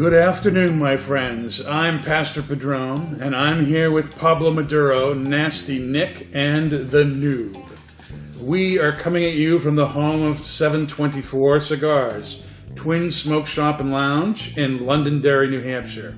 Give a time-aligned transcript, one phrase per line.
[0.00, 1.66] Good afternoon, my friends.
[1.66, 7.68] I'm Pastor Padron, and I'm here with Pablo Maduro, Nasty Nick, and the Noob.
[8.40, 12.42] We are coming at you from the home of 724 Cigars,
[12.76, 16.16] Twin Smoke Shop and Lounge in Londonderry, New Hampshire.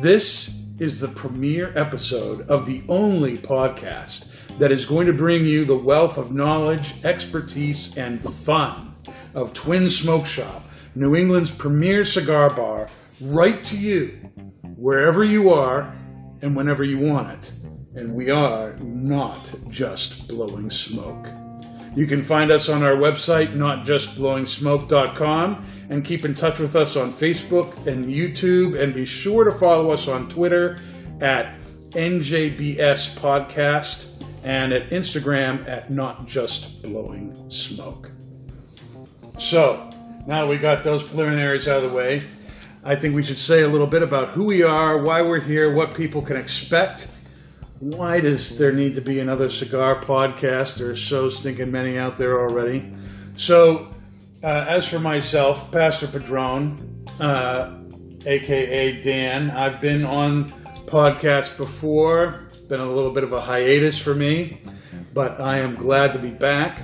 [0.00, 5.64] This is the premiere episode of the only podcast that is going to bring you
[5.64, 8.94] the wealth of knowledge, expertise, and fun
[9.34, 10.62] of Twin Smoke Shop,
[10.94, 12.86] New England's premier cigar bar,
[13.24, 14.08] right to you,
[14.76, 15.92] wherever you are
[16.42, 17.52] and whenever you want it.
[17.94, 21.28] And we are not just blowing smoke.
[21.94, 27.12] You can find us on our website, notjustblowingsmoke.com, and keep in touch with us on
[27.12, 28.82] Facebook and YouTube.
[28.82, 30.80] And be sure to follow us on Twitter
[31.20, 31.54] at
[31.90, 34.08] NJBS Podcast
[34.42, 38.10] and at Instagram at Not Just Blowing Smoke.
[39.38, 39.88] So,
[40.26, 42.22] now we got those preliminaries out of the way,
[42.86, 45.72] I think we should say a little bit about who we are, why we're here,
[45.72, 47.08] what people can expect.
[47.80, 50.76] Why does there need to be another cigar podcast?
[50.76, 52.92] There's so stinking many out there already.
[53.36, 53.88] So,
[54.42, 57.78] uh, as for myself, Pastor Padron, uh,
[58.26, 60.50] aka Dan, I've been on
[60.84, 62.44] podcasts before.
[62.48, 64.60] It's been a little bit of a hiatus for me,
[65.14, 66.82] but I am glad to be back.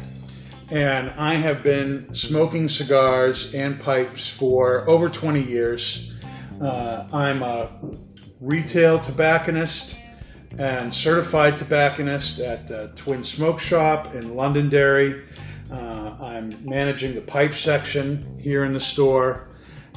[0.70, 6.12] And I have been smoking cigars and pipes for over 20 years.
[6.60, 7.70] Uh, I'm a
[8.40, 9.96] retail tobacconist
[10.58, 15.24] and certified tobacconist at uh, Twin Smoke Shop in Londonderry.
[15.72, 19.48] Uh, I'm managing the pipe section here in the store,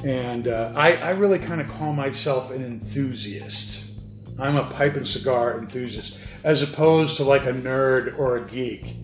[0.02, 3.92] and uh, I, I really kind of call myself an enthusiast.
[4.40, 8.96] I'm a pipe and cigar enthusiast, as opposed to like a nerd or a geek.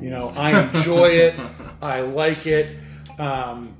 [0.00, 1.34] You know, I enjoy it,
[1.82, 2.76] I like it.
[3.18, 3.76] Um,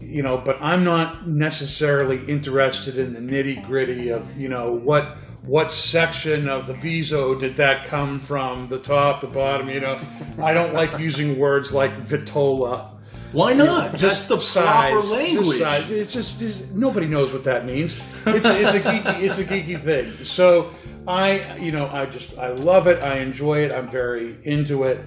[0.00, 5.04] you know, but I'm not necessarily interested in the nitty gritty of you know what
[5.42, 9.68] what section of the viso did that come from, the top, the bottom.
[9.68, 9.98] You know,
[10.42, 12.90] I don't like using words like vitola.
[13.32, 13.92] Why not?
[13.92, 15.58] Just Just the proper just language.
[15.58, 15.90] size.
[15.90, 18.02] It's just, just nobody knows what that means.
[18.26, 20.06] It's a, it's a geeky it's a geeky thing.
[20.24, 20.70] So
[21.06, 23.02] I you know I just I love it.
[23.02, 23.72] I enjoy it.
[23.72, 25.00] I'm very into it,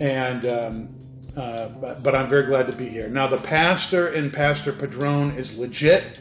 [0.00, 0.88] and um,
[1.36, 3.08] uh, but, but I'm very glad to be here.
[3.08, 6.18] Now the pastor and Pastor Padron is legit.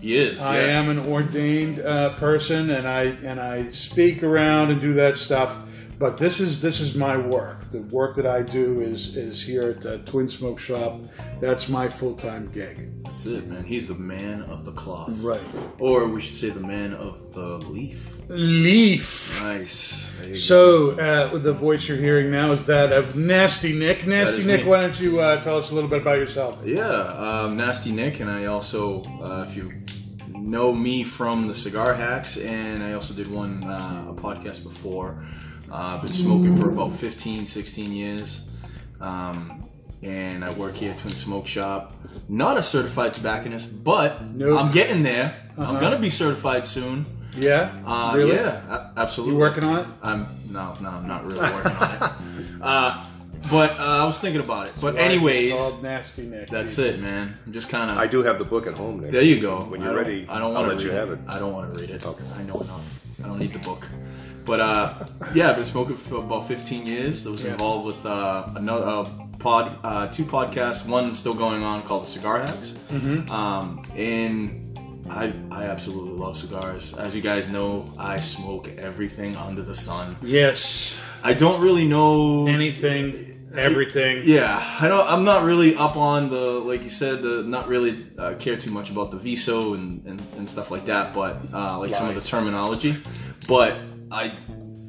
[0.00, 0.40] He is.
[0.40, 0.88] I yes.
[0.88, 5.58] am an ordained uh, person, and I and I speak around and do that stuff.
[5.98, 7.70] But this is this is my work.
[7.72, 11.00] The work that I do is is here at the Twin Smoke Shop.
[11.40, 13.02] That's my full time gig.
[13.04, 13.64] That's it, man.
[13.64, 15.18] He's the man of the cloth.
[15.18, 15.40] Right.
[15.80, 18.17] Or we should say the man of the leaf.
[18.28, 19.40] Leaf.
[19.42, 20.12] Nice.
[20.18, 20.38] There you go.
[20.38, 24.06] So uh, the voice you're hearing now is that of Nasty Nick.
[24.06, 24.70] Nasty Nick, me.
[24.70, 26.60] why don't you uh, tell us a little bit about yourself?
[26.64, 29.72] Yeah, um, Nasty Nick, and I also, uh, if you
[30.34, 35.24] know me from the Cigar Hacks, and I also did one uh, a podcast before.
[35.70, 38.48] Uh, I've been smoking for about 15, 16 years.
[39.00, 39.68] Um,
[40.02, 41.92] and I work here at Twin Smoke Shop.
[42.28, 44.58] Not a certified tobacconist, but Nope.
[44.60, 45.34] I'm getting there.
[45.56, 45.72] Uh-huh.
[45.72, 47.04] I'm gonna be certified soon.
[47.36, 47.70] Yeah.
[47.86, 48.34] Uh, really?
[48.34, 49.34] Yeah, absolutely.
[49.34, 49.86] You working on it?
[50.02, 52.12] I'm no, no, I'm not really working on it.
[52.60, 53.06] Uh,
[53.52, 54.74] but uh, I was thinking about it.
[54.80, 56.48] But anyways, Nasty Nick.
[56.50, 57.38] that's it, man.
[57.46, 57.96] I'm just kind of.
[57.96, 59.00] I do have the book at home.
[59.00, 59.12] Nick.
[59.12, 59.60] There you go.
[59.60, 61.12] When you're don't- ready, I don't I'll want let to you read have it.
[61.20, 61.20] it.
[61.28, 62.04] I don't want to read it.
[62.04, 62.24] Okay.
[62.36, 63.00] I know enough.
[63.22, 63.86] I don't need the book.
[64.44, 64.94] But uh,
[65.34, 67.26] yeah, I've been smoking for about 15 years.
[67.26, 67.52] I was Yeah.
[67.52, 69.08] involved with uh, another uh,
[69.38, 70.88] pod, uh, two podcasts.
[70.88, 72.78] One still going on called the Cigar Hacks.
[72.90, 73.30] Mm-hmm.
[73.30, 74.67] Um, and
[75.10, 76.96] I, I absolutely love cigars.
[76.96, 80.16] As you guys know, I smoke everything under the sun.
[80.22, 80.98] Yes.
[81.24, 84.22] I don't really know Anything, everything.
[84.24, 85.06] yeah, I don't.
[85.10, 87.22] I'm not really up on the like you said.
[87.22, 90.86] The not really uh, care too much about the viso and, and, and stuff like
[90.86, 91.12] that.
[91.14, 92.96] But uh, like some of the terminology.
[93.48, 93.74] But
[94.12, 94.32] I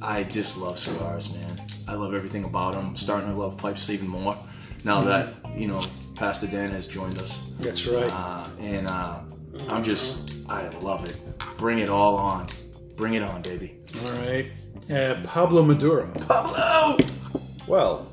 [0.02, 1.62] I just love cigars, man.
[1.88, 2.90] I love everything about them.
[2.90, 4.38] I'm starting to love pipes even more
[4.86, 5.84] now that you know
[6.16, 7.52] Pastor Dan has joined us.
[7.60, 8.08] That's right.
[8.14, 8.88] Uh, and
[9.68, 11.20] uh, I'm just I love it.
[11.58, 12.48] Bring it all on.
[12.96, 13.76] Bring it on, baby.
[14.06, 14.52] All right.
[14.90, 16.08] Uh, Pablo Maduro.
[16.28, 16.98] Pablo.
[17.68, 18.08] Well,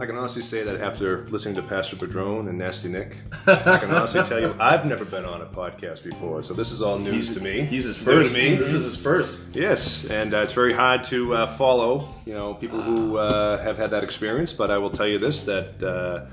[0.00, 3.16] I can honestly say that after listening to Pastor Padron and Nasty Nick,
[3.46, 6.82] I can honestly tell you I've never been on a podcast before, so this is
[6.82, 7.62] all news to me.
[7.62, 8.36] He's his New to first.
[8.36, 8.54] me.
[8.54, 9.54] This is his first.
[9.54, 13.76] Yes, and uh, it's very hard to uh, follow, you know, people who uh, have
[13.76, 14.52] had that experience.
[14.52, 16.26] But I will tell you this: that uh,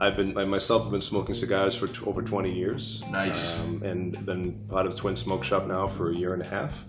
[0.00, 3.02] I've been I myself have been smoking cigars for t- over 20 years.
[3.10, 3.64] Nice.
[3.64, 6.84] um, and been part of Twin Smoke Shop now for a year and a half.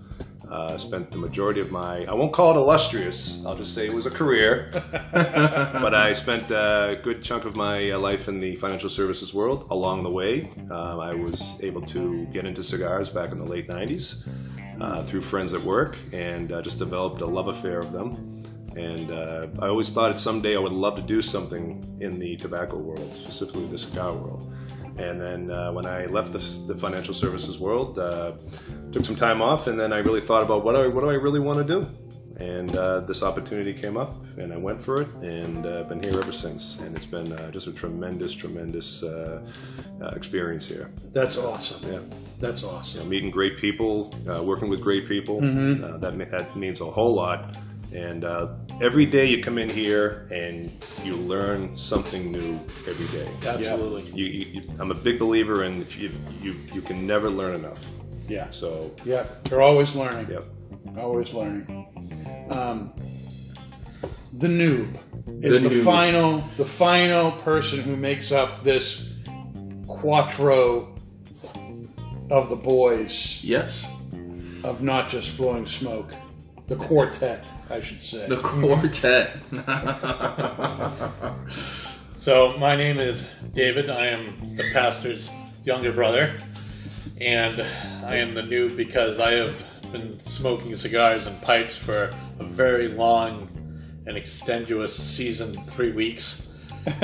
[0.49, 3.93] Uh, spent the majority of my, I won't call it illustrious, I'll just say it
[3.93, 4.69] was a career.
[5.13, 9.67] but I spent a good chunk of my uh, life in the financial services world.
[9.69, 13.69] Along the way, um, I was able to get into cigars back in the late
[13.69, 14.15] 90s
[14.81, 18.40] uh, through friends at work and uh, just developed a love affair of them.
[18.75, 22.77] And uh, I always thought someday I would love to do something in the tobacco
[22.77, 24.53] world, specifically the cigar world.
[24.97, 28.33] And then uh, when I left the, the financial services world, uh,
[28.91, 31.09] took some time off, and then I really thought about what do I, what do
[31.09, 31.89] I really want to do.
[32.37, 36.19] And uh, this opportunity came up, and I went for it, and uh, been here
[36.19, 36.79] ever since.
[36.79, 39.41] And it's been uh, just a tremendous, tremendous uh,
[40.01, 40.89] uh, experience here.
[41.13, 41.91] That's awesome.
[41.91, 41.99] Yeah,
[42.39, 42.99] That's You awesome.
[43.03, 45.37] know, meeting great people, uh, working with great people.
[45.37, 47.55] Uh, that that means a whole lot.
[47.93, 50.71] And uh, every day you come in here and
[51.03, 52.55] you learn something new
[52.89, 53.29] every day.
[53.47, 54.03] Absolutely.
[54.11, 56.11] You, you, you, I'm a big believer in you,
[56.41, 57.85] you you can never learn enough.
[58.27, 58.47] Yeah.
[58.51, 59.25] So Yeah.
[59.49, 60.29] You're always learning.
[60.29, 60.43] yep.
[60.97, 62.47] Always learning.
[62.49, 62.91] Um,
[64.33, 64.95] the noob
[65.43, 65.83] is The the, noob.
[65.83, 69.13] final, the final person who makes up this
[69.87, 70.95] quattro
[72.29, 73.91] of the boys Yes.
[74.63, 76.13] of not just blowing smoke.
[76.71, 78.29] The quartet, I should say.
[78.29, 79.35] The quartet.
[82.17, 83.89] So my name is David.
[83.89, 85.27] I am the pastor's
[85.65, 86.37] younger brother,
[87.19, 87.59] and
[88.05, 89.55] I am the new because I have
[89.91, 93.49] been smoking cigars and pipes for a very long
[94.05, 96.47] and extenuous season, three weeks.
[96.85, 97.01] and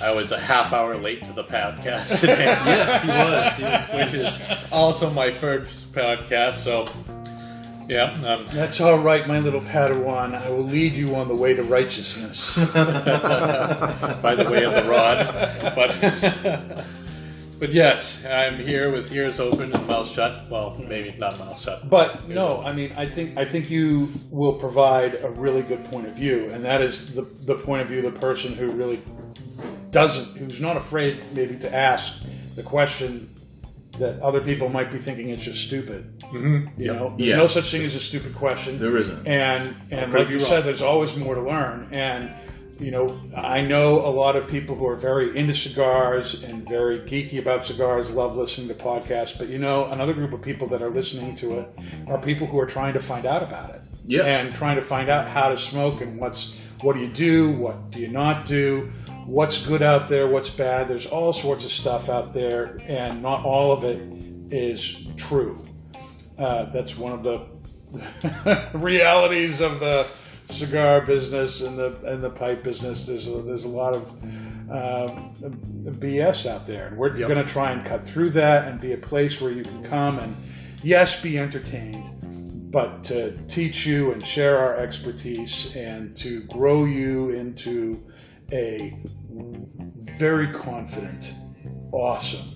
[0.00, 3.56] I was a half hour late to the podcast today, yes, he was.
[3.56, 3.88] He was.
[4.12, 6.54] which is also my first podcast.
[6.54, 6.88] So,
[7.88, 10.34] yeah, um, That's all right, my little Padawan.
[10.34, 12.58] I will lead you on the way to righteousness.
[12.74, 15.26] by the way of the rod.
[15.74, 16.86] But
[17.58, 20.50] but yes, I'm here with ears open and mouth shut.
[20.50, 21.88] Well, maybe not mouth shut.
[21.88, 26.06] But no, I mean, I think I think you will provide a really good point
[26.06, 29.00] of view, and that is the the point of view of the person who really
[29.90, 32.22] doesn't, who's not afraid maybe to ask
[32.54, 33.34] the question
[33.98, 36.18] that other people might be thinking it's just stupid.
[36.22, 36.80] Mm-hmm.
[36.80, 37.36] You know, there's Yeah.
[37.36, 38.78] no such thing as a stupid question.
[38.78, 39.26] There isn't.
[39.26, 41.88] And and like you you said, there's always more to learn.
[41.92, 42.30] And
[42.78, 47.00] you know, I know a lot of people who are very into cigars and very
[47.00, 49.36] geeky about cigars, love listening to podcasts.
[49.36, 51.68] But you know, another group of people that are listening to it
[52.06, 53.80] are people who are trying to find out about it.
[54.06, 54.24] Yes.
[54.26, 57.90] And trying to find out how to smoke and what's what do you do, what
[57.90, 58.90] do you not do,
[59.28, 60.88] what's good out there, what's bad.
[60.88, 64.00] There's all sorts of stuff out there, and not all of it
[64.50, 65.64] is true.
[66.38, 70.08] Uh, that's one of the realities of the
[70.48, 73.04] cigar business and the and the pipe business.
[73.04, 74.10] There's a, there's a lot of
[74.70, 75.34] um,
[75.84, 78.98] BS out there, and we're going to try and cut through that and be a
[78.98, 80.34] place where you can come and
[80.82, 87.30] yes, be entertained, but to teach you and share our expertise and to grow you
[87.30, 88.02] into
[88.52, 88.96] a
[89.28, 91.34] very confident,
[91.92, 92.54] awesome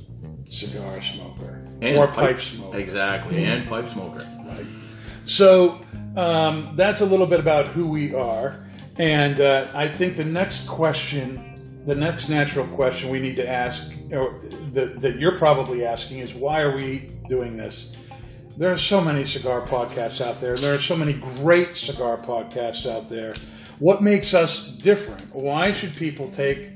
[0.48, 2.78] cigar smoker and or pipe smoker.
[2.78, 4.26] Exactly, and pipe smoker.
[5.24, 5.80] So
[6.16, 8.64] um, that's a little bit about who we are.
[8.98, 13.92] And uh, I think the next question, the next natural question we need to ask,
[14.10, 14.40] or
[14.72, 17.96] that, that you're probably asking, is why are we doing this?
[18.56, 20.54] There are so many cigar podcasts out there.
[20.54, 23.32] And there are so many great cigar podcasts out there.
[23.78, 25.34] What makes us different?
[25.34, 26.70] Why should people take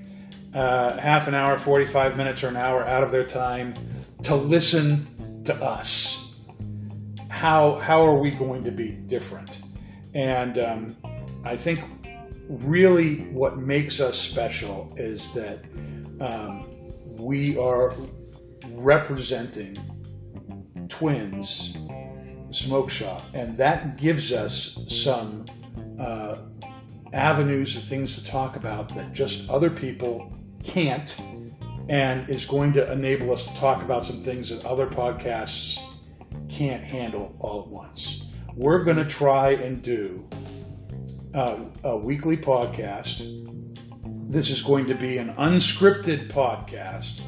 [0.55, 3.75] uh, half an hour, 45 minutes, or an hour out of their time
[4.23, 5.07] to listen
[5.45, 6.27] to us?
[7.37, 9.61] how how are we going to be different?
[10.15, 10.97] And um,
[11.45, 11.81] I think
[12.49, 15.59] really what makes us special is that
[16.21, 16.67] um,
[17.19, 17.95] we are
[18.71, 19.77] representing
[20.89, 21.77] twins
[22.51, 25.45] smoke shop and that gives us some
[25.99, 26.39] uh,
[27.17, 30.31] avenues of things to talk about that just other people
[30.63, 31.21] can't
[31.89, 35.79] and is going to enable us to talk about some things that other podcasts
[36.49, 38.25] can't handle all at once.
[38.55, 40.29] We're going to try and do
[41.35, 43.23] a weekly podcast.
[44.29, 47.21] This is going to be an unscripted podcast.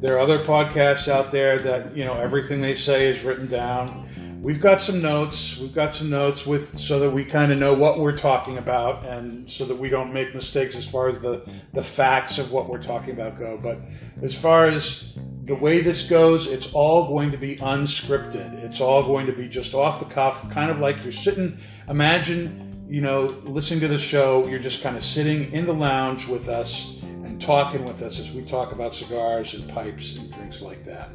[0.00, 4.07] There are other podcasts out there that, you know, everything they say is written down.
[4.40, 5.58] We've got some notes.
[5.58, 9.04] We've got some notes with so that we kind of know what we're talking about
[9.04, 11.42] and so that we don't make mistakes as far as the,
[11.72, 13.58] the facts of what we're talking about go.
[13.60, 13.80] But
[14.22, 18.62] as far as the way this goes, it's all going to be unscripted.
[18.62, 21.58] It's all going to be just off the cuff, kind of like you're sitting.
[21.88, 26.28] Imagine, you know, listening to the show, you're just kind of sitting in the lounge
[26.28, 30.62] with us and talking with us as we talk about cigars and pipes and drinks
[30.62, 31.10] like that.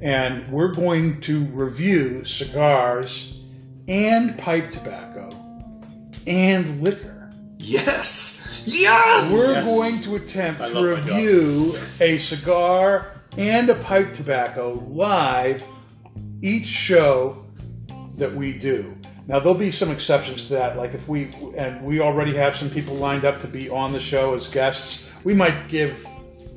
[0.00, 3.40] And we're going to review cigars
[3.88, 5.30] and pipe tobacco
[6.26, 7.30] and liquor.
[7.58, 8.62] Yes.
[8.66, 9.32] Yes.
[9.32, 9.64] We're Yes.
[9.64, 11.16] going to attempt I to love my job.
[11.16, 15.66] review a cigar and a pipe tobacco live
[16.42, 17.44] each show
[18.16, 18.96] that we do.
[19.26, 22.70] Now there'll be some exceptions to that, like if we and we already have some
[22.70, 26.06] people lined up to be on the show as guests, we might give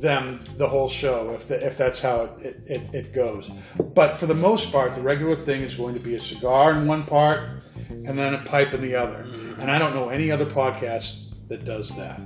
[0.02, 3.50] them the whole show if the, if that's how it, it, it goes.
[3.94, 6.88] But for the most part, the regular thing is going to be a cigar in
[6.88, 9.22] one part and then a pipe in the other.
[9.60, 12.20] And I don't know any other podcast that does that.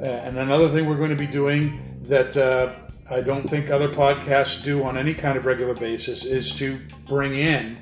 [0.00, 2.74] Uh, and another thing we're going to be doing that uh,
[3.10, 7.34] I don't think other podcasts do on any kind of regular basis is to bring
[7.34, 7.78] in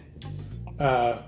[0.79, 1.23] uh,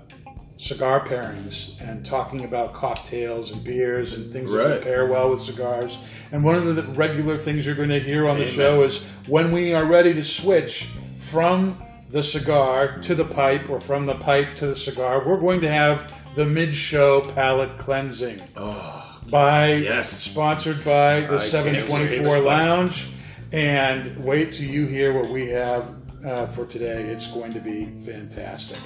[0.63, 4.67] cigar pairings and talking about cocktails and beers and things Right.
[4.69, 5.97] that pair well with cigars.
[6.31, 9.51] And one of the regular things you're going to hear on the show is when
[9.51, 10.87] we are ready to switch
[11.19, 15.59] from the cigar to the pipe or from the pipe to the cigar, we're going
[15.61, 20.09] to have the mid-show palate cleansing Oh, by Yes.
[20.11, 22.39] sponsored by the I 724.
[22.39, 23.07] Lounge.
[23.51, 25.85] And wait till you hear what we have
[26.25, 27.03] uh, for today.
[27.03, 28.77] It's going to be fantastic.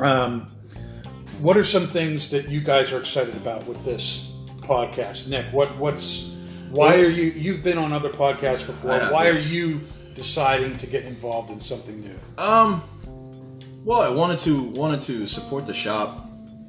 [0.00, 0.46] Um,
[1.40, 5.46] what are some things that you guys are excited about with this podcast, Nick?
[5.52, 6.30] What what's
[6.70, 8.98] why are you you've been on other podcasts before?
[9.10, 9.80] Why are you
[10.14, 12.16] deciding to get involved in something new?
[12.38, 12.82] Um,
[13.84, 16.28] well, I wanted to wanted to support the shop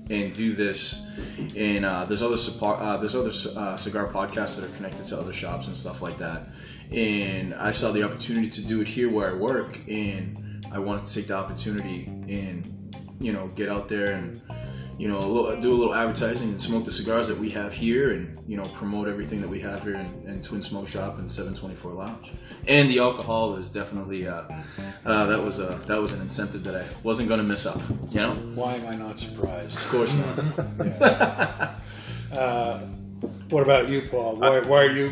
[0.10, 1.10] and do this.
[1.56, 5.20] And uh, there's other support, uh, there's other uh, cigar podcasts that are connected to
[5.20, 6.48] other shops and stuff like that.
[6.92, 11.08] And I saw the opportunity to do it here where I work, and I wanted
[11.08, 12.83] to take the opportunity and
[13.24, 14.42] you know get out there and
[15.00, 17.74] you know a little, do a little advertising and smoke the cigars that we have
[17.74, 21.18] here, and you know promote everything that we have here in, in Twin Smoke Shop
[21.18, 22.32] and 724 Lounge.
[22.68, 24.44] And the alcohol is definitely uh,
[25.06, 27.82] uh, that was a that was an incentive that I wasn't going to miss up.
[28.12, 29.78] You know, Why am I not surprised?
[29.78, 31.70] Of course not.
[32.34, 32.80] Uh,
[33.52, 34.38] what about you, Paul?
[34.38, 35.10] Why, why are you?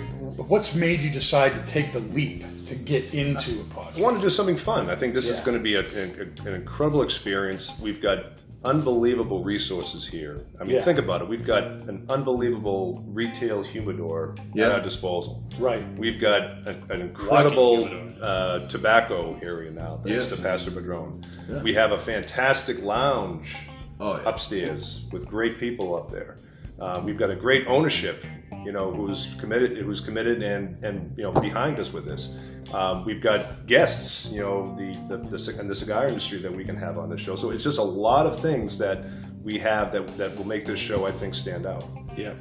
[0.47, 3.97] What's made you decide to take the leap to get into a podcast?
[3.97, 4.89] I want to do something fun.
[4.89, 7.71] I think this is going to be a, a- an incredible experience.
[7.79, 8.17] We've got
[8.63, 10.45] unbelievable resources here.
[10.59, 10.83] I mean, Yeah.
[10.83, 11.27] think about it.
[11.27, 14.67] We've got an unbelievable retail humidor Yeah.
[14.67, 15.43] at our disposal.
[15.57, 15.83] Right.
[15.97, 17.89] We've got a, an incredible
[18.21, 20.37] uh, tobacco area now, thanks Yes.
[20.37, 21.23] to Pastor Padron.
[21.49, 21.63] Yeah.
[21.63, 23.55] We have a fantastic lounge
[23.99, 24.29] Oh yeah.
[24.29, 26.37] upstairs with great people up there.
[26.81, 28.25] Uh, we've got a great ownership,
[28.65, 32.35] you know, who's committed, who's committed and and you know behind us with this.
[32.73, 36.65] Um, we've got guests, you know, the the, the and the cigar industry that we
[36.65, 37.35] can have on this show.
[37.35, 39.05] So it's just a lot of things that
[39.43, 41.87] we have that that will make this show, I think, stand out.
[42.17, 42.37] Yep.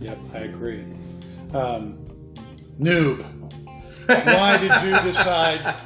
[0.00, 0.18] Yep.
[0.34, 0.84] I agree.
[1.52, 2.04] Um,
[2.80, 3.22] noob.
[4.06, 5.76] Why did you decide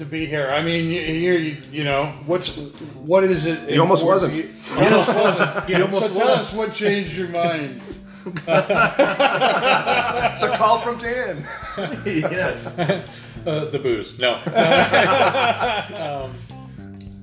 [0.00, 0.50] to be here?
[0.52, 3.68] I mean, you, here you, you know what's what is it?
[3.70, 4.32] He almost wasn't.
[4.34, 5.64] to you- He almost wasn't.
[5.66, 7.80] He almost so tell us what changed your mind.
[8.24, 8.32] The
[10.56, 11.44] call from Dan.
[12.04, 12.78] yes.
[12.78, 14.18] uh, the booze.
[14.18, 14.34] No.
[16.24, 16.34] um,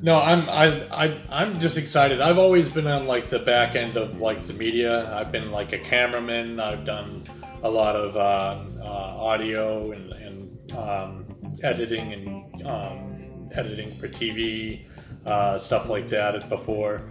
[0.02, 2.22] no, I'm I, I I'm just excited.
[2.22, 5.12] I've always been on like the back end of like the media.
[5.14, 6.60] I've been like a cameraman.
[6.60, 7.24] I've done
[7.64, 11.26] a lot of uh, uh, audio and, and um,
[11.64, 14.86] editing and um, editing for TV
[15.26, 17.02] uh, stuff like that before.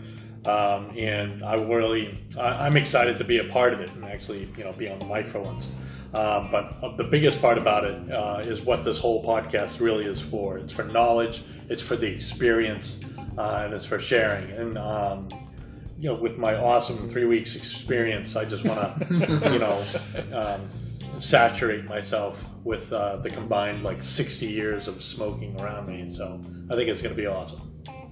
[0.47, 4.49] Um, and I really, I, I'm excited to be a part of it and actually,
[4.57, 5.69] you know, be on the mic for once.
[6.15, 10.07] Um, but uh, the biggest part about it uh, is what this whole podcast really
[10.07, 10.57] is for.
[10.57, 13.01] It's for knowledge, it's for the experience,
[13.37, 14.51] uh, and it's for sharing.
[14.53, 15.29] And um,
[15.99, 19.15] you know, with my awesome three weeks experience, I just want to,
[19.53, 19.83] you know,
[20.33, 20.69] um,
[21.21, 26.13] saturate myself with uh, the combined like 60 years of smoking around me.
[26.13, 27.61] So I think it's going to be awesome.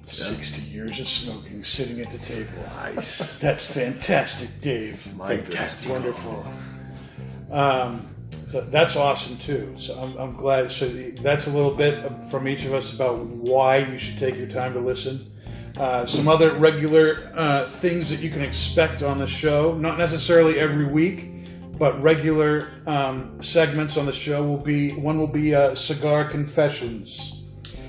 [0.06, 2.50] Sixty years of smoking, sitting at the table.
[2.76, 3.38] Nice.
[3.40, 5.14] That's fantastic, Dave.
[5.16, 5.88] My That's goodness.
[5.88, 6.46] wonderful.
[7.50, 8.06] Um,
[8.46, 9.72] so that's awesome too.
[9.76, 10.70] So I'm, I'm glad.
[10.70, 14.46] So that's a little bit from each of us about why you should take your
[14.46, 15.32] time to listen.
[15.78, 20.60] Uh, some other regular uh, things that you can expect on the show, not necessarily
[20.60, 21.30] every week,
[21.78, 27.44] but regular um, segments on the show will be one will be uh, cigar confessions,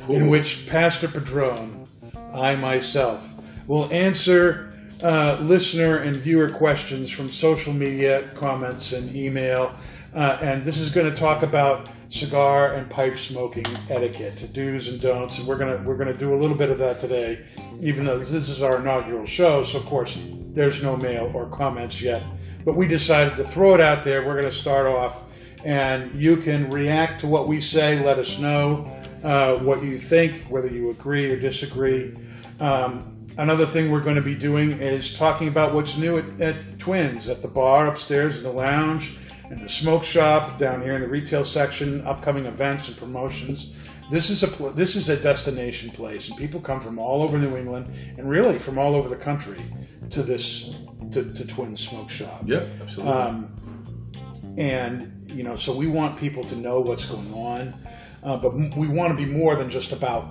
[0.09, 1.87] in which Pastor Padron
[2.33, 4.71] I myself will answer
[5.03, 9.73] uh, listener and viewer questions from social media comments and email.
[10.13, 15.01] Uh, and this is going to talk about cigar and pipe smoking etiquette, do's and
[15.01, 15.37] don'ts.
[15.37, 17.45] And we're gonna we're gonna do a little bit of that today,
[17.81, 19.63] even though this is our inaugural show.
[19.63, 20.17] So of course
[20.53, 22.23] there's no mail or comments yet.
[22.65, 24.25] But we decided to throw it out there.
[24.25, 25.31] We're going to start off,
[25.63, 28.03] and you can react to what we say.
[28.03, 28.91] Let us know
[29.23, 32.13] uh, what you think, whether you agree or disagree.
[32.59, 36.79] Um, another thing we're going to be doing is talking about what's new at, at
[36.79, 39.17] Twins, at the bar upstairs in the lounge,
[39.51, 43.75] and the smoke shop down here in the retail section, upcoming events and promotions.
[44.09, 47.55] This is a this is a destination place, and people come from all over New
[47.57, 49.59] England and really from all over the country
[50.11, 50.75] to this
[51.11, 52.43] to, to Twins Smoke Shop.
[52.45, 53.13] Yeah, absolutely.
[53.13, 57.73] Um, and you know, so we want people to know what's going on,
[58.23, 60.25] uh, but we want to be more than just about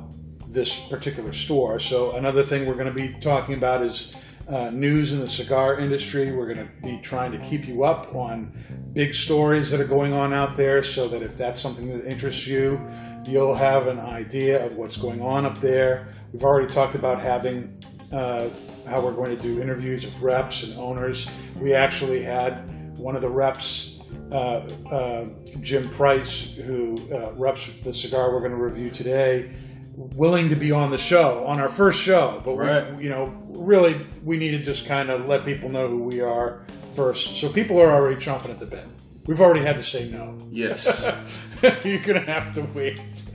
[0.49, 1.81] this particular store.
[1.81, 4.15] So another thing we're going to be talking about is
[4.49, 6.31] uh, news in the cigar industry.
[6.31, 8.57] We're going to be trying to keep you up on
[8.93, 12.47] big stories that are going on out there, so that if that's something that interests
[12.47, 12.81] you,
[13.27, 16.09] you'll have an idea of what's going on up there.
[16.33, 17.83] We've already talked about having.
[18.13, 18.49] Uh,
[18.87, 21.27] how we're going to do interviews of reps and owners.
[21.59, 23.99] We actually had one of the reps,
[24.31, 25.25] uh, uh,
[25.63, 29.51] Jim Price, who uh, reps the cigar we're going to review today,
[29.97, 32.43] willing to be on the show on our first show.
[32.45, 32.95] But Right.
[32.97, 36.21] we, you know, really, we need to just kind of let people know who we
[36.21, 37.37] are first.
[37.37, 38.85] So people are already chomping at the bit.
[39.27, 40.37] We've already had to say no.
[40.51, 41.11] yes.
[41.85, 43.01] You're gonna have to wait.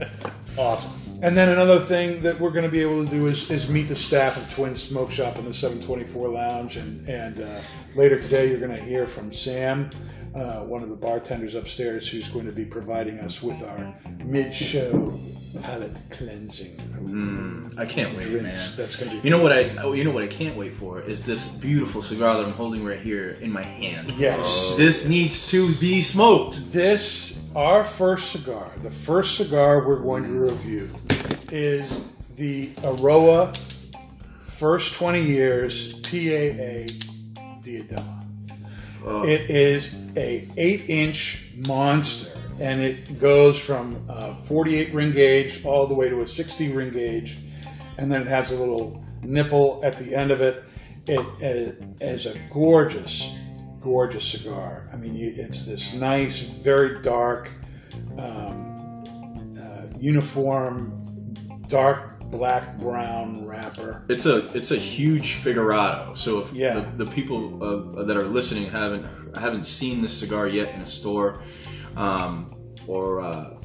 [0.58, 0.90] Awesome.
[1.22, 3.88] And then another thing that we're going to be able to do is, is meet
[3.88, 6.76] the staff of Twin Smoke Shop in the 724 Lounge.
[6.76, 7.60] And, and uh,
[7.94, 9.90] later today, you're going to hear from Sam,
[10.34, 14.52] uh, one of the bartenders upstairs, who's going to be providing us with our mid
[14.52, 15.18] show
[15.62, 16.78] palate cleansing
[17.76, 18.42] I can't wait, man.
[18.42, 18.76] drinks.
[18.76, 19.68] That's going to be You know what I?
[19.82, 22.84] Oh, you know what I can't wait for is this beautiful cigar that I'm holding
[22.84, 24.12] right here in my hand.
[24.12, 24.74] Yes.
[24.76, 26.72] This needs to be smoked.
[26.72, 30.88] This, our first cigar, the first cigar we're going to review,
[31.50, 33.56] is the Eiroa
[34.42, 36.86] First 20 Years TAA
[37.62, 38.24] Diadema.
[39.24, 45.94] It is a 8-inch monster, and it goes from uh, 48 ring gauge all the
[45.94, 47.38] way to a 60 ring gauge,
[47.98, 50.62] and then it has a little nipple at the end of it.
[51.06, 53.34] It uh, a gorgeous,
[53.80, 54.88] gorgeous cigar.
[54.92, 57.50] I mean, you- it's this nice, very dark,
[58.18, 59.04] um,
[59.60, 61.02] uh, uniform,
[61.68, 64.04] dark black brown wrapper.
[64.08, 66.14] It's a it's a huge figurado.
[66.16, 66.80] So if Yeah.
[66.96, 69.04] the, the people uh, that are listening haven't
[69.36, 71.42] haven't seen this cigar yet in a store,
[71.96, 72.54] um,
[72.86, 73.56] or uh,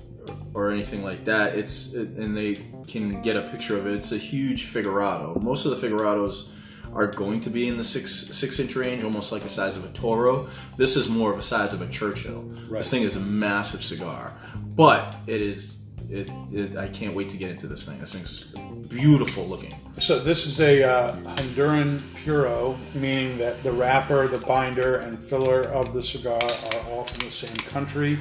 [0.53, 3.93] or anything like that, it's it, and they can get a picture of it.
[3.93, 5.35] It's a huge figurado.
[5.41, 6.49] Most of the figurados
[6.95, 9.85] are going to be in the six six inch range, almost like the size of
[9.85, 10.47] a Toro.
[10.77, 12.41] This is more of a size of a Churchill.
[12.69, 12.79] Right.
[12.79, 14.33] This thing is a massive cigar,
[14.75, 15.73] but it is.
[16.07, 17.99] It, it, I can't wait to get into this thing.
[17.99, 18.43] This thing's
[18.87, 19.73] beautiful looking.
[19.97, 25.61] So this is a uh, Honduran puro, meaning that the wrapper, the binder, and filler
[25.61, 28.19] of the cigar are all from the same country.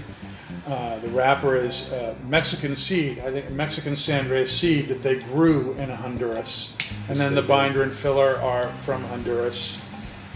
[0.67, 5.73] Uh, the wrapper is uh, Mexican seed, I think Mexican Sangre seed that they grew
[5.75, 6.75] in Honduras,
[7.09, 9.79] and then the binder and filler are from Honduras.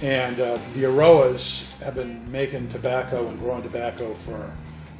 [0.02, 4.52] And uh, the Eiroas have been making tobacco and growing tobacco for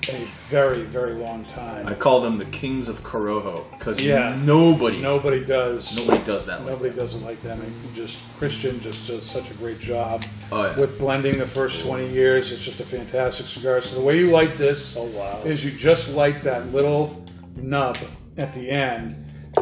[0.08, 1.86] a very, very long time.
[1.86, 4.36] I call them the kings of Corojo because Yeah.
[4.42, 5.96] nobody, Nobody does.
[5.96, 6.60] nobody does that.
[6.60, 7.60] Like Nobody doesn't like them.
[7.60, 10.78] And just Christian just does such a great job Oh, yeah.
[10.78, 12.52] with blending the first 20 years.
[12.52, 13.80] It's just a fantastic cigar.
[13.80, 15.40] So the way you light this Oh, wow.
[15.44, 17.24] is you just light that little
[17.56, 17.98] nub
[18.38, 19.16] at the end,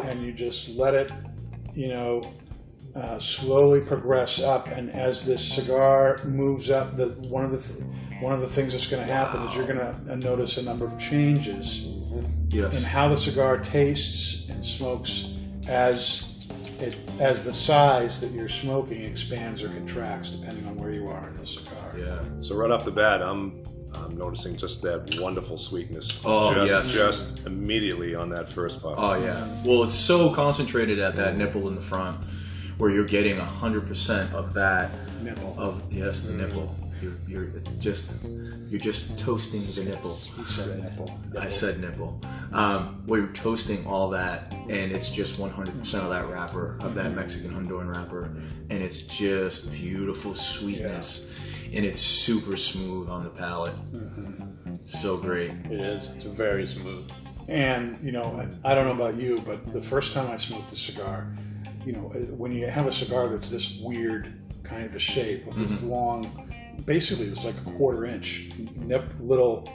[0.05, 1.11] and you just let it,
[1.75, 2.23] you know,
[2.95, 4.69] uh, slowly progress up.
[4.69, 7.85] And as this cigar moves up, the one of the th-
[8.21, 10.85] one of the things that's going to happen is you're going to notice a number
[10.85, 12.19] of changes mm-hmm.
[12.19, 15.35] in yes, how the cigar tastes and smokes
[15.69, 16.49] as
[16.81, 21.29] it as the size that you're smoking expands or contracts depending on where you are
[21.29, 21.93] in the cigar.
[21.99, 22.23] yeah.
[22.41, 23.63] So right off the bat, I'm
[23.95, 26.21] I'm noticing just that wonderful sweetness.
[26.25, 27.25] Oh, just, yes.
[27.25, 28.95] just immediately on that first puff.
[28.97, 29.49] Oh yeah.
[29.65, 32.19] Well, it's so concentrated at that nipple in the front,
[32.79, 34.91] where you're getting hundred percent of that
[35.23, 35.55] Nipple.
[35.59, 36.43] of yes the mm-hmm.
[36.43, 36.75] nipple.
[37.03, 38.15] You're, you're just
[38.69, 40.15] you're just toasting the nipple.
[40.15, 41.19] He said nipple.
[41.39, 42.21] I said nipple.
[42.53, 47.07] Um, where you're toasting all that, and it's just 100% of that wrapper, of that
[47.07, 47.17] mm-hmm.
[47.17, 48.25] Mexican Honduran wrapper,
[48.71, 51.35] and it's just beautiful sweetness,
[51.73, 53.75] and it's super smooth on the palate.
[53.93, 54.77] Mm-hmm.
[54.85, 55.51] So great.
[55.71, 56.09] It is.
[56.11, 57.11] It's very smooth.
[57.49, 60.73] And you know, I I don't know about you, but the first time I smoked
[60.73, 61.27] a cigar,
[61.85, 64.33] you know, when you have a cigar that's this weird
[64.65, 65.91] kind of a shape with this mm-hmm.
[65.91, 66.46] long,
[66.85, 69.69] basically it's like a quarter inch nip, little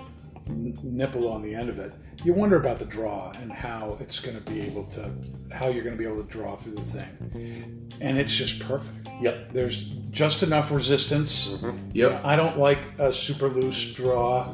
[0.47, 1.93] nipple on the end of it.
[2.23, 5.11] You wonder about the draw and how it's going to be able to,
[5.51, 9.07] how you're going to be able to draw through the thing, and it's just perfect.
[9.21, 9.53] Yep.
[9.53, 11.63] There's just enough resistance.
[11.93, 12.23] Yep.
[12.23, 14.53] I don't like a super loose draw.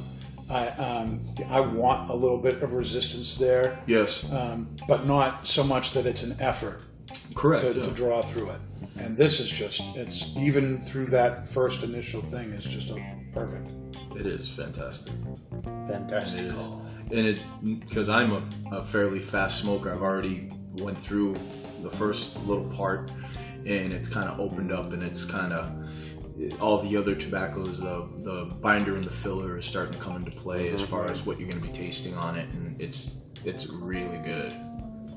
[0.50, 5.62] I um, I want a little bit of resistance there, Yes, um, but not so
[5.62, 6.82] much that it's an effort
[7.36, 7.64] correct.
[7.66, 7.84] to, yeah.
[7.84, 8.60] to draw through it.
[9.00, 13.70] And this is just it's even through that first initial thing is just a perfect.
[14.16, 15.14] It is fantastic.
[15.88, 16.42] Fantastic.
[16.42, 16.68] It is,
[17.12, 19.92] and it because I'm a, a fairly fast smoker.
[19.92, 21.36] I've already went through
[21.84, 23.12] the first little part,
[23.66, 27.80] and it's kind of opened up, and it's kind of all the other tobaccos.
[27.80, 30.92] The the binder and the filler is starting to come into play as mm-hmm.
[30.92, 34.54] far as what you're going to be tasting on it, and it's it's really good.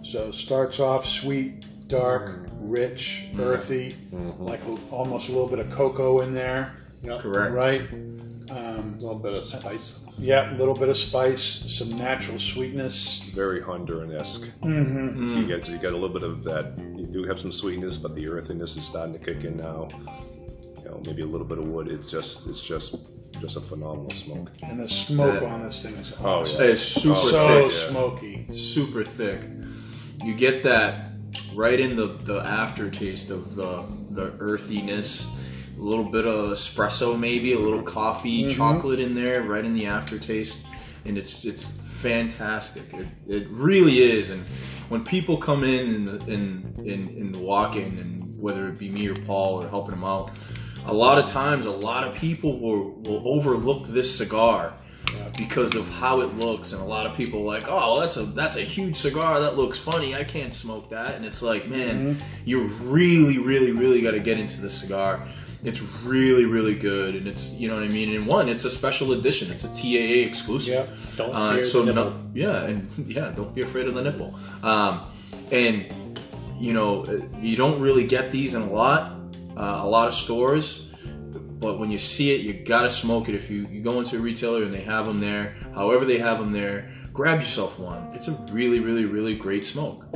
[0.03, 3.97] So starts off sweet, dark, rich, earthy,
[4.39, 6.73] like a- almost a little bit of cocoa in there,
[7.03, 7.19] Yeah.
[7.21, 7.53] Correct.
[7.55, 7.83] right?
[8.51, 9.99] Um, A little bit of spice.
[10.19, 11.43] yeah, a little bit of spice,
[11.79, 13.31] some natural sweetness.
[13.35, 14.43] Very Honduran-esque.
[14.63, 15.29] Mm-hmm.
[15.29, 16.75] So you get you get a little bit of that.
[16.97, 19.89] You do have some sweetness, but the earthiness is starting to kick in now.
[20.79, 21.89] You know, maybe a little bit of wood.
[21.89, 22.97] It's just it's just
[23.41, 24.51] just a phenomenal smoke.
[24.65, 25.55] And the smoke Yeah.
[25.55, 26.63] on this thing is Oh, awesome.
[26.65, 27.73] It's super so thick.
[27.81, 27.89] yeah.
[27.91, 28.47] smoky.
[28.53, 29.41] super thick.
[30.25, 31.07] You get that
[31.55, 35.37] right in the, the aftertaste of the the earthiness,
[35.77, 38.57] a little bit of espresso, maybe a little coffee, mm-hmm.
[38.57, 40.67] chocolate in there, right in the aftertaste,
[41.05, 42.93] and it's it's fantastic.
[42.95, 44.31] It, it really is.
[44.31, 44.45] And
[44.89, 49.09] when people come in in in, in in the walk-in, and whether it be me
[49.09, 50.31] or Paul or helping them out,
[50.87, 54.75] a lot of times, a lot of people will will overlook this cigar
[55.37, 58.57] because of how it looks and a lot of people like oh that's a that's
[58.57, 61.15] a huge cigar that looks funny i can't smoke that.
[61.15, 65.27] And it's like man you really really really got to get into this cigar.
[65.63, 68.15] It's really really good and it's you know what i mean?
[68.15, 69.51] And one it's a special edition.
[69.51, 70.75] It's a taa exclusive.
[70.75, 70.89] Yep.
[71.17, 74.35] Don't uh, fear so the no, yeah, and yeah, don't be afraid of the nipple.
[74.63, 75.03] Um,
[75.51, 75.87] and
[76.59, 77.07] you know,
[77.41, 79.13] you don't really get these in a lot,
[79.57, 80.90] uh, a lot of stores.
[81.61, 83.35] But when you see it, you gotta smoke it.
[83.35, 86.39] If you, you go into a retailer and they have them there, however they have
[86.39, 88.11] them there, grab yourself one.
[88.15, 90.07] It's a really, really, really great smoke.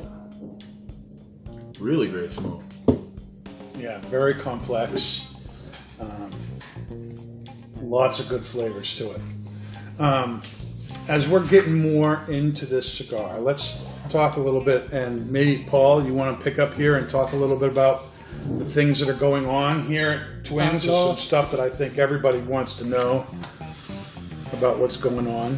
[1.78, 2.62] Really great smoke.
[3.76, 5.34] Yeah, very complex.
[6.00, 6.30] Um,
[7.82, 9.20] lots of good flavors to it.
[10.00, 10.40] Um,
[11.08, 14.90] as we're getting more into this cigar, let's talk a little bit.
[14.92, 18.06] And maybe, Paul, you want to pick up here and talk a little bit about
[18.46, 20.84] the things that are going on here at Twins.
[20.84, 23.26] There's some stuff that I think everybody wants to know
[24.52, 25.56] about what's going on.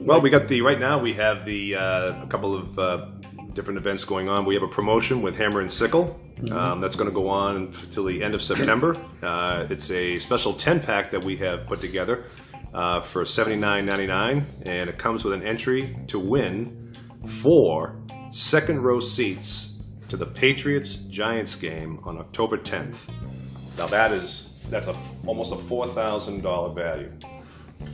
[0.00, 1.00] Well, we got the right now.
[1.00, 3.06] We have the uh, a couple of uh,
[3.54, 4.44] different events going on.
[4.44, 6.20] We have a promotion with Hammer and Sickle.
[6.52, 8.94] Um, that's going to go on until the end of September.
[9.22, 12.26] Uh, it's a special 10 pack that we have put together
[12.74, 16.92] uh, for $79.99, and it comes with an entry to win
[17.24, 17.98] four
[18.30, 19.75] second row seats
[20.08, 23.08] to the Patriots Giants game on October 10th.
[23.78, 27.12] Now that is that's a almost a four thousand dollar value.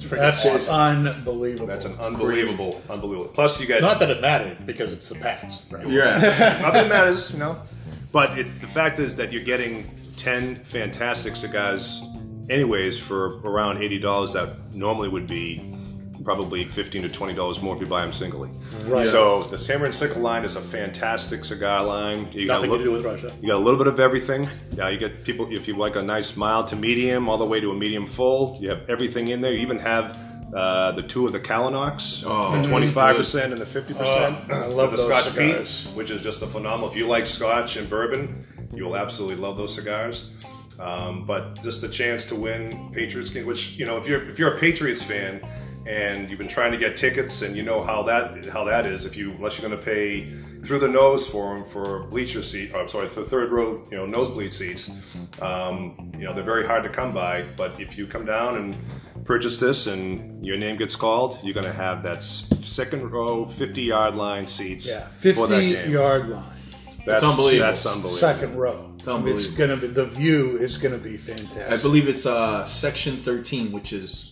[0.08, 1.06] That's awesome.
[1.06, 1.66] unbelievable.
[1.66, 3.28] That's an unbelievable, unbelievable.
[3.28, 5.62] Plus, you get Not that it mattered because it's the Pats.
[5.70, 5.86] Right?
[5.88, 6.58] Yeah.
[6.62, 7.60] Nothing matters, you know.
[8.12, 12.02] But it, the fact is that you're getting ten fantastic cigars,
[12.48, 14.32] anyways, for around eighty dollars.
[14.32, 15.74] That normally would be
[16.24, 18.50] probably fifteen to twenty dollars more if you buy them singly.
[18.86, 19.06] Right.
[19.06, 22.28] So the Hammer and Sickle line is a fantastic cigar line.
[22.32, 23.34] You got a Nothing to little- do with Russia.
[23.40, 24.48] You got a little bit of everything.
[24.76, 27.60] Yeah, you get people if you like a nice mild to medium, all the way
[27.60, 28.58] to a medium full.
[28.60, 29.52] You have everything in there.
[29.52, 30.16] You even have.
[30.54, 34.36] Uh, the two of the Kalanox, Oh, the twenty-five percent and the fifty percent.
[34.50, 35.86] Oh, I love the those Scotch cigars.
[35.86, 36.90] Peat, which is just a phenomenal.
[36.90, 38.44] If you like Scotch and bourbon,
[38.74, 40.30] you will absolutely love those cigars.
[40.78, 44.38] Um, but just the chance to win Patriots game, which you know, if you're if
[44.38, 45.40] you're a Patriots fan
[45.86, 49.04] and you've been trying to get tickets and you know how that how that is,
[49.04, 50.32] if you unless you're going to pay
[50.64, 54.06] through the nose for them for bleacher seat, I'm sorry, for third row, you know,
[54.06, 54.90] nosebleed seats,
[55.40, 57.44] um, you know, they're very hard to come by.
[57.56, 58.76] But if you come down and
[59.24, 63.82] purchase this and your name gets called, you're going to have that second row, 50
[63.82, 65.90] yard line seats yeah, for that 50 game.
[65.90, 66.44] yard line.
[67.04, 67.66] That's unbelievable.
[67.66, 68.16] That's unbelievable.
[68.16, 68.92] second row.
[68.98, 69.58] It's unbelievable.
[69.58, 71.66] gonna be the view is gonna be fantastic.
[71.66, 74.31] I believe it's uh, section 13, which is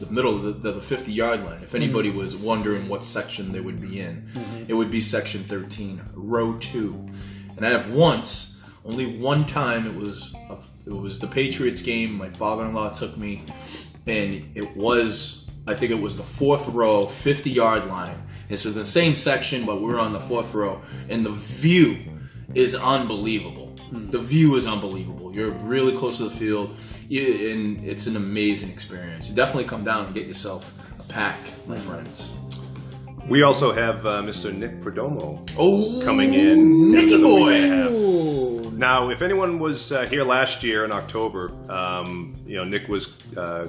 [0.00, 1.62] the middle of the, the, the 50 yard line.
[1.62, 2.18] If anybody mm-hmm.
[2.18, 4.64] was wondering what section they would be in, mm-hmm.
[4.68, 7.08] it would be section 13, row 2.
[7.56, 12.14] And I have once, only one time, it was a, it was the Patriots game.
[12.14, 13.42] My father in law took me,
[14.06, 18.22] and it was, I think it was the fourth row, 50 yard line.
[18.48, 21.98] It's in the same section, but we're on the fourth row, and the view
[22.54, 23.76] is unbelievable.
[23.90, 24.10] Mm.
[24.10, 25.34] The view is unbelievable.
[25.34, 26.74] You're really close to the field,
[27.08, 29.28] you, and it's an amazing experience.
[29.30, 32.36] You definitely come down and get yourself a pack, my friends.
[33.28, 34.54] We also have uh, Mr.
[34.54, 36.92] Nick Perdomo Oh, coming in.
[36.92, 37.46] Nicky into boy.
[37.46, 37.90] week and a half.
[37.90, 42.88] Ooh, Now, if anyone was uh, here last year in October, um, you know, Nick
[42.88, 43.66] was uh,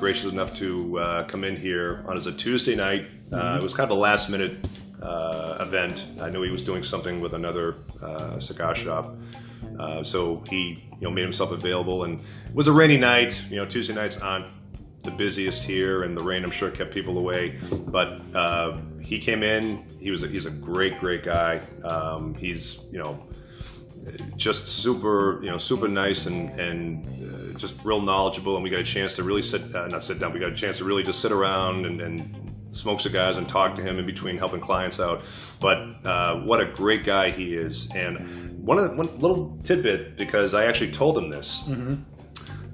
[0.00, 3.06] gracious enough to uh, come in here on as a Tuesday night.
[3.30, 4.52] Uh, it was kind of a last minute
[5.02, 6.06] uh, event.
[6.20, 9.14] I knew he was doing something with another uh, cigar shop.
[9.78, 13.40] Uh, so he, you know, made himself available, and it was a rainy night.
[13.50, 14.46] You know, Tuesday nights aren't
[15.02, 17.58] the busiest here, and the rain I'm sure kept people away.
[17.70, 19.84] But uh, he came in.
[19.98, 21.60] He was a, he's a great, great guy.
[21.84, 23.26] Um, he's you know
[24.36, 28.54] just super you know super nice and and uh, just real knowledgeable.
[28.54, 30.32] And we got a chance to really sit uh, not sit down.
[30.32, 32.00] We got a chance to really just sit around and.
[32.00, 32.41] and
[32.72, 35.22] smoke cigars and talk to him in between helping clients out.
[35.60, 37.90] But uh, what a great guy he is!
[37.94, 38.18] And
[38.66, 41.62] one of the, one little tidbit because I actually told him this.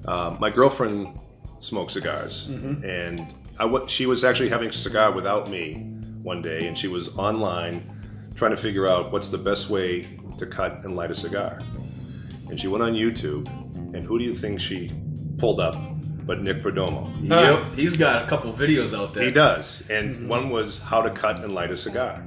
[0.05, 1.19] Uh, my girlfriend
[1.59, 2.47] smokes cigars,
[2.83, 5.75] and I she was actually having a cigar without me
[6.23, 7.83] one day, and she was online
[8.35, 10.07] trying to figure out what's the best way
[10.37, 11.61] to cut and light a cigar.
[12.49, 13.47] And she went on YouTube,
[13.93, 14.91] and who do you think she
[15.37, 15.75] pulled up?
[16.29, 17.11] But Nick Perdomo.
[17.23, 19.25] Yep, he's got a couple videos out there.
[19.25, 19.81] He does.
[19.89, 22.23] And one was how to cut and light a cigar.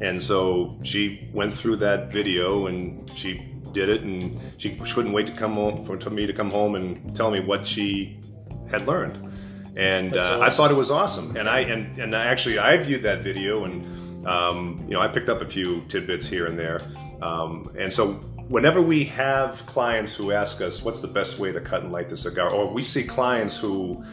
[0.00, 5.26] And so she went through that video and she did it and she couldn't wait
[5.26, 8.20] to come home for to me to come home and tell me what she
[8.70, 9.18] had learned.
[9.76, 11.36] And uh, I thought it was awesome.
[11.36, 13.84] And I and, and I actually I viewed that video and
[14.26, 16.80] um, you know I picked up a few tidbits here and there.
[17.22, 18.14] Um, and so
[18.48, 22.08] whenever we have clients who ask us what's the best way to cut and light
[22.08, 24.04] the cigar, or we see clients who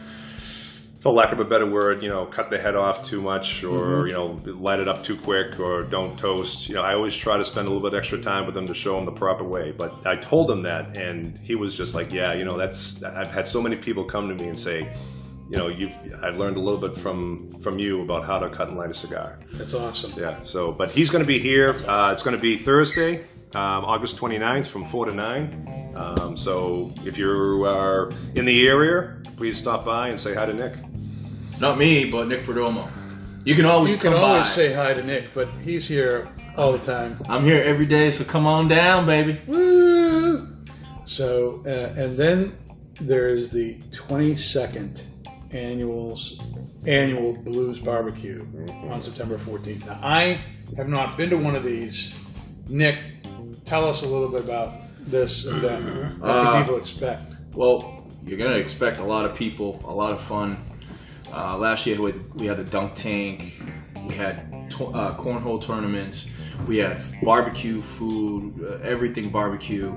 [1.02, 4.06] for lack of a better word, you know, cut the head off too much or,
[4.06, 6.68] you know, light it up too quick or don't toast.
[6.68, 8.74] You know, I always try to spend a little bit extra time with them to
[8.74, 9.72] show them the proper way.
[9.72, 13.32] But I told him that and he was just like, yeah, you know, that's, I've
[13.32, 14.94] had so many people come to me and say,
[15.52, 18.68] you know, you've, I've learned a little bit from, from you about how to cut
[18.68, 19.38] and light a cigar.
[19.52, 20.10] That's awesome.
[20.16, 20.42] Yeah.
[20.44, 21.76] So, but he's going to be here.
[21.86, 23.18] Uh, it's going to be Thursday,
[23.54, 25.92] um, August 29th from 4 to 9.
[25.94, 30.54] Um, so if you are in the area, please stop by and say hi to
[30.54, 30.72] Nick.
[31.60, 32.88] Not me, but Nick Perdomo.
[33.44, 34.48] You can always You can come always by.
[34.48, 37.18] say hi to Nick, but he's here all the time.
[37.28, 39.38] I'm here every day, so come on down, baby.
[39.46, 40.48] Woo!
[41.04, 42.56] So, uh, and then
[43.02, 45.11] there is the 22nd
[45.52, 46.40] annuals
[46.86, 48.44] annual Blues Barbecue
[48.90, 49.86] on September 14th.
[49.86, 50.38] Now, I
[50.76, 52.18] have not been to one of these.
[52.68, 52.96] Nick,
[53.64, 54.72] tell us a little bit about
[55.06, 55.84] this event.
[56.20, 57.22] What Uh, can people expect?
[57.54, 60.56] Well, you're gonna expect a lot of people, a lot of fun.
[61.32, 63.60] Uh, last year we we had the dunk tank,
[64.08, 66.28] we had to- uh, cornhole tournaments,
[66.66, 69.92] we had barbecue food, uh, everything barbecue.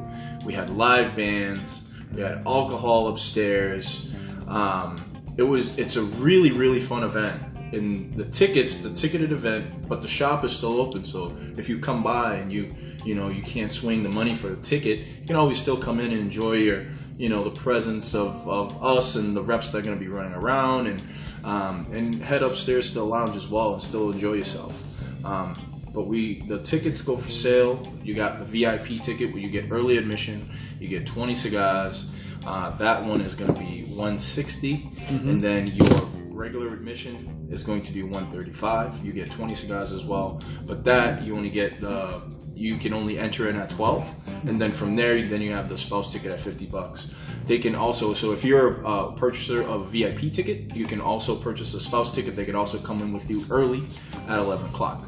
[0.45, 4.11] We had live bands, we had alcohol upstairs.
[4.47, 4.97] Um,
[5.37, 7.41] it was it's a really really fun event.
[7.73, 11.03] And the tickets, the ticketed event, but the shop is still open.
[11.03, 14.47] So if you come by and you you know you can't swing the money for
[14.47, 16.85] the ticket, you can always still come in and enjoy your
[17.17, 20.09] you know the presence of, of us and the reps that are going to be
[20.09, 21.01] running around and
[21.43, 24.81] um, and head upstairs to the lounge as well and still enjoy yourself.
[25.25, 25.61] Um,
[25.93, 27.91] but we the tickets go for sale.
[28.03, 32.11] You got the VIP ticket where you get early admission, you get 20 cigars.
[32.45, 35.89] Uh, that one is going to be 160, and then your
[36.29, 39.03] regular admission is going to be 135.
[39.03, 42.21] You get 20 cigars as well, but that you only get the
[42.55, 45.77] you can only enter in at 12, and then from there then you have the
[45.77, 47.13] spouse ticket at 50 bucks.
[47.47, 51.73] They can also so if you're a purchaser of VIP ticket, you can also purchase
[51.73, 52.35] a spouse ticket.
[52.35, 53.83] They can also come in with you early
[54.27, 55.03] at 11 o'clock.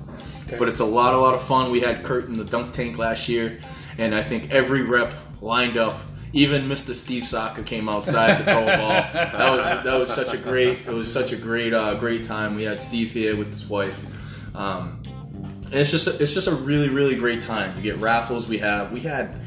[0.58, 1.71] But it's a lot, a lot of fun.
[1.71, 3.60] We had Kurt in the dunk tank last year,
[3.97, 6.00] and I think every rep lined up.
[6.34, 6.94] Even Mr.
[6.94, 8.90] Steve Saka came outside to throw a ball.
[8.90, 10.80] That was that was such a great.
[10.80, 12.56] It was such a great, uh, great time.
[12.56, 14.06] We had Steve here with his wife.
[14.56, 15.02] Um,
[15.66, 17.76] and it's just a, it's just a really really great time.
[17.78, 18.48] You get raffles.
[18.48, 19.40] We have we had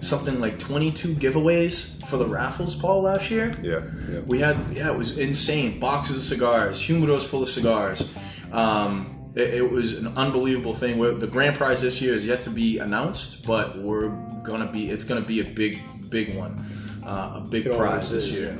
[0.00, 3.52] something like 22 giveaways for the raffles, Paul, last year.
[3.62, 3.82] Yeah.
[4.10, 4.20] yeah.
[4.20, 5.78] We had yeah, it was insane.
[5.80, 8.12] Boxes of cigars, humidors full of cigars.
[8.52, 10.98] Um, it, it was an unbelievable thing.
[10.98, 14.10] Where the grand prize this year is yet to be announced, but we're
[14.42, 16.58] gonna be it's gonna be a big big one,
[17.04, 18.58] uh, a big It prize this is, year.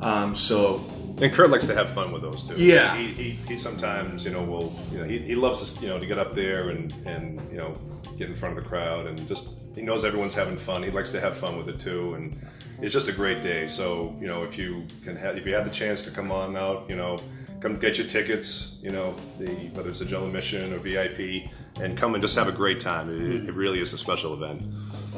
[0.00, 0.84] Um, so
[1.18, 2.54] And Kurt likes to have fun with those too.
[2.56, 2.94] Yeah.
[2.96, 5.98] He, he, he sometimes, you know, will, you know, he, he loves to, you know,
[5.98, 7.72] to get up there and, and, you know,
[8.18, 10.82] get in front of the crowd and just, he knows everyone's having fun.
[10.82, 12.14] He likes to have fun with it too.
[12.14, 12.38] And
[12.82, 13.66] it's just a great day.
[13.66, 16.54] So, you know, if you can have, if you have the chance to come on
[16.54, 17.18] out, you know,
[17.60, 21.96] come get your tickets, you know, the, whether it's a general admission or VIP and
[21.96, 23.10] come and just have a great time.
[23.10, 24.62] It, it really is a special event.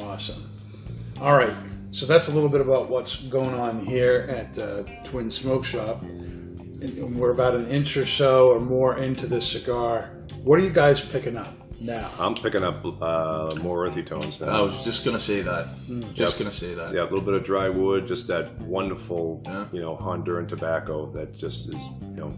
[0.01, 0.49] Awesome.
[1.21, 1.53] All right.
[1.91, 6.01] So that's a little bit about what's going on here at uh, Twin Smoke Shop.
[6.03, 10.11] And we're about an inch or so or more into this cigar.
[10.43, 11.58] What are you guys picking up?
[11.79, 12.09] Now.
[12.19, 14.47] I'm picking up uh, more earthy tones now.
[14.47, 15.67] I was just gonna say that.
[16.13, 16.39] Just Yep.
[16.39, 16.93] gonna say that.
[16.93, 19.65] Yeah, a little bit of dry wood, just that wonderful, Yeah.
[19.71, 22.33] you know, Honduran tobacco that just is, you know,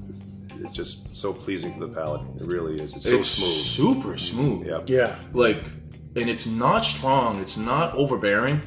[0.64, 2.22] it's just so pleasing to the palate.
[2.40, 2.94] It really is.
[2.94, 3.96] It's so it's smooth.
[3.98, 4.68] super smooth.
[4.68, 4.82] Yeah.
[4.86, 5.16] Yeah.
[5.34, 5.64] like
[6.16, 8.62] and it's not strong it's not overbearing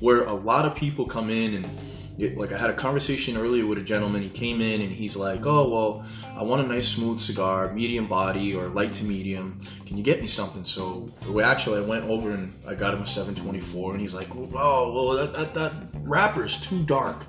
[0.00, 1.70] where a lot of people come in and it,
[2.18, 4.22] like i had a conversation earlier with a gentleman.
[4.22, 6.04] He came in and he's like oh well
[6.36, 9.60] i want a nice smooth cigar medium body or light to medium.
[9.86, 10.64] Can you get me something?
[10.64, 14.28] So we actually i went over and i got him a 724 and he's like
[14.34, 17.24] oh well that, that, that wrapper is too dark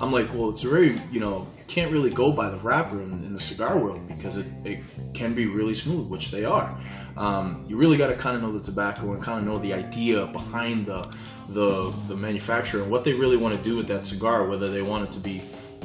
[0.00, 3.12] i'm like well it's very you know you can't really go by the wrapper in,
[3.24, 4.78] in the cigar world because it, it
[5.14, 6.78] can be really smooth which they are
[7.16, 9.72] um, you really got to kind of know the tobacco and kind of know the
[9.72, 11.08] idea behind the,
[11.48, 14.46] the the manufacturer and what they really want to do with that cigar.
[14.46, 15.42] Whether they want it to be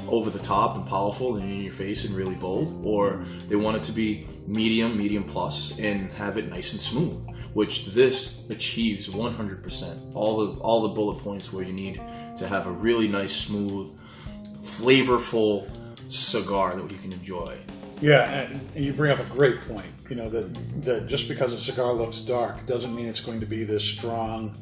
[0.08, 3.78] over the top and powerful and in your face and really bold, or they want
[3.78, 7.26] it to be medium, medium plus, and have it nice and smooth.
[7.54, 10.16] Which this achieves 100%.
[10.16, 12.02] All the all the bullet points where you need
[12.38, 13.92] to have a really nice, smooth,
[14.62, 15.70] flavorful
[16.08, 17.58] cigar that you can enjoy.
[18.00, 19.92] Yeah, and you bring up a great point.
[20.10, 23.46] You know that that just because a cigar looks dark doesn't mean it's going to
[23.46, 24.56] be this strong,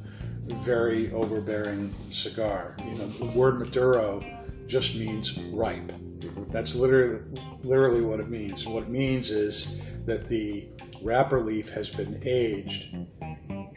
[0.43, 2.75] very overbearing cigar.
[2.79, 4.23] You know, the word Maduro
[4.67, 5.91] just means ripe.
[6.49, 7.21] That's literally
[7.63, 8.65] literally what it means.
[8.65, 10.67] What it means is that the
[11.01, 12.93] wrapper leaf has been aged,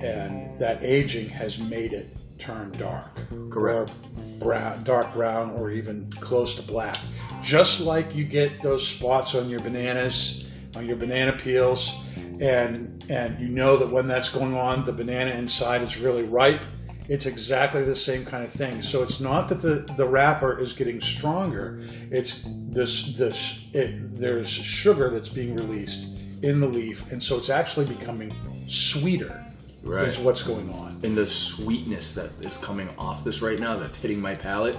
[0.01, 3.21] and that aging has made it turn dark.
[3.51, 3.95] Correct.
[4.41, 6.99] Brown, dark brown, or even close to black.
[7.43, 11.95] Just like you get those spots on your bananas, on your banana peels,
[12.41, 16.63] and and you know that when that's going on, the banana inside is really ripe.
[17.09, 18.81] It's exactly the same kind of thing.
[18.81, 21.83] So it's not that the, the wrapper is getting stronger.
[22.11, 27.51] It's this this it, there's sugar that's being released in the leaf, and so it's
[27.51, 28.35] actually becoming
[28.69, 29.45] sweeter.
[29.83, 30.07] Right.
[30.07, 31.01] Is what's going on.
[31.03, 34.77] and the sweetness that is coming off this right now that's hitting my palate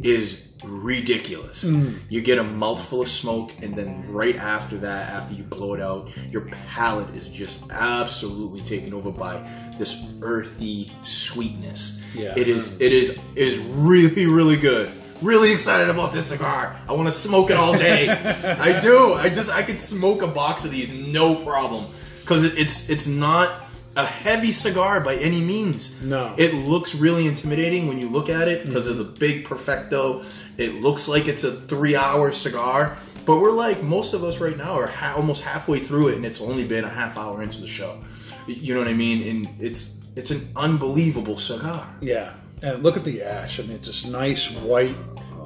[0.00, 1.68] is ridiculous.
[1.68, 1.98] Mm.
[2.08, 5.80] You get a mouthful of smoke, and then right after that, after you blow it
[5.80, 9.42] out, your palate is just absolutely taken over by
[9.76, 12.04] this earthy sweetness.
[12.14, 12.34] Yeah.
[12.36, 12.80] It is.
[12.80, 13.18] It is.
[13.34, 14.92] It is really, really good.
[15.22, 16.78] Really excited about this cigar.
[16.88, 18.08] I want to smoke it all day.
[18.60, 19.14] I do.
[19.14, 19.50] I just.
[19.50, 21.86] I could smoke a box of these no problem
[22.20, 22.90] because it, it's.
[22.90, 23.62] It's not
[23.96, 26.02] a heavy cigar by any means.
[26.02, 26.34] No.
[26.36, 30.24] It looks really intimidating when you look at it because of the big perfecto.
[30.56, 34.74] It looks like it's a three-hour cigar, but we're like most of us right now
[34.74, 37.66] are ha- almost halfway through it, and it's only been a half hour into the
[37.66, 37.98] show.
[38.46, 39.28] You know what I mean?
[39.28, 41.88] And it's it's an unbelievable cigar.
[42.00, 42.32] Yeah,
[42.64, 43.60] and look at the ash.
[43.60, 44.94] I mean, it's this nice white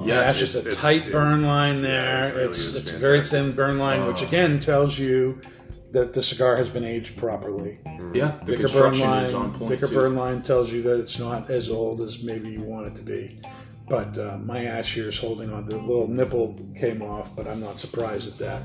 [0.01, 0.41] Yes, ash.
[0.43, 2.01] It's, a it's- tight it- burn line there.
[2.01, 5.39] yeah, it really it's it's a very thin burn line, which again tells you
[5.91, 7.79] that the cigar has been aged properly.
[8.13, 9.93] Yeah, the Thicker burn construction line, is on point thicker too.
[9.95, 13.01] burn line tells you that it's not as old as maybe you want it to
[13.01, 13.39] be.
[13.89, 15.65] But uh, my ash here is holding on.
[15.65, 18.61] The little nipple came off, but I'm not surprised at that.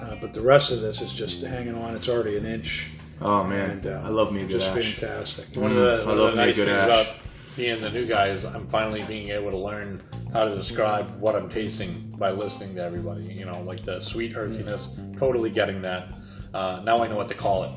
[0.00, 1.94] Uh, but the rest of this is just hanging on.
[1.94, 2.90] It's already an inch.
[3.20, 4.94] Oh man, And, uh, I love me a good just ash.
[4.96, 5.56] fantastic.
[5.56, 6.86] One of the, I love the me a nice good things ash.
[7.06, 7.16] about
[7.58, 10.00] being the new guy is I'm finally being able to learn
[10.32, 13.24] how to describe what I'm tasting by listening to everybody.
[13.24, 16.08] You know, like the sweet earthiness, totally getting that.
[16.54, 17.70] Uh, now I know what to call it.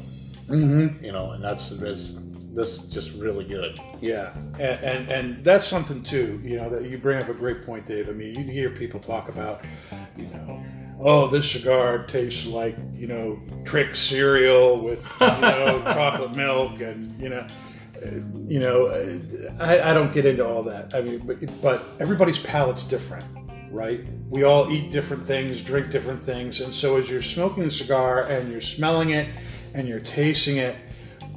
[0.48, 1.04] Mm-hmm.
[1.04, 2.18] You know, and that's this.
[2.54, 3.80] This just really good.
[4.02, 6.42] Yeah, and, and and that's something too.
[6.44, 8.10] You know that you bring up a great point, Dave.
[8.10, 9.64] I mean, you hear people talk about,
[10.18, 10.62] you know,
[11.00, 17.18] oh, this cigar tastes like you know trick cereal with you know chocolate milk, and
[17.22, 17.48] you know,
[18.48, 18.88] you know,
[19.60, 20.94] I, I don't get into all that.
[20.94, 23.26] I mean, but but everybody's palate's different,
[23.70, 24.02] right?
[24.30, 28.24] We all eat different things, drink different things, and so as you're smoking the cigar
[28.24, 29.28] and you're smelling it
[29.74, 30.76] and you're tasting it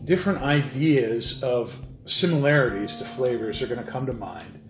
[0.05, 4.61] different ideas of similarities to flavors are going to come to mind.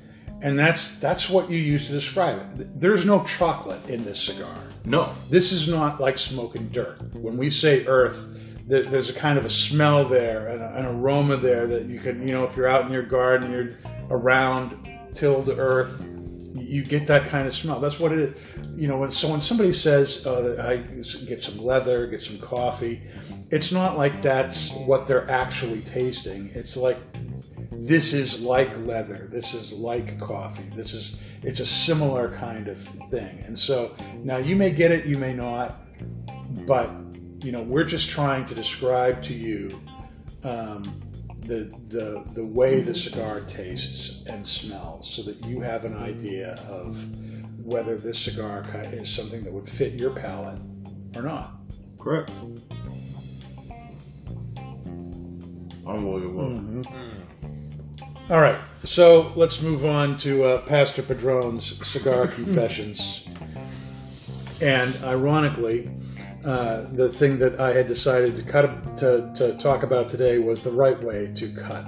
[0.42, 2.78] And that's that's what you use to describe it.
[2.78, 4.56] There's no chocolate in this cigar.
[4.84, 7.14] No, this is not like smoking dirt.
[7.14, 8.33] When we say earth th-
[8.66, 12.26] there's a kind of a smell there and a- an aroma there that you can
[12.26, 13.70] you know if you're out in your garden you're
[14.10, 16.02] around tilled earth
[16.56, 17.78] you get that kind of smell.
[17.78, 18.34] That's what it is
[18.74, 20.76] you know when so when somebody says oh, that i
[21.26, 23.00] get some leather get some coffee
[23.50, 26.50] it's not like that's what they're actually tasting.
[26.54, 26.98] It's like
[27.70, 32.78] this is like leather this is like coffee this is it's a similar kind of
[33.10, 33.42] thing.
[33.46, 35.80] And so now you may get it you may not
[36.66, 36.90] but
[37.44, 39.78] you know we're just trying to describe to you
[40.44, 41.00] um,
[41.40, 46.54] the the the way the cigar tastes and smells so that you have an idea
[46.68, 47.06] of
[47.64, 50.58] whether this cigar is something that would fit your palate
[51.14, 51.54] or not
[51.98, 52.38] correct.
[55.86, 56.82] Unbelievable.
[58.30, 63.26] All right, so let's move on to uh, Pastor Padron's cigar confessions.
[64.62, 65.90] And ironically,
[66.44, 70.62] uh, the thing that I had decided to cut to, to talk about today was
[70.62, 71.86] the right way to cut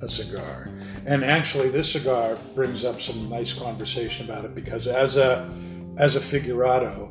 [0.00, 0.68] a cigar.
[1.06, 5.50] And actually, this cigar brings up some nice conversation about it because as a
[5.96, 7.10] as a figurado,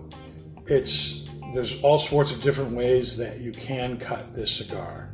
[0.68, 5.10] it's there's all sorts of different ways that you can cut this cigar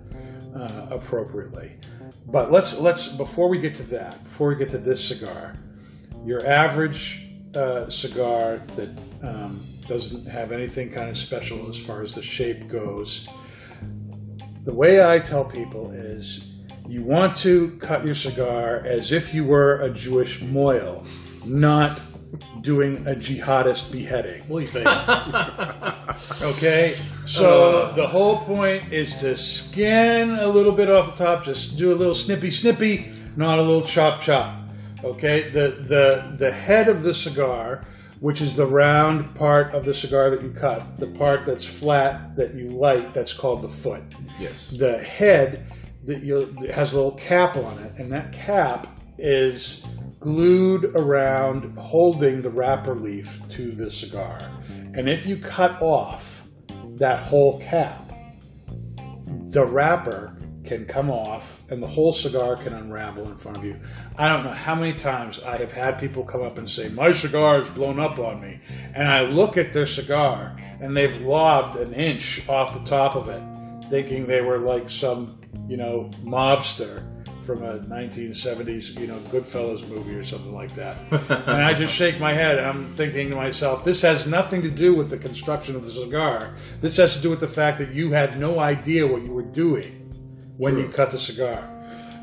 [0.56, 1.78] uh, appropriately.
[2.26, 5.56] But let's let's before we get to that, before we get to this cigar,
[6.26, 8.90] your average uh, cigar that
[9.24, 13.28] um, doesn't have anything kind of special as far as the shape goes.
[14.64, 16.54] The way I tell people is,
[16.88, 21.06] you want to cut your cigar as if you were a Jewish mohel,
[21.46, 22.00] not
[22.62, 24.44] doing a jihadist beheading.
[24.48, 24.88] Well, you think.
[26.42, 27.92] Okay, so uh.
[27.94, 31.96] the whole point is to skin a little bit off the top, just do a
[31.96, 34.56] little snippy snippy, not a little chop chop.
[35.04, 37.84] Okay, the the the head of the cigar,
[38.22, 42.36] which is the round part of the cigar that you cut, the part that's flat
[42.36, 44.04] that you light, that's called the foot.
[44.40, 44.70] Yes.
[44.70, 45.66] The head
[46.06, 49.84] that you has a little cap on it, and that cap is
[50.20, 54.40] glued around holding the wrapper leaf to the cigar.
[54.94, 56.46] And if you cut off
[56.98, 58.12] that whole cap,
[59.50, 60.38] the wrapper
[60.72, 63.78] can come off and the whole cigar can unravel in front of you.
[64.18, 67.12] I don't know how many times I have had people come up and say, My
[67.12, 68.62] cigar is blown up on me.
[68.94, 73.28] And I look at their cigar and they've lobbed an inch off the top of
[73.28, 77.06] it, thinking they were like some, you know, mobster
[77.46, 80.96] from a 1970s, you know, Goodfellas movie or something like that.
[81.50, 84.70] and I just shake my head and I'm thinking to myself, this has nothing to
[84.70, 86.54] do with the construction of the cigar.
[86.80, 89.42] This has to do with the fact that you had no idea what you were
[89.42, 90.01] doing
[90.62, 91.60] when you cut the cigar.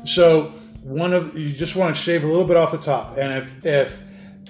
[0.05, 3.33] So one of you just want to shave a little bit off the top, and
[3.33, 4.01] if if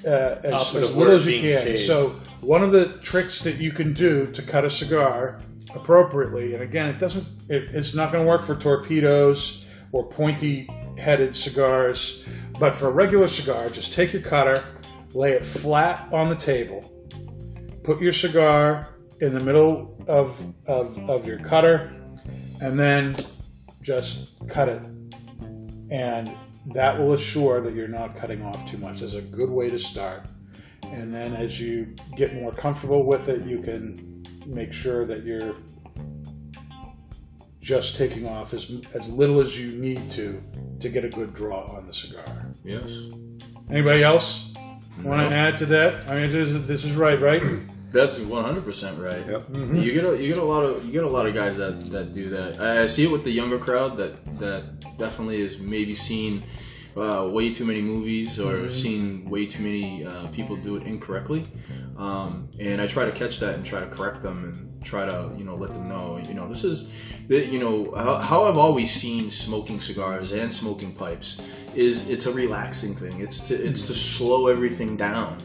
[0.06, 1.64] uh, as, as little as you can.
[1.64, 1.88] shaved.
[1.88, 2.10] So
[2.42, 5.40] one of the tricks that you can do to cut a cigar
[5.74, 11.36] appropriately, and again, it doesn't, it, it's not going to work for torpedoes or pointy-headed
[11.36, 12.24] cigars,
[12.60, 14.64] but for a regular cigar, just take your cutter,
[15.14, 16.82] lay it flat on the table,
[17.84, 18.88] put your cigar
[19.20, 21.92] in the middle of of, of your cutter,
[22.62, 23.16] and then
[23.82, 24.82] just cut it.
[25.92, 26.32] And
[26.74, 29.00] that will assure that you're not cutting off too much.
[29.00, 30.24] That's a good way to start.
[30.84, 35.56] And then as you get more comfortable with it, you can make sure that you're
[37.62, 40.42] just taking off as, as little as you need to
[40.80, 42.48] to get a good draw on the cigar.
[42.64, 43.10] Yes.
[43.70, 44.54] Anybody else
[45.04, 46.08] want to add to that?
[46.08, 47.44] I mean, this is, this is right, right?
[47.92, 49.26] That's one hundred percent right.
[49.26, 49.44] Yep.
[49.52, 51.90] You get a, you get a lot of you get a lot of guys that,
[51.92, 52.62] that do that.
[52.62, 56.44] I I see it with the younger crowd that that definitely is maybe seen
[56.96, 61.48] uh, way too many movies or seen way too many uh, people do it incorrectly.
[61.98, 65.32] Um, and I try to catch that and try to correct them and try to
[65.38, 66.94] you know let them know you know this is
[67.28, 71.42] the, you know how, how I've always seen smoking cigars and smoking pipes
[71.76, 73.20] is it's a relaxing thing.
[73.20, 75.38] It's to it's to slow everything down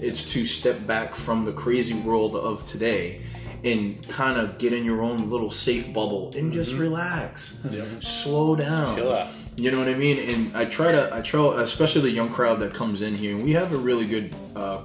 [0.00, 3.22] it's to step back from the crazy world of today
[3.64, 7.64] and kind of get in your own little safe bubble and just relax.
[8.00, 8.96] Slow down.
[8.96, 9.28] Chill out.
[9.56, 10.18] you know what i mean?
[10.18, 13.42] And i try to i try especially the young crowd that comes in here and
[13.42, 14.82] we have a really good uh,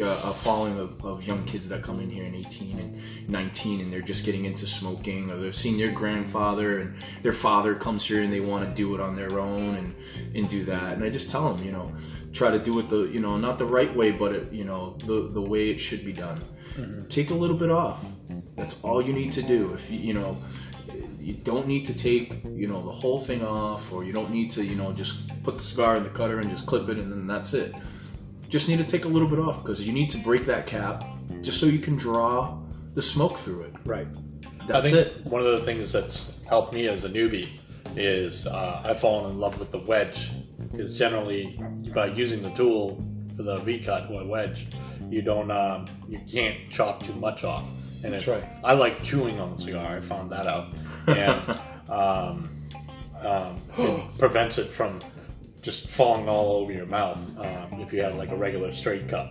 [0.00, 3.80] uh, a following of, of young kids that come in here in 18 and 19
[3.80, 8.04] and they're just getting into smoking or they've seen their grandfather and their father comes
[8.04, 9.94] here and they want to do it on their own and
[10.34, 10.94] and do that.
[10.94, 11.92] And i just tell them you know
[12.34, 14.96] try to do it the you know not the right way but it, you know
[15.06, 16.42] the the way it should be done.
[17.08, 18.04] Take a little bit off.
[18.56, 19.72] That's all you need to do.
[19.72, 20.36] If you you know
[21.20, 24.50] you don't need to take you know the whole thing off or you don't need
[24.50, 27.10] to you know just put the cigar in the cutter and just clip it and
[27.10, 27.74] then that's it.
[28.48, 31.04] Just need to take a little bit off because you need to break that cap
[31.40, 32.58] just so you can draw
[32.94, 33.74] the smoke through it.
[33.84, 34.06] Right.
[34.66, 35.24] that's it.
[35.24, 37.48] one of the things that's helped me as a newbie
[37.96, 40.30] is uh, I've fallen in love with the wedge
[40.72, 41.60] because generally
[41.94, 43.02] by using the tool
[43.36, 44.66] for the V cut or wedge,
[45.10, 47.64] you don't um, you can't chop too much off.
[48.02, 48.44] And That's it- right.
[48.62, 49.96] I like chewing on the cigar.
[49.96, 50.74] I found that out,
[51.06, 52.50] and um,
[53.20, 55.00] um, it prevents it from
[55.62, 59.30] just falling all over your mouth um, if you have like a regular straight cut.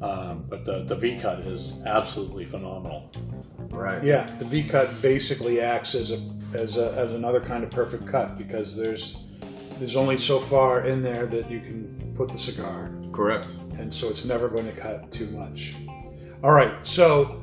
[0.00, 3.10] Um, but the, the V cut is absolutely phenomenal.
[3.70, 6.20] right Yeah, the V cut basically acts as a
[6.54, 9.18] as a as another kind of perfect cut because there's
[9.78, 13.48] there's only so far in there that you can put the cigar, correct
[13.78, 15.74] and so it's never going to cut too much.
[16.42, 17.42] All right, so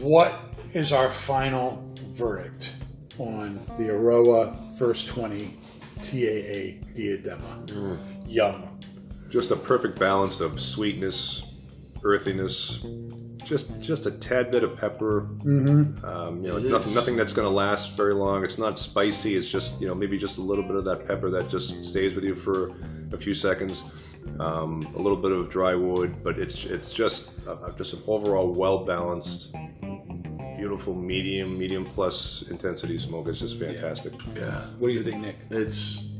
[0.00, 0.34] what
[0.74, 2.76] is our final verdict?
[3.18, 5.46] on the Eiroa First 20
[5.96, 7.66] TAA Diadema.
[7.66, 7.98] Mm.
[8.26, 8.68] Yum.
[9.30, 11.44] Just a perfect balance of sweetness,
[12.04, 12.84] earthiness,
[13.46, 15.28] just just a tad bit of pepper.
[15.38, 16.04] Mm-hmm.
[16.04, 18.44] Um, you know, it's nothing nothing that's going to last very long.
[18.44, 19.36] It's not spicy.
[19.36, 22.14] It's just you know maybe just a little bit of that pepper that just stays
[22.14, 22.74] with you for
[23.12, 23.84] a few seconds.
[24.40, 28.52] Um, a little bit of dry wood, but it's it's just uh, just an overall
[28.52, 29.54] well balanced,
[30.56, 33.28] beautiful medium medium plus intensity smoke.
[33.28, 34.12] It's just fantastic.
[34.34, 34.62] Yeah.
[34.78, 35.36] What do you think, Nick?
[35.50, 36.10] It's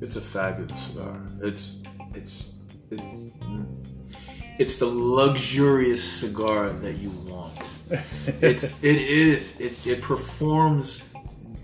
[0.00, 1.22] it's a fabulous cigar.
[1.40, 1.82] It's
[2.14, 2.60] it's
[2.90, 3.30] it's
[4.58, 7.52] it's the luxurious cigar that you want.
[8.40, 11.12] It's it is it it performs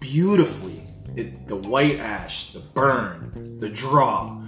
[0.00, 0.82] beautifully.
[1.16, 4.40] It the white ash, the burn, the draw,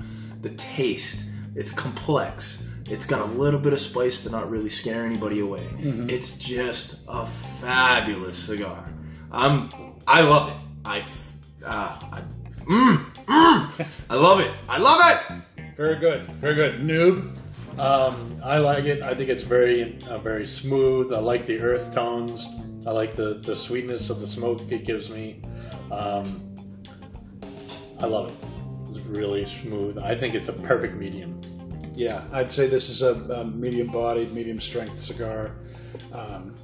[0.43, 1.31] the taste.
[1.55, 2.71] It's complex.
[2.91, 5.67] It's got a little bit of spice to not really scare anybody away.
[5.81, 8.93] It's just a fabulous cigar.
[9.33, 9.71] I'm
[10.07, 10.57] I love it.
[10.85, 11.01] I
[11.65, 12.21] uh, I
[12.65, 14.51] mm, mm, I love it.
[14.69, 15.67] I love it.
[15.77, 16.27] Very good.
[16.27, 16.81] Very good.
[16.81, 17.34] Noob.
[17.79, 19.03] Um, I like it.
[19.03, 21.13] I think it's very, uh, very smooth.
[21.13, 22.49] I like the earth tones.
[22.87, 25.41] I like the, the sweetness of the smoke it gives me.
[25.91, 26.41] Um,
[27.99, 28.35] I love it.
[28.91, 29.99] It's really smooth.
[29.99, 31.41] I think it's a perfect medium.
[31.97, 35.53] Yeah, I'd say this is a, a medium-bodied, medium-strength cigar.
[36.13, 36.55] Um,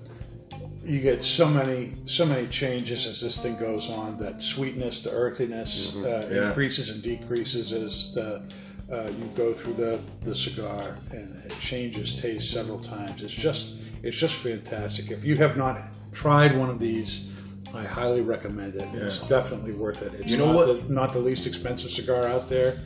[0.84, 4.16] you get so many, so many changes as this thing goes on.
[4.18, 6.48] That sweetness, the earthiness uh, Yeah.
[6.48, 8.42] increases and decreases as the
[8.90, 13.22] uh, you go through the, the cigar, and it changes taste several times.
[13.22, 15.10] It's just, it's just fantastic.
[15.10, 15.80] If you have not
[16.12, 17.32] tried one of these,
[17.72, 18.88] I highly recommend it.
[18.94, 20.14] It's definitely worth it.
[20.14, 20.88] It's You know not what?
[20.88, 22.76] the not the least expensive cigar out there.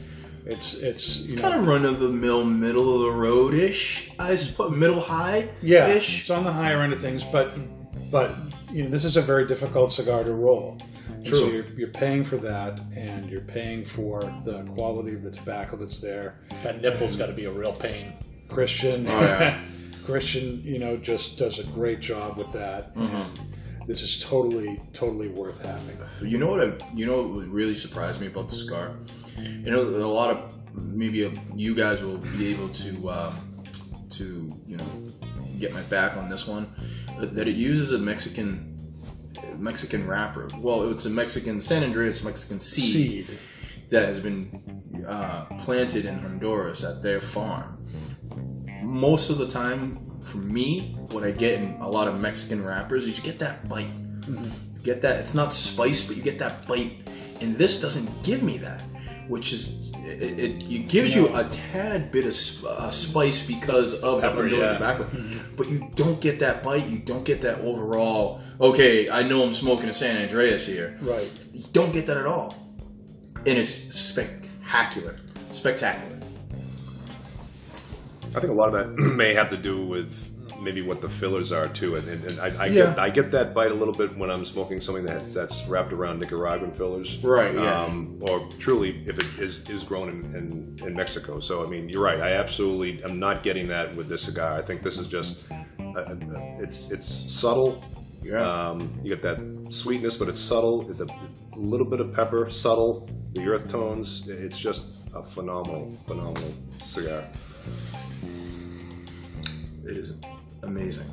[0.44, 4.10] It's it's you know, Kind of run of the mill, middle of the road ish.
[4.18, 5.48] I suppose middle high.
[5.62, 6.20] Yeah, ish.
[6.20, 7.52] it's on the higher end of things, but
[8.10, 8.34] but
[8.74, 10.78] you know this is a very difficult cigar to roll.
[11.08, 15.30] And So you're, you're paying for that, and you're paying for the quality of the
[15.30, 16.40] tobacco that's there.
[16.64, 18.14] That nipple's got to be a real pain.
[18.48, 19.62] Christian, Oh, yeah.
[20.04, 22.94] Christian, you know, just does a great job with that.
[22.94, 23.86] Mm-hmm.
[23.86, 25.96] This is totally, totally worth having.
[26.20, 26.60] You know what?
[26.60, 28.96] I, you know what really surprised me about the cigar?
[29.38, 33.54] You know, a lot of maybe you guys will be able to um,
[34.10, 34.86] to you know
[35.58, 36.72] get my back on this one.
[37.20, 38.74] That it uses a Mexican
[39.58, 40.48] Mexican wrapper.
[40.58, 43.38] Well, it's a Mexican San Andreas Mexican seed, Seed.
[43.90, 47.84] that has been uh, planted in Honduras at their farm.
[48.82, 53.06] Most of the time, for me, what I get in a lot of Mexican wrappers
[53.06, 53.88] is you get that bite.
[54.26, 54.50] You
[54.82, 55.20] get that.
[55.20, 57.08] It's not spice, but you get that bite.
[57.40, 58.80] And this doesn't give me that,
[59.28, 64.00] which is it, it, it gives you a tad bit of sp- uh, spice because
[64.02, 64.72] of Pepper, the Honduran yeah.
[64.74, 65.06] tobacco,
[65.56, 66.86] but you don't get that bite.
[66.86, 68.40] You don't get that overall.
[68.60, 70.98] Okay, I know I'm smoking a San Andreas here.
[71.00, 71.30] Right.
[71.52, 72.54] You don't get that at all.
[73.46, 75.16] And it's spectacular.
[75.52, 76.18] Spectacular.
[78.36, 80.33] I think a lot of that may have to do with
[80.64, 82.86] maybe what the fillers are too, and, and, and I, I Yeah.
[82.86, 85.92] get I get that bite a little bit when I'm smoking something that that's wrapped
[85.92, 87.84] around Nicaraguan fillers, Right, yeah.
[87.84, 91.38] Um, or truly, if it is is grown in, in, in Mexico.
[91.40, 92.20] So I mean, you're right.
[92.20, 94.52] I absolutely am not getting that with this cigar.
[94.58, 96.16] I think this is just uh, uh,
[96.58, 97.84] it's it's subtle.
[98.22, 98.70] Yeah.
[98.70, 99.38] Um, you get that
[99.68, 100.80] sweetness, but it's subtle.
[100.82, 101.04] The
[101.52, 103.08] a little bit of pepper, subtle.
[103.34, 104.28] The earth tones.
[104.28, 106.52] It's just a phenomenal, phenomenal
[106.84, 107.22] cigar.
[109.86, 110.14] It is
[110.66, 111.06] amazing.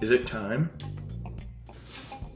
[0.00, 0.70] Is it time?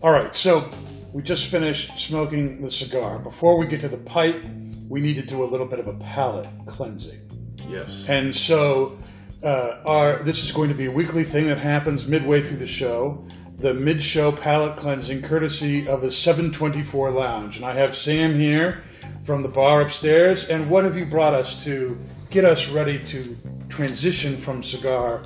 [0.00, 0.70] All right, so
[1.12, 3.18] we just finished smoking the cigar.
[3.18, 4.40] Before we get to the pipe,
[4.88, 7.20] we need to do a little bit of a palate cleansing.
[7.68, 8.08] Yes.
[8.08, 8.98] And so,
[9.42, 12.66] uh, our this is going to be a weekly thing that happens midway through the
[12.66, 13.26] show.
[13.56, 18.84] The mid-show palate cleansing, courtesy of the 724 Lounge, and I have Sam here
[19.22, 20.48] from the bar upstairs.
[20.48, 21.98] And what have you brought us to
[22.30, 23.36] get us ready to
[23.68, 25.22] transition from cigar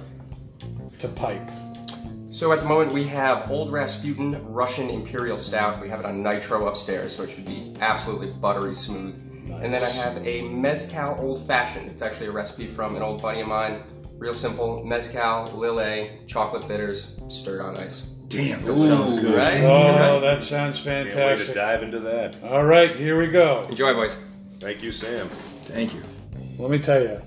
[1.02, 1.48] to pipe?
[2.30, 5.80] So at the moment we have Old Rasputin Russian Imperial Stout.
[5.82, 9.16] We have it on nitro upstairs, so it should be absolutely buttery smooth.
[9.62, 11.90] And then I have a Mezcal Old Fashioned.
[11.90, 13.82] It's actually a recipe from an old buddy of mine.
[14.16, 18.02] Real simple: mezcal, lillet, chocolate bitters, stirred on ice.
[18.28, 19.34] Damn, that sounds good.
[19.34, 19.60] Right?
[19.62, 21.54] Oh, that sounds Can't wait to fantastic.
[21.54, 22.36] dive into that.
[22.44, 23.66] All right, here we go.
[23.68, 24.16] Enjoy, boys.
[24.58, 25.28] Thank you, Sam.
[25.64, 26.02] Thank you.
[26.58, 27.20] Let me tell you,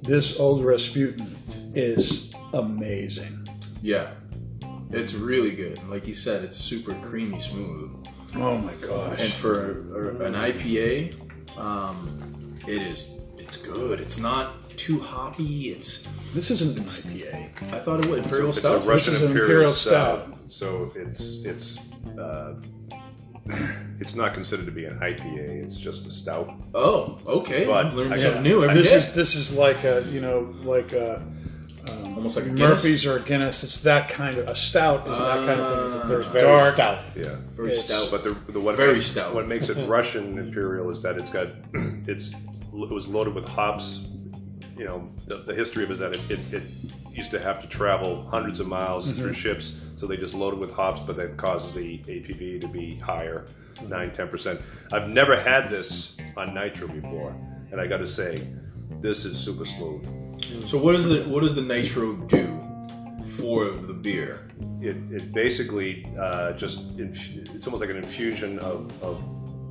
[0.00, 1.36] this old Rasputin
[1.74, 3.46] is amazing.
[3.82, 4.10] Yeah.
[4.90, 5.80] It's really good.
[5.88, 7.94] Like you said, it's super creamy smooth.
[8.34, 9.20] Oh my gosh!
[9.20, 9.70] And for
[10.24, 11.14] an IPA,
[11.58, 14.00] um, it is it's good.
[14.00, 15.68] It's not too hoppy.
[15.70, 16.02] It's
[16.34, 17.72] This isn't an IPA.
[17.74, 18.84] I thought it was Imperial It's Stout.
[18.84, 20.36] a Russian is Imperial, Imperial stout.
[20.48, 22.54] So it's it's uh,
[23.98, 25.64] it's not considered to be an IPA.
[25.64, 26.54] It's just a stout.
[26.74, 27.66] Oh, okay.
[27.66, 28.96] But Learn I something got- new every This day.
[28.96, 31.22] is this is like a you know like a
[31.88, 33.64] almost like a Murphy's or a Guinness.
[33.64, 35.86] It's that kind of a stout is that kind of thing.
[35.86, 36.74] It's a very Very dark.
[36.74, 36.98] stout.
[37.16, 37.36] Yeah.
[37.52, 38.08] very it's- stout.
[38.10, 39.34] But the, the what Very makes, stout.
[39.34, 41.48] What makes it Russian Imperial is that it's got
[42.06, 44.08] it's it was loaded with hops.
[44.78, 46.62] You know, the, the history of it is that it, it, it
[47.12, 49.20] used to have to travel hundreds of miles Mm-hmm.
[49.22, 52.96] through ships, so they just loaded with hops, but that causes the ABV to be
[52.96, 53.44] higher,
[53.86, 54.60] nine ten percent.
[54.92, 57.36] I've never had this on nitro before,
[57.70, 58.38] and I got to say,
[59.02, 60.02] this is super smooth.
[60.66, 62.46] So what does the what does the nitro do
[63.24, 64.52] for the beer?
[64.82, 69.22] it, it basically uh, just inf- it's almost like an infusion of of,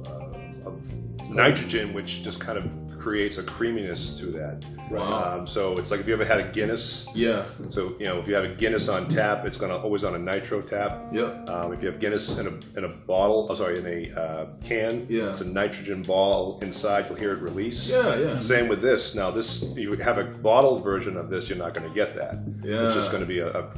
[0.07, 4.63] uh, of nitrogen, which just kind of creates a creaminess to that.
[4.95, 7.07] Um, so it's like if you ever had a Guinness.
[7.15, 7.45] Yeah.
[7.69, 10.19] So you know if you have a Guinness on tap, it's gonna always on a
[10.19, 11.01] nitro tap.
[11.11, 11.23] Yeah.
[11.47, 14.45] Um, if you have Guinness in a, in a bottle, oh, sorry, in a uh,
[14.63, 15.31] can, Yeah.
[15.31, 17.05] it's a nitrogen ball inside.
[17.09, 17.89] You'll hear it release.
[17.89, 18.15] Yeah.
[18.17, 18.39] Yeah.
[18.39, 19.15] Same with this.
[19.15, 22.35] Now, this you have a bottled version of this, you're not going to get that.
[22.63, 22.85] Yeah.
[22.87, 23.71] It's just going to be a, a-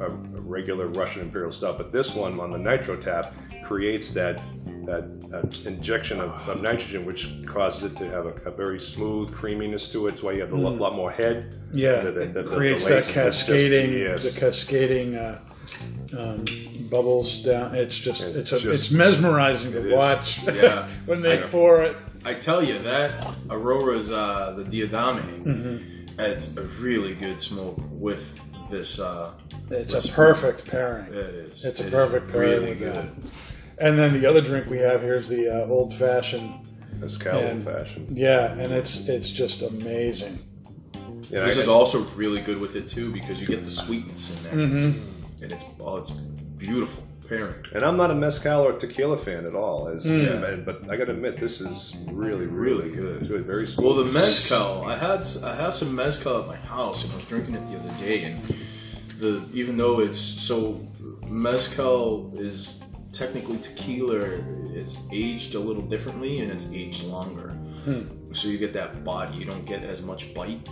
[0.00, 1.78] a regular Russian Imperial stuff.
[1.78, 3.34] But this one on the nitro tap
[3.70, 4.40] creates that
[4.86, 5.04] that
[5.34, 9.88] uh, injection of, of nitrogen, which causes it to have a, a very smooth creaminess
[9.90, 10.10] to it.
[10.10, 11.52] That's why you have a lot, lot more head.
[11.72, 14.22] Yeah, The- the- it the- the creates that lace is just- cascading, yes.
[14.22, 15.40] the cascading uh,
[16.16, 16.44] um,
[16.88, 17.74] bubbles down.
[17.74, 19.92] It's just, It's it's a, just- it's mesmerizing It to is.
[19.92, 20.28] watch.
[20.54, 20.86] Yeah.
[21.06, 21.96] when they I- pour it.
[22.24, 23.10] I tell you that
[23.48, 25.20] Eiroa's uh, the Diadema.
[25.44, 26.20] Mm-hmm.
[26.20, 28.40] It's a really good smoke with
[28.70, 29.00] this.
[29.00, 29.32] Uh,
[29.70, 31.06] It's a perfect pairing.
[31.06, 31.64] it is.
[31.64, 33.10] It's a It is perfect pairing really with good.
[33.78, 33.88] That.
[33.88, 36.52] And then the other drink we have here is the uh, old fashioned.
[36.98, 38.16] Mezcal And- old fashioned.
[38.16, 40.38] Yeah, and it's it's just amazing.
[41.30, 44.36] Yeah, This I- is also really good with it too because you get the sweetness
[44.36, 45.42] in there, Mm-hmm.
[45.44, 47.54] and it's oh, it's beautiful pairing.
[47.74, 49.88] and I'm not a mezcal or tequila fan at all.
[49.88, 50.20] As, Hmm.
[50.20, 50.36] Yeah.
[50.64, 53.20] but, but I got to admit, this is really, Really really, good.
[53.22, 53.84] It's really very smooth.
[53.96, 57.26] Well, the mezcal, I had I have some mezcal at my house, and I was
[57.26, 58.40] drinking it the other day, and
[59.18, 60.80] the even though it's so
[61.28, 62.72] mezcal is
[63.16, 64.20] technically tequila,
[64.74, 67.56] is aged a little differently and it's aged longer,
[68.32, 69.38] so you get that body.
[69.38, 70.68] You don't get as much bite.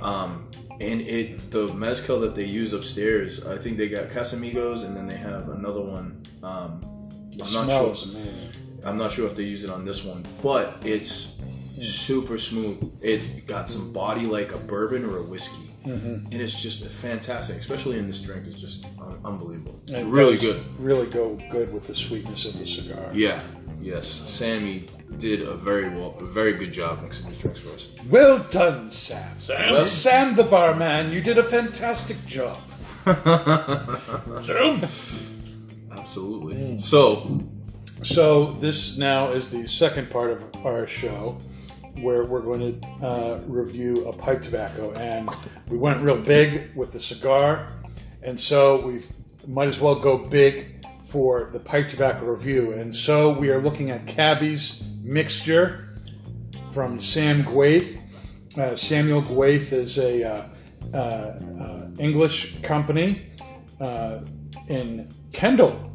[0.00, 0.48] Um,
[0.80, 5.06] and it the mezcal that they use upstairs, I think they got Casamigos, and then
[5.06, 6.22] they have another one.
[6.42, 6.82] Um,
[7.42, 8.10] I'm not sure.
[8.10, 8.52] amazing.
[8.84, 11.42] I'm not sure if they use it on this one, but it's
[11.80, 12.92] super smooth.
[13.02, 16.26] It's got some body like a bourbon or a whiskey, Mm-hmm.
[16.30, 17.56] and it's just fantastic.
[17.56, 18.86] Especially in this drink, it's just
[19.24, 19.80] unbelievable.
[19.84, 20.64] It's It really does good.
[20.78, 23.08] Really go good with the sweetness of the cigar.
[23.12, 23.42] Yeah,
[23.80, 24.06] yes.
[24.08, 27.88] Sammy did a very well, a very good job mixing these drinks for us.
[28.08, 29.40] Well done, Sam.
[29.40, 29.72] Sam?
[29.72, 32.58] Well, Sam the barman, you did a fantastic job.
[34.42, 34.82] Zoom.
[35.92, 36.54] Absolutely.
[36.56, 36.80] Mm.
[36.80, 37.40] So,
[38.02, 41.38] So this now is the second part of our show,
[42.02, 45.28] where we're going to uh, review a pipe tobacco, and
[45.68, 47.72] we went real big with the cigar,
[48.22, 49.02] and so we
[49.46, 53.90] might as well go big for the pipe tobacco review, and so we are looking
[53.90, 55.96] at Cabbie's mixture
[56.70, 57.98] from Sam Gawith.
[58.56, 60.44] Uh, Samuel Gawith is a uh,
[60.92, 63.26] uh, uh, English company
[63.80, 64.20] uh,
[64.68, 65.90] in Kendal,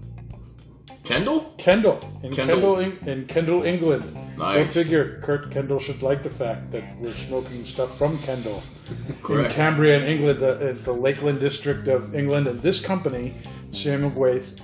[1.03, 1.53] Kendal.
[1.57, 2.77] Kendal in Kendal.
[2.77, 4.24] Kendal, in, in Kendal, England.
[4.37, 4.73] Nice.
[4.73, 5.19] Go figure.
[5.21, 8.61] Kurt Kendall should like the fact that we're smoking stuff from Kendal
[9.07, 9.55] in Correct.
[9.55, 12.47] Cumbria, in England, the, uh, the Lakeland district of England.
[12.47, 13.33] And this company,
[13.71, 14.59] Samuel Gawith,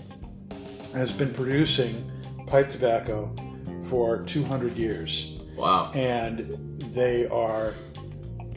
[0.93, 2.09] has been producing
[2.47, 3.33] pipe tobacco
[3.83, 5.91] for 200 years Wow.
[5.93, 6.39] and
[6.93, 7.73] they are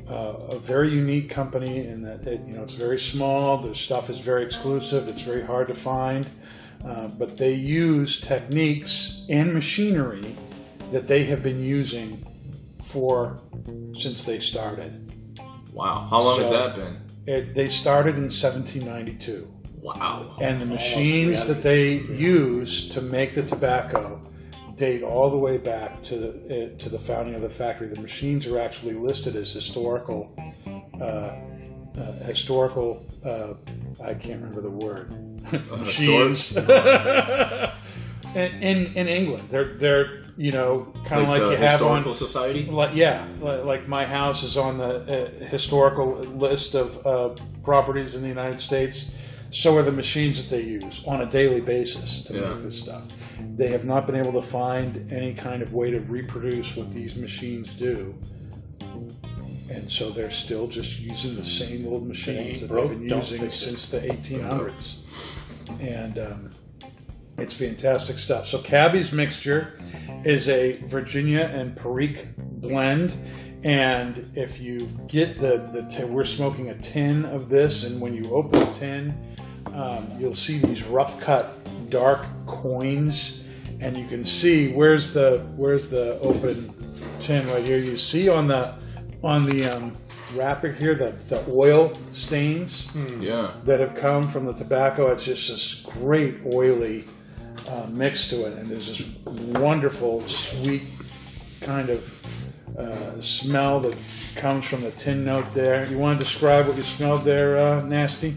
[0.09, 3.59] uh, a very unique company in that it, you know it's very small.
[3.59, 5.09] Their stuff is very exclusive.
[5.09, 6.27] It's very hard to find,
[6.85, 10.37] uh, but they use techniques and machinery
[10.93, 12.25] that they have been using
[12.83, 13.41] for
[13.93, 15.13] since they started.
[15.73, 16.07] Wow.
[16.09, 17.01] How long has that been?
[17.27, 19.53] It, they started in 1792.
[19.83, 20.37] Wow.
[20.41, 24.23] And the machines that they use to make the tobacco
[24.77, 27.89] date all the way back to the uh, to the founding of the factory.
[27.89, 30.35] The machines are actually listed as historical,
[31.01, 33.05] uh, uh, historical.
[33.25, 33.55] Uh,
[34.03, 35.13] I can't remember the word.
[35.71, 36.57] machines.
[38.37, 42.15] in, in England, they're they're you know kind of like, the you have on historical
[42.15, 42.65] society.
[42.67, 44.93] like yeah, li- like my house is on the
[45.43, 49.15] uh, historical list of uh, properties in the United States.
[49.51, 52.49] So are the machines that they use on a daily basis to Yeah.
[52.55, 53.05] make this stuff.
[53.57, 57.15] They have not been able to find any kind of way to reproduce what these
[57.15, 58.15] machines do.
[59.71, 63.41] And so they're still just using the same old machines that broke, they've been using
[63.41, 63.77] fix it.
[63.79, 64.99] since the 1800s.
[65.81, 66.51] And um,
[67.39, 68.47] It's fantastic stuff.
[68.47, 69.79] So Cabbie's mixture
[70.25, 73.15] is a Virginia and Perique blend.
[73.65, 78.15] And if you get the, the tin, we're smoking a tin of this, and when
[78.15, 79.15] you open the tin,
[79.73, 81.57] um, you'll see these rough cut
[81.91, 83.47] dark coins,
[83.81, 86.73] and you can see where's the where's the open
[87.21, 87.79] tin right here.
[87.79, 88.75] You see on the
[89.23, 89.97] on the um,
[90.35, 93.53] wrapper here the, the oil stains Yeah.
[93.65, 95.11] that have come from the tobacco.
[95.11, 97.05] It's just this great oily
[97.69, 99.07] uh, mix to it, and there's this
[99.61, 100.83] wonderful sweet
[101.61, 103.97] kind of uh, smell that
[104.37, 105.87] comes from the tin note there.
[105.87, 108.35] You want to describe what you smelled there, uh, Nasty?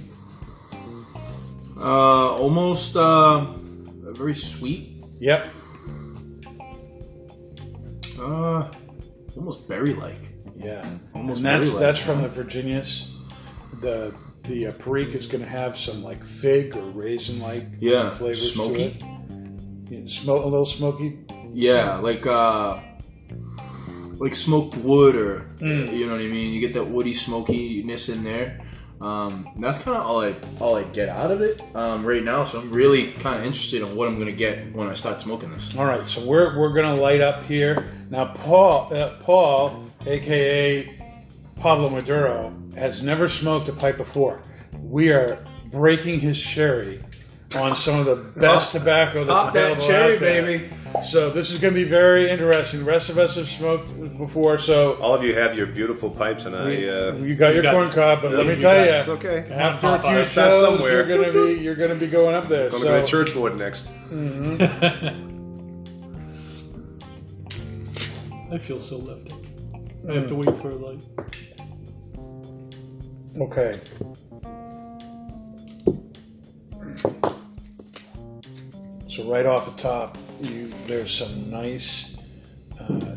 [1.77, 3.53] Uh, almost uh,
[4.03, 5.03] very sweet.
[5.19, 5.47] Yep.
[8.19, 8.71] Uh,
[9.35, 10.17] almost berry-like.
[10.55, 10.83] Yeah.
[11.13, 13.11] Almost and that's berry-like, that's from the Virginias.
[13.81, 14.13] The
[14.47, 18.53] the uh, Perique is going to have some like fig or raisin like Yeah, flavors
[18.53, 18.75] smoky.
[18.75, 19.03] to it.
[19.89, 21.19] Yeah, smoke a little smoky.
[21.53, 22.79] Yeah, like uh,
[24.19, 26.53] like smoked wood, or you know what I mean.
[26.53, 28.61] You get that woody smokiness in there.
[28.99, 32.43] Um, that's kind of all I all I get out of it um, right now.
[32.43, 35.51] So I'm really kind of interested in what I'm gonna get when I start smoking
[35.51, 35.75] this.
[35.77, 37.87] All right, so we're, we're going to light up here.
[38.09, 40.96] Now, Paul, uh, Paul, aka
[41.59, 44.41] Pablo Maduro, has never smoked a pipe before.
[44.81, 47.01] We are breaking his sherry
[47.55, 50.41] on some of the best tobacco that's pop that available cherry, out there.
[50.43, 50.69] baby.
[51.05, 52.79] So this is going to be very interesting.
[52.81, 56.45] The rest of us have smoked before, so All of you have your beautiful pipes,
[56.45, 56.61] and I.
[56.87, 58.21] Uh, you got your got- corn cob.
[58.21, 59.51] But let me you tell got- you, it's okay.
[59.51, 60.25] after a few Popeye.
[60.25, 60.91] Shows, somewhere.
[60.91, 62.69] you're going to be you're going to be going up there.
[62.69, 63.89] Going so to go to church board next.
[68.49, 69.33] I feel so lifted.
[70.09, 70.99] I have to wait for a light.
[73.39, 73.79] Okay.
[79.07, 82.17] So right off the top, you there's some nice
[82.79, 83.15] uh,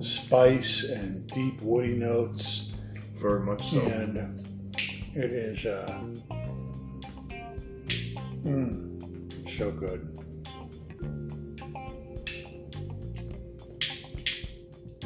[0.00, 2.72] spice and deep woody notes,
[3.14, 3.80] Very much so.
[3.80, 4.40] and
[5.14, 6.00] it is uh,
[8.44, 10.14] mm, so good.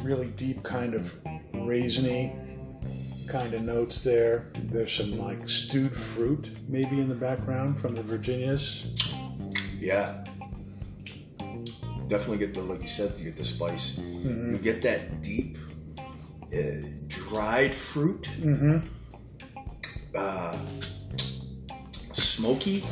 [0.01, 1.15] Really deep kind of
[1.53, 2.35] raisiny
[3.27, 4.51] kind of notes there.
[4.63, 8.87] There's some like stewed fruit maybe in the background from the Virginias.
[9.79, 10.23] Yeah.
[12.07, 13.97] Definitely get the like you said, you get the spice.
[13.97, 15.57] You get that deep
[16.53, 18.29] uh, dried fruit.
[18.39, 18.79] Mm-hmm.
[20.15, 20.57] Uh,
[21.91, 22.83] smoky.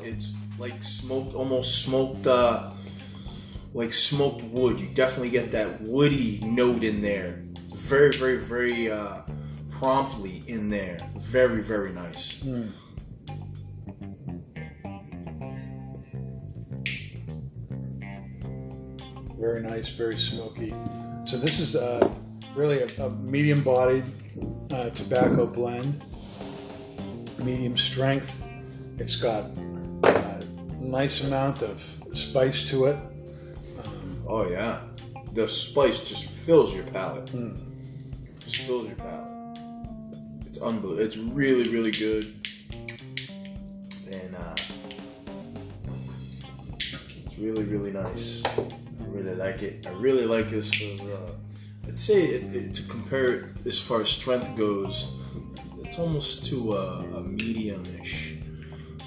[0.00, 2.72] It's like smoked, almost smoked, uh,
[3.74, 4.80] like smoked wood.
[4.80, 7.44] You definitely get that woody note in there.
[7.88, 9.22] Very, very, very uh,
[9.70, 10.98] promptly in there.
[11.16, 12.42] Very, very nice.
[19.38, 20.74] Very nice, very smoky.
[21.24, 22.12] So this is uh,
[22.54, 24.04] really a, a medium-bodied
[24.70, 26.02] uh, tobacco blend,
[27.38, 28.44] medium strength.
[28.98, 29.44] It's got
[30.04, 30.44] a
[30.78, 31.80] nice amount of
[32.12, 32.96] spice to it.
[34.26, 34.82] Oh yeah,
[35.32, 37.30] the spice just fills your palate.
[38.48, 39.58] Just fills your palate.
[40.46, 40.98] It's unbelievable.
[41.00, 42.34] It's really, really good,
[44.10, 44.54] and uh,
[47.26, 48.42] it's really, really nice.
[48.46, 49.86] I really like it.
[49.86, 50.72] I really like this.
[50.80, 51.32] As, uh,
[51.86, 55.12] I'd say it, it, to compare it as far as strength goes,
[55.82, 58.36] it's almost to a, a medium-ish,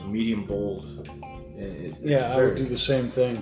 [0.03, 1.09] a medium bold.
[1.57, 3.41] It- Yeah, I would do the same thing.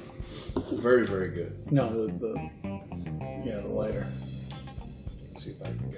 [0.71, 1.71] very, very good.
[1.73, 2.49] No, the, the
[3.45, 4.07] yeah, the lighter.
[5.33, 5.88] Let's see if I can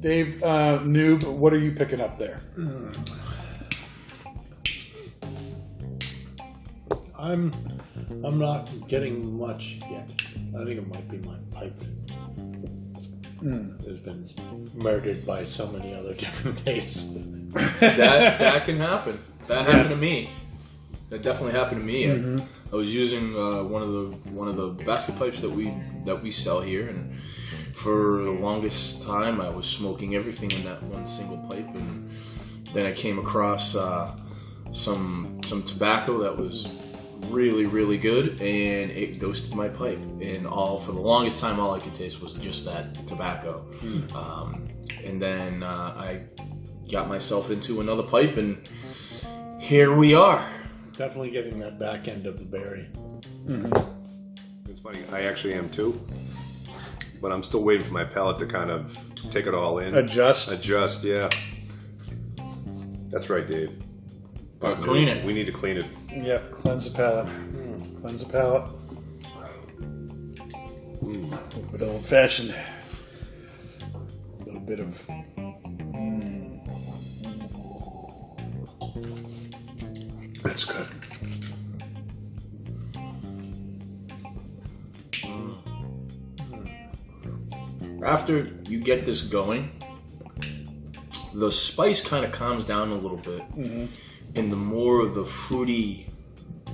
[0.00, 2.40] Dave, uh, noob, what are you picking up there?
[7.18, 7.52] I'm
[8.24, 10.08] I'm not getting much yet.
[10.58, 11.76] I think it might be my pipe.
[13.42, 14.28] That has been
[14.74, 17.04] murdered by so many other different tastes.
[17.80, 19.18] that that can happen.
[19.48, 20.30] That happened to me.
[21.08, 22.10] That definitely happened to me.
[22.10, 22.42] I,
[22.72, 25.72] I was using uh, one of the one of the basket pipes that we
[26.04, 27.12] that we sell here, and
[27.78, 32.10] for the longest time, I was smoking everything in that one single pipe, and
[32.72, 34.14] then I came across uh,
[34.70, 36.68] some some tobacco that was
[37.30, 40.02] really really good, and it ghosted my pipe.
[40.20, 43.64] And all for the longest time, all I could taste was just that tobacco.
[44.14, 44.68] Um,
[45.04, 46.22] and then uh, I
[46.90, 48.58] got myself into another pipe, and
[49.60, 50.44] here we are.
[50.96, 52.88] Definitely getting that back end of the berry.
[53.46, 53.86] It's
[54.68, 55.00] It's funny.
[55.12, 56.00] I actually am too,
[57.20, 58.96] but I'm still waiting for my palate to kind of
[59.30, 59.94] take it all in.
[59.94, 60.50] Adjust.
[60.52, 61.04] Adjust.
[61.04, 61.28] Yeah.
[63.10, 63.72] That's right, Dave.
[64.60, 65.24] But clean it.
[65.24, 65.86] We need to clean it.
[66.10, 67.28] Yep, cleanse the palate.
[68.00, 68.64] Cleanse the palate.
[71.02, 72.54] A bit old fashioned.
[73.80, 75.06] A little bit of.
[75.06, 76.58] mm.
[80.42, 80.86] That's good.
[88.04, 89.70] After you get this going,
[91.34, 93.86] the spice kind of calms down a little bit, mm-hmm.
[94.36, 96.08] and the more of the fruity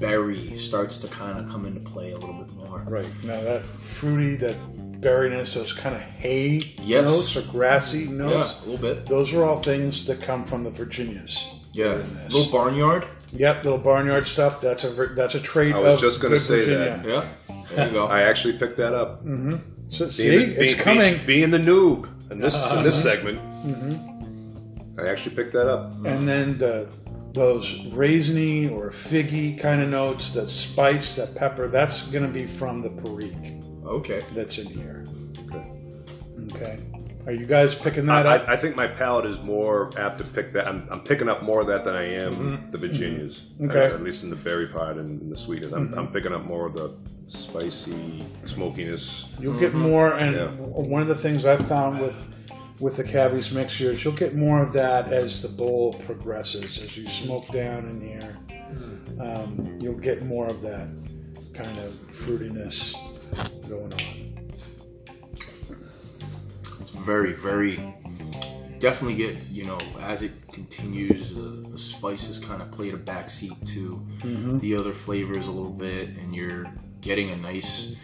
[0.01, 2.81] berry starts to kind of come into play a little bit more.
[2.87, 3.07] Right.
[3.25, 4.57] Now that fruity, that
[5.01, 7.07] berryness, those kind of hay Yes.
[7.07, 9.07] notes or grassy Yeah, notes, a little bit.
[9.07, 11.47] those are all things that come from the Virginias.
[11.73, 13.05] Yeah, in little barnyard.
[13.33, 14.61] Yep, little barnyard stuff.
[14.61, 17.01] That's a that's a trait I was of just gonna say Virginia.
[17.05, 17.07] that.
[17.07, 18.07] Yeah, there you go.
[18.07, 19.25] I actually picked that up.
[19.25, 19.57] Mm-hmm.
[19.89, 21.15] So, see, the- it's being- coming.
[21.27, 22.79] Being, being the noob in this uh-huh.
[22.79, 25.01] in this segment, mm-hmm.
[25.01, 25.93] I actually picked that up.
[26.05, 26.89] and then the
[27.35, 32.47] those raisiny or figgy kind of notes, that spice, that pepper, that's going to be
[32.47, 33.53] from the perique
[33.85, 34.25] okay.
[34.35, 35.05] that's in here.
[35.47, 35.71] Okay.
[36.53, 36.79] Okay,
[37.27, 38.49] are you guys picking I, that up?
[38.49, 40.67] I, I think my palate is more apt to pick that.
[40.69, 43.41] I'm, I'm picking up more of that than I am the Virginias.
[43.55, 43.71] Mm-hmm.
[43.71, 43.79] Okay.
[43.79, 43.95] Mm-hmm.
[43.95, 45.73] At least in the berry part and the sweetness.
[45.73, 46.95] I'm, I'm picking up more of the
[47.29, 49.35] spicy smokiness.
[49.41, 50.49] You'll get more, and Yeah.
[50.49, 52.31] one of the things I've found with
[52.81, 56.83] with the Cabbie's mixture is you'll get more of that as the bowl progresses.
[56.83, 58.37] As you smoke down in here,
[59.21, 60.89] um, you'll get more of that
[61.55, 62.95] kind of fruitiness
[63.69, 64.24] going on.
[67.05, 67.95] Very, very.
[68.79, 73.67] Definitely get you know as it continues, the, the spices kind of played a backseat
[73.73, 74.59] to mm-hmm.
[74.59, 76.67] the other flavors a little bit, and you're
[77.01, 77.97] getting a nice,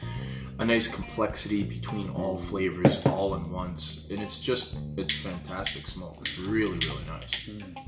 [0.58, 6.16] a nice complexity between all flavors all in once, and it's just it's fantastic smoke.
[6.20, 7.48] It's really, really nice.
[7.48, 7.78] Mm.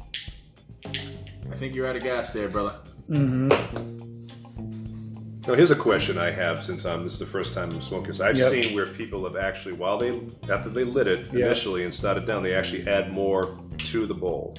[1.50, 2.78] I think you're out of gas there, brother.
[3.08, 4.11] Mm-hmm.
[5.46, 8.08] Now, here's a question I have since I'm this is the first time I'm smoking
[8.08, 8.20] this.
[8.20, 8.50] I've Yep.
[8.52, 11.46] seen where people have actually, while they after they lit it Yeah.
[11.46, 14.54] initially and started down, they actually add more to the bowl.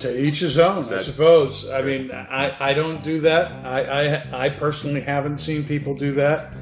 [0.00, 1.68] To each his own, I suppose.
[1.68, 3.50] I mean, I, I don't do that.
[3.64, 3.80] I,
[4.32, 6.52] I I personally haven't seen people do that.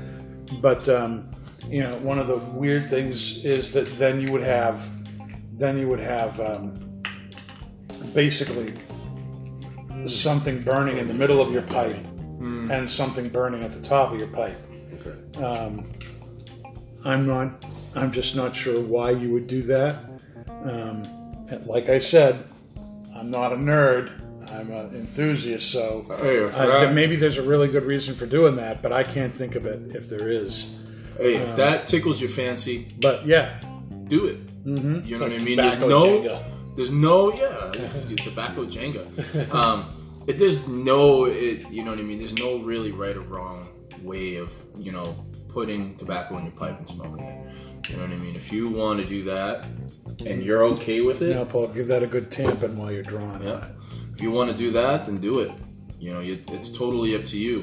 [0.62, 1.30] But um,
[1.68, 4.88] you know, one of the weird things is that then you would have,
[5.58, 7.02] then you would have um,
[8.14, 8.72] basically
[10.08, 11.96] something burning in the middle of your pipe
[12.40, 14.56] and something burning at the top of your pipe.
[15.00, 15.42] Okay.
[15.42, 15.90] Um,
[17.04, 17.64] I'm not.
[17.94, 19.96] I'm just not sure why you would do that.
[20.48, 21.04] Um,
[21.66, 22.44] like I said,
[23.14, 24.20] I'm not a nerd.
[24.50, 28.82] I'm an enthusiast, so Hey, then maybe there's a really good reason for doing that,
[28.82, 30.80] but I can't think of it if there is.
[31.16, 33.58] hey, if that tickles your fancy, But yeah,
[34.06, 34.64] do it.
[34.64, 35.06] Mm-hmm.
[35.06, 35.56] You know what I mean?
[35.56, 36.44] There's no, Jenga.
[36.76, 37.70] There's no, yeah,
[38.16, 39.52] tobacco Jenga.
[39.52, 39.90] Um,
[40.26, 42.18] it, there's no, it, you know what I mean?
[42.18, 43.68] There's no really right or wrong
[44.02, 47.90] way of, you know, putting tobacco in your pipe and smoking it.
[47.90, 48.34] You know what I mean?
[48.34, 49.66] If you want to do that
[50.26, 53.42] and you're okay with it, now Paul, give that a good tamping while you're drawing.
[53.42, 53.66] yeah.
[53.66, 53.72] it.
[54.14, 55.52] If you want to do that, then do it.
[55.98, 57.62] You know, you, it's totally up to you.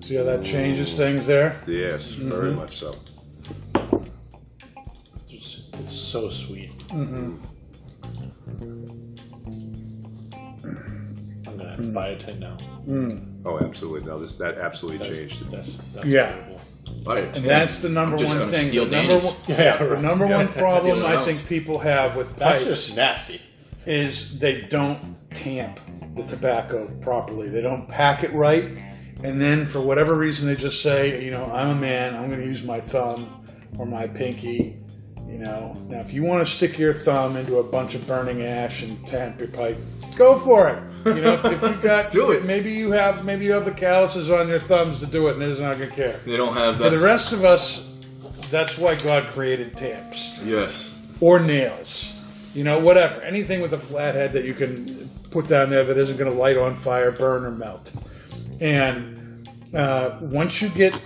[0.00, 1.60] See how that changes things there?
[1.66, 2.58] Yes, very Mm-hmm.
[2.60, 2.94] much so.
[5.28, 6.75] It's, it's so sweet.
[6.88, 7.36] Mm-hmm.
[11.48, 12.56] I'm gonna have to buy a tin now.
[12.86, 13.42] Mm.
[13.44, 14.08] Oh, absolutely.
[14.08, 15.50] Now this that absolutely That's, changed it.
[15.50, 16.32] that's, that's Yeah.
[16.32, 16.60] terrible.
[17.04, 17.36] Right.
[17.36, 18.68] And that's the number I'm just one thing.
[18.68, 20.02] steal the number one, yeah, the right.
[20.02, 23.40] number one problem I think people have with That's pipes just nasty.
[23.86, 25.80] is they don't tamp
[26.14, 27.48] the tobacco properly.
[27.48, 28.64] They don't pack it right.
[29.24, 32.40] And then for whatever reason, they just say, you know, I'm a man, I'm going
[32.40, 33.44] to use my thumb
[33.78, 34.76] or my pinky.
[35.28, 38.42] You know, now if you want to stick your thumb into a bunch of burning
[38.42, 39.76] ash and tamp your pipe,
[40.14, 40.82] go for it.
[41.16, 42.44] You know, if, if you got Do it.
[42.44, 45.42] maybe you have maybe you have the calluses on your thumbs to do it, and
[45.42, 46.18] it's not going to care.
[46.24, 47.98] They don't have For the rest of us,
[48.50, 51.06] that's why God created tamps yes.
[51.20, 52.12] or nails.
[52.54, 53.20] You know, whatever.
[53.20, 56.56] Anything with a flathead that you can put down there that isn't going to light
[56.56, 57.94] on fire, burn, or melt.
[58.60, 60.98] And uh, once you get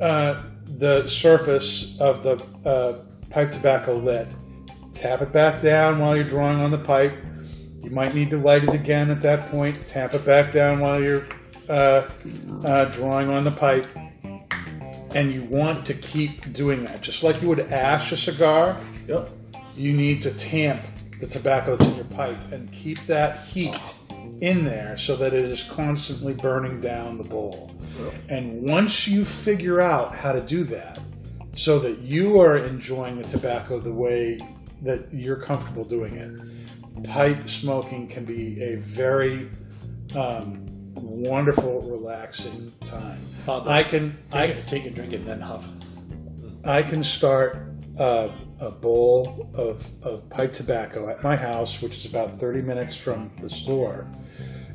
[0.00, 2.98] uh, the surface of the uh,
[3.32, 4.28] pipe tobacco lit,
[4.92, 7.14] tap it back down while you're drawing on the pipe.
[7.82, 9.86] You might need to light it again at that point.
[9.86, 11.24] Tap it back down while you're
[11.68, 12.08] uh,
[12.64, 13.86] uh, drawing on the pipe.
[15.14, 17.02] And you want to keep doing that.
[17.02, 18.76] Just like you would ash a cigar,
[19.08, 19.28] Yep.
[19.76, 20.80] you need to tamp
[21.20, 23.94] the tobacco that's in your pipe and keep that heat
[24.40, 27.70] in there so that it is constantly burning down the bowl.
[28.28, 30.98] And once you figure out how to do that,
[31.54, 34.38] so that you are enjoying the tobacco the way
[34.82, 39.48] that you're comfortable doing it, pipe smoking can be a very
[40.14, 43.18] um, wonderful, relaxing time.
[43.46, 45.66] Father, I can I take, a, take a drink and then huff.
[46.64, 48.28] I can start uh,
[48.60, 53.30] a bowl of, of pipe tobacco at my house, which is about 30 minutes from
[53.40, 54.06] the store,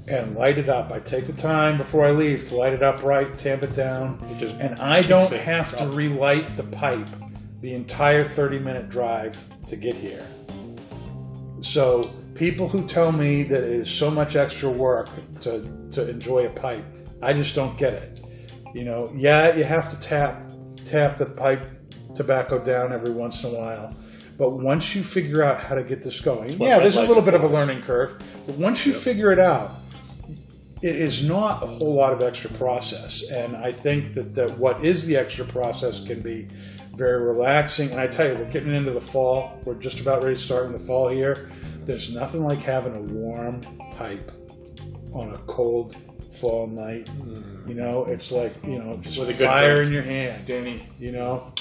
[0.08, 0.92] and light it up.
[0.92, 4.20] I take the time before I leave to light it up right, tamp it down,
[4.40, 7.08] just and I don't it, have to relight the pipe
[7.62, 9.38] the entire 30 minute drive
[9.68, 10.26] to get here.
[11.62, 15.10] So people who tell me that it is so much extra work
[15.42, 16.86] to, to enjoy a pipe,
[17.22, 18.24] I just don't get it.
[18.74, 20.52] You know, yeah, you have to tap
[20.84, 21.70] tap the pipe
[22.16, 23.94] tobacco down every once in a while.
[24.38, 27.34] But once you figure out how to get this going, yeah, there's a little bit
[27.34, 28.22] of a learning curve.
[28.46, 29.72] But once you figure it out,
[30.82, 33.30] it is not a whole lot of extra process.
[33.32, 36.48] And I think that, that what is the extra process can be
[36.96, 37.92] very relaxing.
[37.92, 39.60] And I tell you, we're getting into the fall.
[39.66, 41.50] We're just about ready to start in the fall here.
[41.86, 43.62] There's nothing like having a warm
[43.96, 44.32] pipe
[45.14, 45.96] on a cold
[46.40, 47.10] fall night.
[47.68, 49.88] You know, it's like, you know, just With a good fire drink.
[49.88, 50.46] in your hand.
[50.46, 51.52] Danny, You know,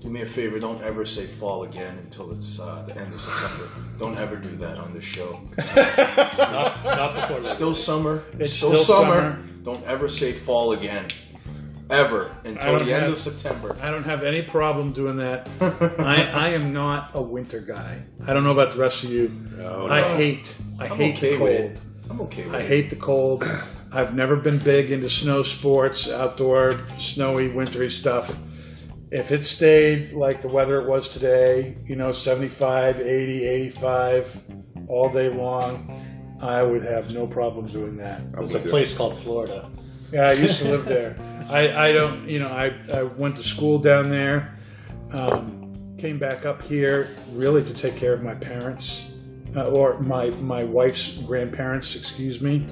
[0.00, 0.58] do me a favor.
[0.60, 3.68] Don't ever say fall again until it's uh, the end of September.
[3.98, 5.40] Don't ever do that on this show.
[5.76, 7.54] Not, not before It's that.
[7.54, 8.22] still summer.
[8.34, 9.32] It's, It's still, still summer.
[9.32, 9.42] summer.
[9.64, 11.06] Don't ever say fall again.
[11.90, 13.76] Ever until the end have- of September.
[13.82, 15.48] I don't have any problem doing that.
[15.98, 18.00] I, I am not a winter guy.
[18.24, 19.32] I don't know about the rest of you.
[19.58, 21.70] No, I hate I I'm hate okay the with cold.
[21.72, 21.80] it.
[22.08, 22.66] I'm okay with I it.
[22.68, 23.44] hate the cold.
[23.92, 28.38] I've never been big into snow sports, outdoor, snowy, wintry stuff.
[29.10, 34.40] If it stayed like the weather it was today, you know, 75, 80, 85
[34.86, 38.30] all day long, I would have no problem doing that.
[38.30, 39.68] There's a place called Florida.
[40.12, 41.16] Yeah, I used to live there.
[41.50, 44.56] I, I don't, you know, I, I went to school down there,
[45.10, 49.16] um, came back up here really to take care of my parents,
[49.56, 52.64] uh, or my, my wife's grandparents, excuse me.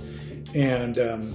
[0.54, 1.34] And, um,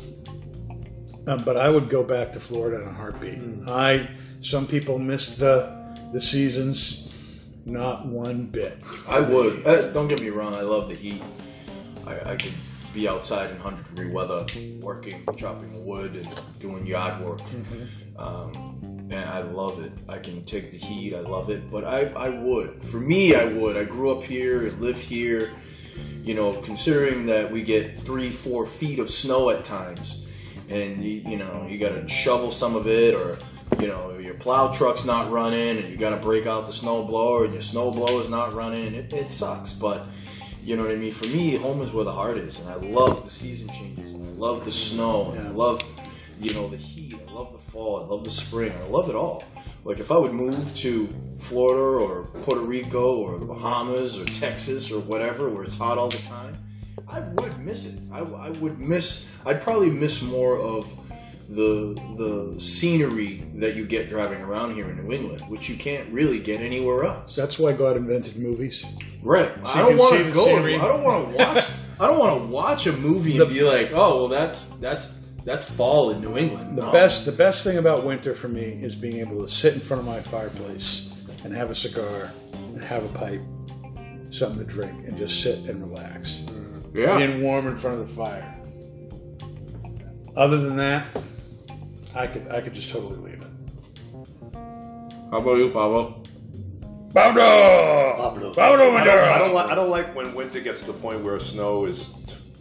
[1.27, 3.39] um, but I would go back to Florida in a heartbeat.
[3.67, 4.09] I,
[4.41, 7.11] some people miss the, the seasons,
[7.65, 8.77] not one bit.
[9.07, 9.65] I would.
[9.65, 10.53] Uh, don't get me wrong.
[10.53, 11.21] I love the heat.
[12.05, 12.53] I, I could
[12.93, 14.45] be outside in hundred degree weather,
[14.79, 17.41] working, chopping wood, and doing yard work.
[18.17, 19.91] Um, and I love it.
[20.09, 21.15] I can take the heat.
[21.15, 21.69] I love it.
[21.69, 22.83] But I, I would.
[22.83, 23.77] For me, I would.
[23.77, 24.65] I grew up here.
[24.65, 25.51] I live here.
[26.23, 30.31] You know, considering that we get three, four feet of snow at times,
[30.69, 33.37] and you, you know you got to shovel some of it, or
[33.81, 37.03] you know your plow truck's not running, and you got to break out the snow
[37.03, 39.73] blower, and your snow blower's not running, and it, it sucks.
[39.73, 40.05] But
[40.63, 41.11] you know what I mean.
[41.11, 44.25] For me, home is where the heart is, and I love the season changes, and
[44.25, 45.83] I love the snow, and I love
[46.39, 47.15] you know the heat.
[47.27, 48.01] I love the fall.
[48.01, 48.71] I love the spring.
[48.71, 49.43] I love it all.
[49.83, 51.09] Like if I would move to
[51.43, 56.09] Florida or Puerto Rico or the Bahamas or Texas or whatever, where it's hot all
[56.09, 56.57] the time,
[57.07, 57.99] I would miss it.
[58.11, 59.31] I, I would miss.
[59.45, 60.91] I'd probably miss more of
[61.49, 66.09] the the scenery that you get driving around here in New England, which you can't
[66.11, 67.35] really get anywhere else.
[67.35, 68.85] That's why God invented movies.
[69.21, 69.51] Right.
[69.63, 70.45] I you don't want to the go.
[70.45, 70.75] scenery.
[70.75, 71.65] I don't want to watch.
[71.99, 75.69] I don't want to watch a movie and be like, oh, well, that's that's that's
[75.69, 76.77] fall in New England.
[76.77, 76.91] The No.
[76.91, 80.01] best, the best thing about winter for me is being able to sit in front
[80.01, 81.12] of my fireplace
[81.43, 83.41] and have a cigar and have a pipe,
[84.31, 86.43] something to drink, and just sit and relax,
[86.93, 87.17] Yeah.
[87.17, 88.55] being warm in front of the fire.
[90.35, 91.05] Other than that,
[92.15, 93.47] I could, I could just totally leave it.
[95.31, 96.23] How about you, Pablo?
[97.13, 98.53] Pablo, Pablo.
[98.53, 101.23] Pablo I don't, I don't, like, I don't like when winter gets to the point
[101.23, 102.15] where snow is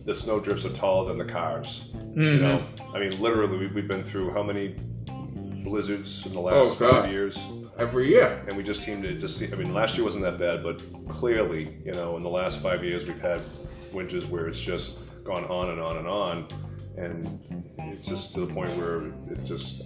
[0.05, 1.85] the snow drifts are taller than the cars.
[1.93, 2.43] You mm-hmm.
[2.43, 4.77] know, I mean, literally, we- we've been through how many
[5.65, 7.03] blizzards in the last Oh, God.
[7.05, 7.39] five years,
[7.79, 8.43] Every year.
[8.49, 9.49] and we just seem to just see.
[9.53, 12.85] I mean, last year wasn't that bad, but clearly, you know, in the last five
[12.85, 13.41] years, we've had
[13.93, 16.47] winters where it's just gone on and on and on,
[16.97, 17.41] and
[17.79, 19.83] it's just to the point where it just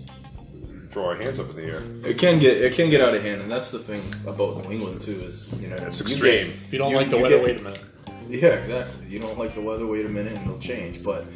[0.90, 1.82] throw our hands up in the air.
[2.04, 4.72] It can get it can get out of hand, and that's the thing about New
[4.72, 5.12] England too.
[5.12, 6.46] Is you know It's you extreme.
[6.46, 7.80] get- If you don't you- like the you weather, get- wait a minute.
[8.28, 9.06] Yeah, exactly.
[9.08, 11.00] You don't like the weather, wait a minute and it'll change.
[11.02, 11.26] But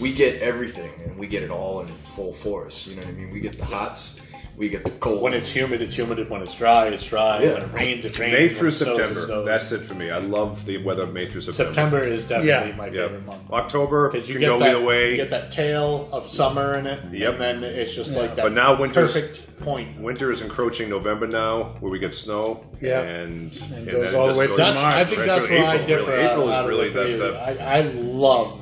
[0.00, 2.86] we get everything and we get it all in full force.
[2.88, 3.32] You know what I mean?
[3.32, 4.22] We get the hots,
[4.56, 5.20] we get the cold.
[5.22, 6.28] When it's humid, it's humid.
[6.30, 7.42] When it's dry, it's dry.
[7.42, 7.52] Yeah.
[7.54, 8.32] When it rains, it rains.
[8.32, 9.26] May through it snows, September.
[9.26, 9.44] snows.
[9.46, 10.10] That's it for me.
[10.10, 11.72] I love the weather May through September.
[11.74, 12.76] September is definitely Yeah.
[12.76, 13.02] my Yeah.
[13.08, 13.50] favorite month.
[13.52, 15.10] October Because you can get go that, either way.
[15.10, 17.32] you get that tail of summer in it, Yep.
[17.34, 18.42] and then it's just like that.
[18.44, 20.00] But now winter's- perfect point.
[20.00, 22.64] Winter is encroaching November now, where we get snow.
[22.80, 23.00] Yeah.
[23.02, 25.56] and, And and goes all the way goes- through That's, I think right that's through
[25.58, 26.10] where I April, differ.
[26.12, 26.24] really.
[26.24, 27.62] April is really the three the- of you.
[27.62, 28.58] I, I love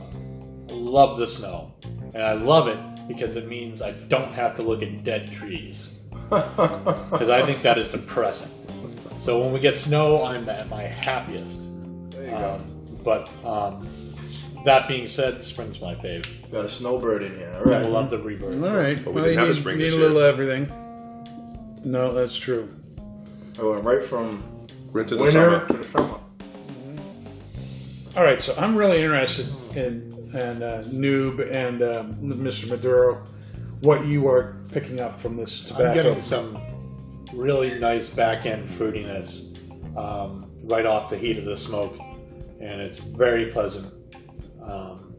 [0.95, 1.75] love the snow,
[2.15, 2.79] and I love it
[3.09, 5.91] because it means I don't have to look at dead trees.
[6.31, 8.51] Because I think that is depressing.
[9.21, 11.61] So when we get snow, I'm at my happiest.
[12.11, 12.55] There you go.
[12.55, 13.87] Um, but um,
[14.65, 16.51] that being said, spring's my fave.
[16.51, 17.53] Got a snowbird in here.
[17.55, 17.89] All I right.
[17.91, 18.63] love the rebirth.
[18.65, 18.97] All right.
[19.05, 20.09] But we well, didn't you have a need, spring need this a year.
[20.09, 20.69] little everything.
[21.85, 22.69] No, that's true.
[23.59, 24.43] I went right from
[24.93, 25.67] We're the winter summer.
[25.69, 26.19] to the summer.
[28.17, 32.69] All right, so I'm really interested in and uh, Noob and um, Mr.
[32.69, 33.25] Maduro,
[33.81, 35.89] what you are picking up from this tobacco.
[35.89, 36.61] I'm getting some
[37.33, 39.51] really nice back end fruitiness
[39.97, 41.99] um, right off the heat of the smoke,
[42.61, 43.93] and it's very pleasant.
[44.63, 45.15] Um,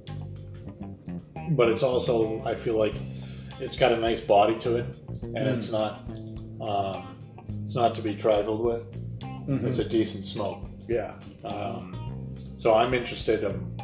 [1.51, 2.95] but it's also, I feel like
[3.59, 4.85] it's got a nice body to it,
[5.21, 6.09] and it's not
[6.61, 7.17] um,
[7.65, 8.83] it's not to be trifled with.
[9.47, 10.67] It's a decent smoke.
[10.87, 11.13] yeah.
[11.43, 13.74] Um, so I'm interested in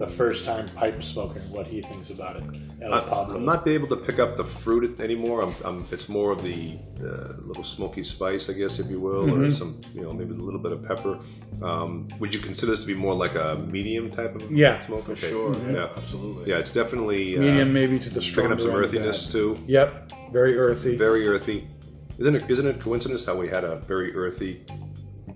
[0.00, 2.44] the first time pipe smoking what he thinks about it.
[2.80, 3.36] El I, Pablo.
[3.36, 5.42] I'm not be able to pick up the fruit anymore.
[5.42, 9.30] I'm, I'm, it's more of the uh, little smoky spice, I guess, if you will,
[9.34, 11.18] or some, you know, maybe a little bit of pepper.
[11.62, 15.02] Um, would you consider this to be more like a medium type of Yeah, smoke?
[15.04, 15.28] For Okay.
[15.28, 15.54] sure.
[15.70, 16.50] Yeah, Absolutely.
[16.50, 19.58] yeah, it's definitely uh, Medium, maybe to the picking stronger up some earthiness too.
[19.66, 20.96] Yep, very earthy.
[20.96, 21.68] Very earthy.
[22.18, 22.50] Isn't it?
[22.50, 24.64] Isn't it a coincidence how we had a very earthy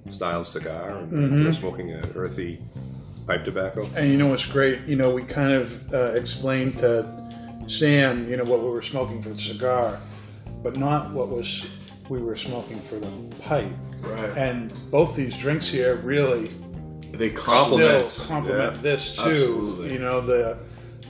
[0.08, 1.44] style cigar and Mm-hmm.
[1.44, 2.62] we're smoking an earthy
[3.26, 3.88] pipe tobacco?
[3.96, 4.80] And you know what's great?
[4.86, 7.06] You know, we kind of uh, explained to
[7.66, 9.98] Sam, you know, what we were smoking for the cigar,
[10.62, 11.66] but not what was
[12.10, 13.10] we were smoking for the
[13.40, 13.66] pipe.
[14.02, 14.36] Right.
[14.36, 16.50] And both these drinks here really
[17.12, 18.02] They complement.
[18.02, 19.22] still complement Yeah, this too.
[19.22, 19.92] absolutely.
[19.94, 20.58] You know, the,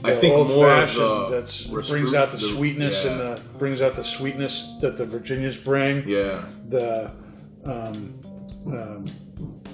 [0.05, 3.19] I the think old more of fashioned the that's brings out the, the- sweetness and
[3.19, 6.07] the brings out the sweetness that the Virginias bring.
[6.07, 6.47] Yeah.
[6.69, 7.11] The
[7.65, 8.13] um,
[8.67, 9.05] um,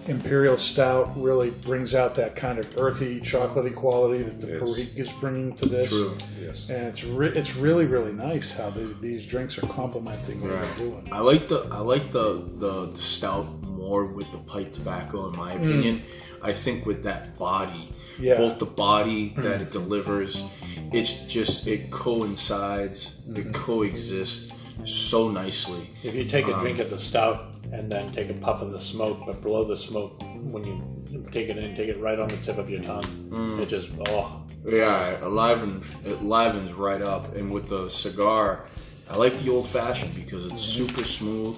[0.07, 4.59] Imperial Stout really brings out that kind of earthy, chocolatey quality that the Yes.
[4.59, 5.89] Perique is bringing to this.
[5.89, 6.17] True.
[6.39, 6.69] Yes.
[6.69, 10.67] And it's re- it's really really nice how the, these drinks are complementing what Right.
[10.79, 11.07] you're doing.
[11.11, 15.53] I like the I like the the stout more with the pipe tobacco in my
[15.53, 15.57] mm.
[15.57, 16.03] opinion.
[16.41, 18.37] I think with that body, Yeah.
[18.37, 19.43] both the body mm.
[19.43, 20.49] that it delivers,
[20.91, 23.51] it's just it coincides, it mm-hmm.
[23.51, 24.51] coexists
[24.85, 25.89] so nicely.
[26.03, 28.71] If you take a Um, drink as a stout and then take a puff of
[28.71, 32.27] the smoke, but blow the smoke, when you take it in, take it right on
[32.27, 33.03] the tip of your tongue.
[33.29, 33.61] Mm.
[33.61, 38.65] It just oh, Yeah, it livens it livens right up, and with the cigar,
[39.09, 41.57] I like the old fashioned because it's super smooth.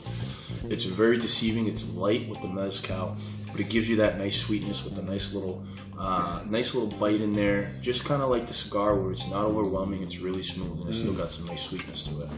[0.69, 1.67] It's very deceiving.
[1.67, 3.15] It's light with the mezcal,
[3.51, 5.63] but it gives you that nice sweetness with a nice little,
[5.99, 7.69] uh, nice little bite in there.
[7.81, 10.01] Just kind of like the cigar, where it's not overwhelming.
[10.01, 12.29] It's really smooth, and it's still got some nice sweetness to it.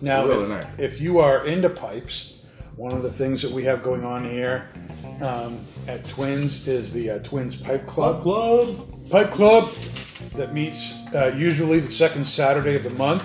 [0.00, 2.42] Now, Really if, if you are into pipes,
[2.76, 4.68] one of the things that we have going on here
[5.20, 8.22] um, at Twins is the uh, Twins Pipe Club.
[8.22, 9.10] Club.
[9.10, 9.70] Pipe Club
[10.36, 13.24] that meets uh, usually the second Saturday of the month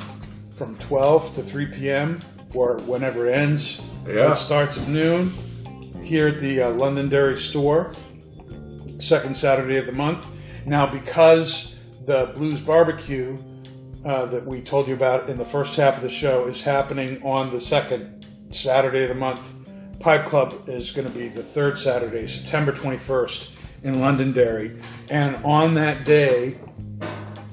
[0.56, 2.20] from 12 to 3 p.m.
[2.56, 3.82] or whenever it ends.
[4.08, 4.32] Yeah.
[4.32, 5.32] It starts at noon
[6.02, 7.94] here at the uh, Londonderry store,
[9.00, 10.26] second Saturday of the month.
[10.66, 13.38] Now, because the Blues Barbecue
[14.06, 17.22] uh, that we told you about in the first half of the show is happening
[17.24, 19.52] on the second Saturday of the month.
[20.00, 24.78] Pipe Club is going to be the third Saturday, September 21st in Londonderry.
[25.10, 26.56] And on that day,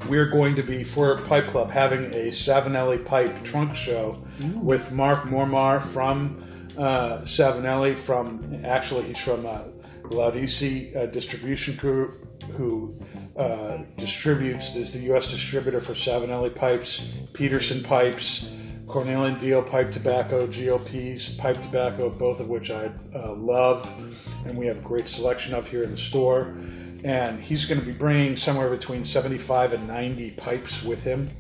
[0.09, 4.23] we're going to be, for Pipe Club, having a Savinelli Pipe trunk show
[4.57, 6.37] with Mark Mormar from
[6.77, 9.61] uh, Savinelli, from, actually, he's from uh,
[10.05, 12.99] Laudisi uh, Distribution Group, who
[13.41, 15.30] uh, distributes, is the U.S.
[15.30, 18.54] distributor for Savinelli Pipes, Peterson Pipes,
[18.87, 20.79] Cornell & Diehl Pipe Tobacco, G.L.
[20.80, 23.88] Pease Pipe Tobacco, both of which I uh, love,
[24.45, 26.54] and we have a great selection of here in the store.
[27.03, 31.30] And he's going to be bringing somewhere between 75 and 90 pipes with him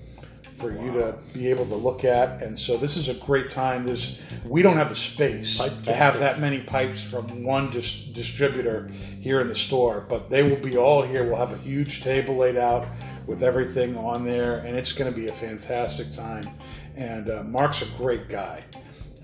[0.60, 2.42] for you to be able to look at.
[2.42, 3.84] And so this is a great time.
[3.84, 8.88] This we don't have the space to have that many pipes from one dis- distributor
[9.20, 11.24] here in the store, but they will be all here.
[11.24, 12.86] We'll have a huge table laid out
[13.26, 16.48] with everything on there, and it's going to be a fantastic time.
[16.96, 18.64] And uh, Mark's a great guy.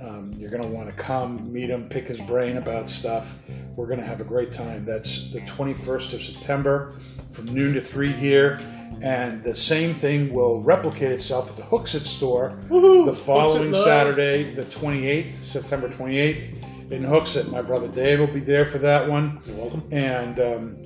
[0.01, 3.41] Um, you're going to want to come meet him, pick his brain about stuff.
[3.77, 4.85] We're going to have a great time.
[4.85, 6.95] That's the 21st of September
[7.33, 8.61] from noon to 3 here.
[9.03, 13.75] And the same thing will replicate itself at the Hooksett store the following.
[13.75, 17.51] Saturday, the 28th, September 28th, in Hooksett.
[17.51, 19.41] My brother Dave will be there for that one.
[19.47, 19.83] you're welcome.
[19.91, 20.83] And um,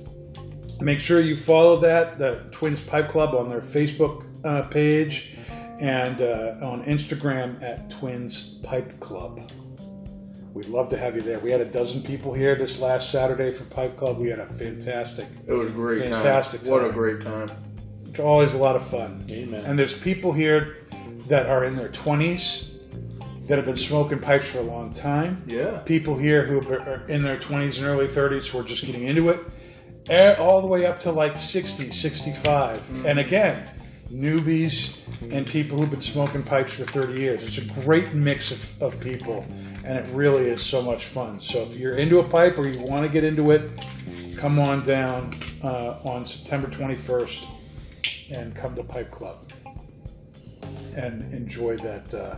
[0.81, 5.37] make sure you follow that, the Twins Pipe Club, on their Facebook uh, page
[5.79, 9.49] and uh, on Instagram at Twins Pipe Club.
[10.53, 11.39] We'd love to have you there.
[11.39, 14.19] We had a dozen people here this last Saturday for Pipe Club.
[14.19, 16.71] We had a fantastic, It was great Fantastic time.
[16.71, 17.49] What a great time.
[18.11, 19.25] It's always a lot of fun.
[19.31, 19.63] Amen.
[19.63, 20.79] And there's people here
[21.27, 22.77] that are in their 20s
[23.47, 25.41] that have been smoking pipes for a long time.
[25.47, 25.79] Yeah.
[25.85, 29.29] People here who are in their 20s and early 30s who are just getting into
[29.29, 29.39] it,
[30.09, 33.05] eh, all the way up to like 60, 65.
[33.05, 33.65] And again,
[34.11, 34.99] newbies
[35.31, 37.41] and people who've been smoking pipes for 30 years.
[37.43, 39.45] It's a great mix of, of people,
[39.85, 41.39] and it really is so much fun.
[41.39, 43.87] So if you're into a pipe or you want to get into it,
[44.35, 45.33] come on down
[45.63, 47.47] uh, on September 21st
[48.31, 49.51] and come to Pipe Club
[50.95, 52.37] and enjoy that uh,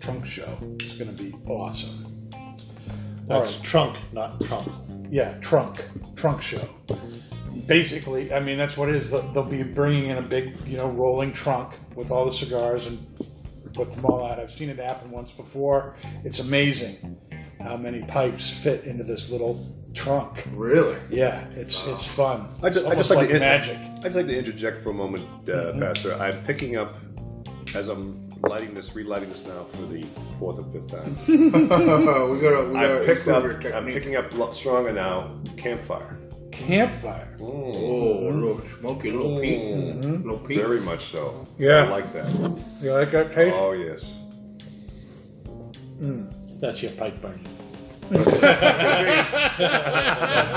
[0.00, 0.58] trunk show.
[0.80, 2.30] It's going to be awesome.
[3.26, 3.62] That's Alright.
[3.62, 4.68] trunk, not trunk.
[5.10, 5.84] Yeah, trunk,
[6.16, 6.68] trunk show.
[7.66, 9.10] Basically, I mean that's what it is.
[9.10, 12.98] They'll be bringing in a big, you know, rolling trunk with all the cigars and
[13.72, 14.38] put them all out.
[14.38, 15.94] I've seen it happen once before.
[16.24, 17.18] It's amazing
[17.60, 19.64] how many pipes fit into this little
[19.94, 20.44] trunk.
[20.52, 20.96] Really?
[21.10, 22.48] Yeah, it's it's fun.
[22.62, 23.76] I just, It's I just like, like to in- magic.
[23.98, 26.14] I just like to interject for a moment, uh, Pastor.
[26.14, 26.94] I'm picking up
[27.74, 30.04] as I'm lighting this, relighting this now for the
[30.38, 31.16] fourth and fifth time.
[31.28, 33.44] we gotta, we gotta I've picked up.
[33.44, 35.40] improve your I'm picking up a lot stronger now.
[35.56, 36.18] Campfire.
[36.50, 37.34] Campfire.
[37.40, 40.22] Oh, a little smoky, a little peat, Mm-hmm.
[40.28, 40.58] little peat.
[40.60, 41.46] Very much so.
[41.58, 41.84] Yeah.
[41.84, 42.28] I like that.
[42.82, 43.54] You like that taste?
[43.54, 44.18] Oh yes.
[46.60, 47.46] That's your pipe burning.
[48.12, 48.28] That's,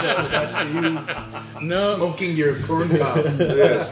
[0.04, 0.32] it.
[0.32, 3.26] That's you No, smoking your corn cob.
[3.40, 3.92] Yes.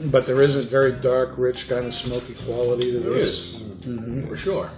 [0.00, 3.62] but there is a very dark, rich kind of smoky quality to this.
[4.28, 4.70] for sure.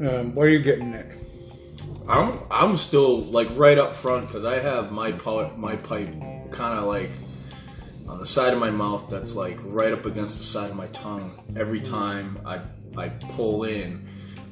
[0.00, 1.16] Um, what are you getting, Nick?
[2.08, 6.08] I'm I'm still like right up front because I have my pipe my pipe
[6.50, 7.10] kind of like
[8.08, 10.86] on the side of my mouth that's like right up against the side of my
[10.88, 11.30] tongue.
[11.56, 12.60] Every time I
[12.96, 14.07] I pull in,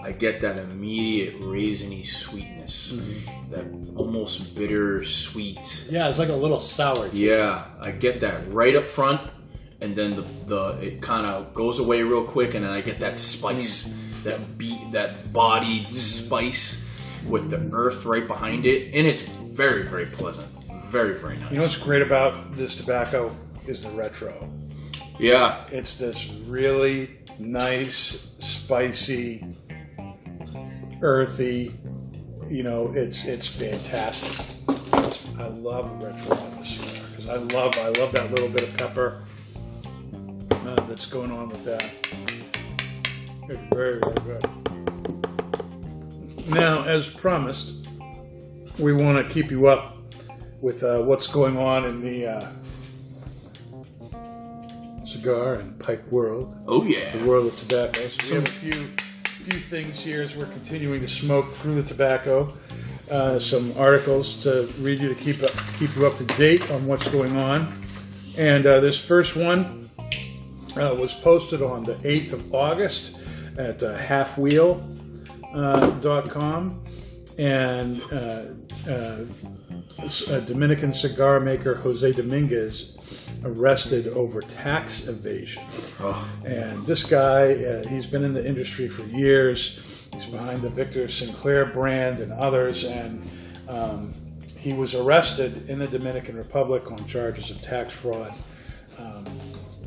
[0.06, 3.50] I get that immediate raisiny sweetness, mm-hmm.
[3.50, 5.88] that almost bitter sweet.
[5.90, 7.10] Yeah, it's like a little sour.
[7.12, 9.20] Yeah, I get that right up front,
[9.80, 13.00] and then the, the it kind of goes away real quick, and then I get
[13.00, 14.22] that spice, mm.
[14.22, 15.94] that beat, that bodied mm-hmm.
[15.94, 16.88] spice
[17.26, 20.46] with the earth right behind it, and it's very very pleasant,
[20.84, 21.50] very very nice.
[21.50, 23.34] You know what's great about this tobacco
[23.66, 24.48] is the retro.
[25.18, 27.10] yeah, It's this really
[27.40, 29.44] nice, spicy,
[31.02, 31.72] earthy.
[32.48, 34.52] You know, it's it's fantastic.
[34.94, 38.76] It's, I love retro on cigar because I love I love that little bit of
[38.76, 39.22] pepper
[40.50, 41.84] uh, that's going on with that.
[43.48, 44.48] It's very very good.
[46.48, 47.88] Now, as promised,
[48.78, 49.96] we want to keep you up
[50.60, 52.48] with uh, what's going on in the uh,
[55.04, 58.00] cigar and pipe world oh yeah, the world of tobacco.
[58.00, 59.05] So we have a few
[59.50, 62.52] few things here as we're continuing to smoke through the tobacco.
[63.08, 66.84] Uh, some articles to read you to keep up, keep you up to date on
[66.84, 67.72] what's going on.
[68.36, 69.88] And uh, this first one
[70.74, 73.20] uh, was posted on the 8th of August
[73.56, 74.84] at uh, halfwheel.com.
[77.38, 78.46] and uh,
[78.90, 79.24] uh,
[80.40, 82.95] Dominican cigar maker, Jose Dominguez,
[83.46, 85.62] arrested over tax evasion.
[86.00, 86.30] Oh.
[86.44, 90.08] And this guy, uh, he's been in the industry for years.
[90.12, 93.22] He's behind the Victor Sinclair brand and others, and
[93.68, 94.12] um,
[94.58, 98.32] he was arrested in the Dominican Republic on charges of tax fraud.
[98.98, 99.26] Um,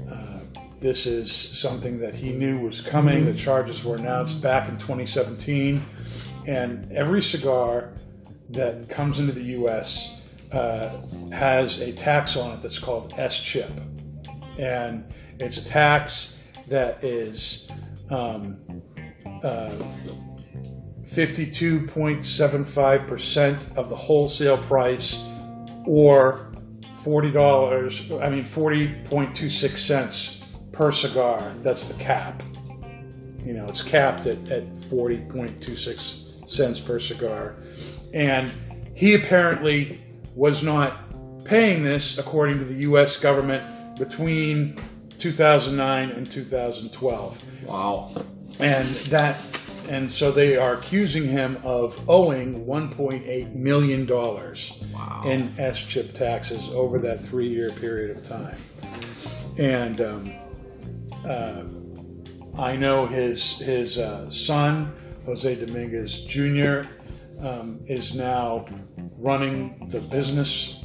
[0.10, 0.40] uh,
[0.80, 3.26] this is something that he knew was coming.
[3.26, 5.84] The charges were announced back in 2017,
[6.48, 7.92] and every cigar
[8.50, 10.19] that comes into the U.S.
[10.52, 10.90] Uh,
[11.32, 13.70] has a tax on it that's called SCHIP,
[14.58, 15.06] and
[15.40, 17.70] it's a tax that is
[18.10, 18.58] um,
[19.44, 19.76] uh,
[21.04, 25.24] 52.75% of the wholesale price
[25.86, 26.52] or
[26.96, 31.52] $40, I mean 40.26 cents per cigar.
[31.58, 32.42] That's the cap.
[33.44, 37.56] You know, it's capped at, at 40.26 cents per cigar.
[38.14, 38.54] And
[38.94, 40.04] he apparently
[40.40, 41.02] was not
[41.44, 43.18] paying this according to the U.S.
[43.18, 43.62] government
[43.98, 44.80] between
[45.18, 48.10] 2009 and 2012 wow,
[48.60, 49.38] and that
[49.90, 54.82] and so they are accusing him of owing 1.8 million dollars
[55.26, 58.56] in SCHIP taxes over that three-year period of time.
[59.58, 60.34] And um,
[61.26, 61.64] uh,
[62.58, 64.94] I know his his uh, son
[65.26, 66.88] Jose Dominguez Jr.
[67.42, 68.66] Um, is now
[69.18, 70.84] running the business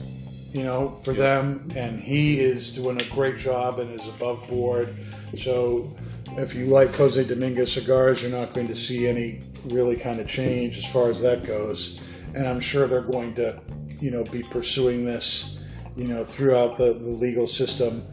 [0.53, 4.95] you know, for them, and he is doing a great job and is above board.
[5.37, 5.97] So,
[6.37, 10.29] if you like Jose Dominguez cigars, you're not going to see any really kind of
[10.29, 12.01] change as far as that goes.
[12.35, 13.61] And I'm sure they're going to,
[14.01, 15.55] you know, be pursuing this
[15.97, 18.07] you know, throughout the, the legal system.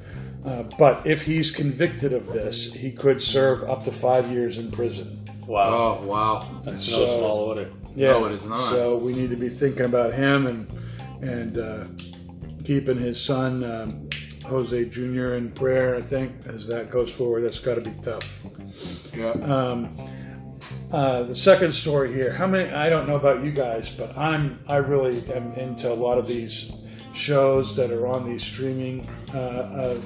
[0.45, 4.71] Uh, but if he's convicted of this, he could serve up to five years in
[4.71, 5.17] prison.
[5.45, 6.61] Wow, Oh wow!
[6.63, 7.69] that's so- no small order.
[7.95, 8.69] Yeah, No, it is not.
[8.69, 10.67] So we need to be thinking about him and
[11.21, 11.85] and uh,
[12.63, 14.09] keeping his son um,
[14.45, 15.33] Jose Jr.
[15.33, 15.95] in prayer.
[15.95, 18.45] I think as that goes forward, that's got to be tough.
[19.15, 19.31] Yeah.
[19.31, 19.89] Um,
[20.91, 22.33] uh, the second story here.
[22.33, 22.69] How many?
[22.71, 26.27] I don't know about you guys, but I'm I really am into a lot of
[26.27, 26.73] these
[27.13, 30.01] shows that are on these streaming uh, uh,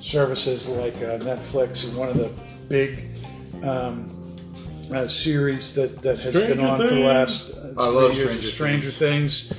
[0.00, 2.30] services like uh, Netflix and one of the
[2.68, 3.06] big
[3.62, 4.06] um,
[4.92, 8.36] uh, series that, that has been Stranger on for the last uh, I love years
[8.36, 9.52] is Stranger Stranger Things.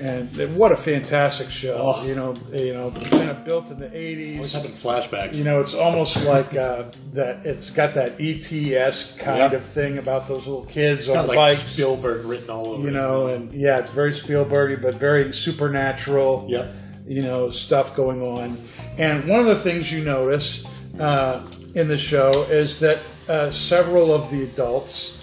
[0.00, 1.76] And what a fantastic show!
[1.96, 2.06] Oh.
[2.06, 4.34] You know, you know, kind of built in the '80s.
[4.36, 5.34] Always having flashbacks.
[5.34, 6.84] You know, it's almost like uh,
[7.14, 7.44] that.
[7.44, 9.52] It's got that ETS kind Yep.
[9.54, 11.72] of thing about those little kids got on the like bikes.
[11.72, 12.82] Spielberg written all over.
[12.82, 12.92] you it.
[12.92, 16.46] know, and yeah, it's very Spielbergy, but very supernatural.
[16.48, 16.74] Yep.
[17.08, 18.56] You know, stuff going on.
[18.98, 20.64] And one of the things you notice
[21.00, 21.44] uh,
[21.74, 25.18] in the show is that uh, several of the adults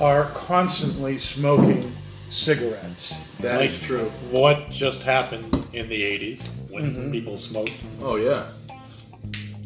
[0.00, 1.94] are constantly smoking
[2.28, 3.14] cigarettes.
[3.40, 4.12] That is Like- true.
[4.30, 7.10] What just happened in the '80s when Mm-hmm.
[7.12, 7.72] people smoked?
[8.00, 8.44] Oh yeah.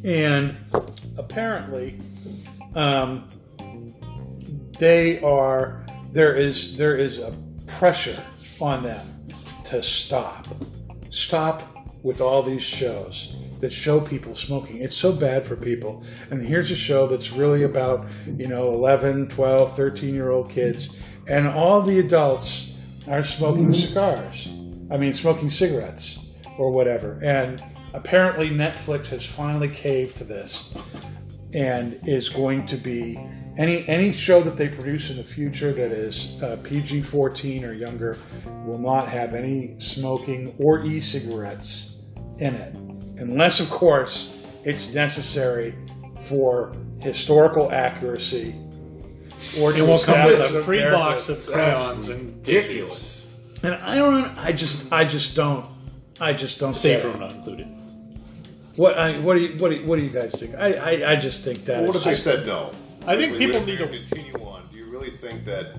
[0.04, 0.56] and
[1.16, 1.98] apparently
[2.74, 3.28] um,
[4.78, 7.32] they are there is there is a
[7.66, 8.20] pressure
[8.60, 9.06] on them
[9.64, 10.46] to stop
[11.10, 11.62] stop
[12.02, 14.76] with all these shows that show people smoking.
[14.82, 16.04] It's so bad for people.
[16.30, 21.00] And here's a show that's really about you know 11 12 13 year old kids.
[21.26, 22.74] And all the adults
[23.08, 24.48] are smoking cigars.
[24.90, 26.26] I mean smoking cigarettes
[26.58, 27.18] or whatever.
[27.24, 27.64] And
[27.94, 30.74] apparently netflix has finally caved to this
[31.54, 33.18] and is going to be
[33.56, 38.18] any any show that they produce in the future that is uh, PG-14 or younger
[38.66, 41.94] will not have any smoking or e-cigarettes
[42.38, 42.74] in it,
[43.18, 45.74] unless of course it's necessary
[46.20, 48.54] for historical accuracy.
[49.60, 50.98] Or It will come with a free narrative.
[50.98, 53.38] box of crayons and Ridiculous.
[53.62, 54.24] And I don't.
[54.38, 54.90] I just.
[54.92, 55.66] I just don't.
[56.20, 56.74] I just don't.
[56.76, 57.66] Safe room not included.
[58.76, 58.96] What?
[58.98, 59.58] I, what do you?
[59.58, 60.54] What do you, What do you guys think?
[60.54, 60.72] I.
[61.02, 61.82] I, I just think that.
[61.82, 62.72] Well, what is if they just- said no?
[63.06, 64.53] I think We- people need to- continue on.
[64.94, 65.74] Really think that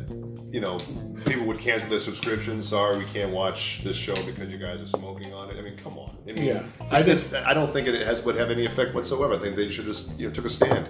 [0.52, 0.78] you know
[1.26, 2.62] people would cancel their subscription?
[2.62, 5.58] Sorry, we can't watch this show because you guys are smoking on it.
[5.58, 6.18] I mean, come on.
[6.28, 6.64] I mean, Yeah.
[6.92, 9.36] I, it's, I don't think it has would have any effect whatsoever.
[9.36, 10.90] I think they should just you know took a stand.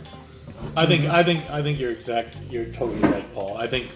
[0.76, 2.36] I think I think I think you're exact.
[2.50, 3.58] You're totally right, Paul.
[3.58, 3.92] I think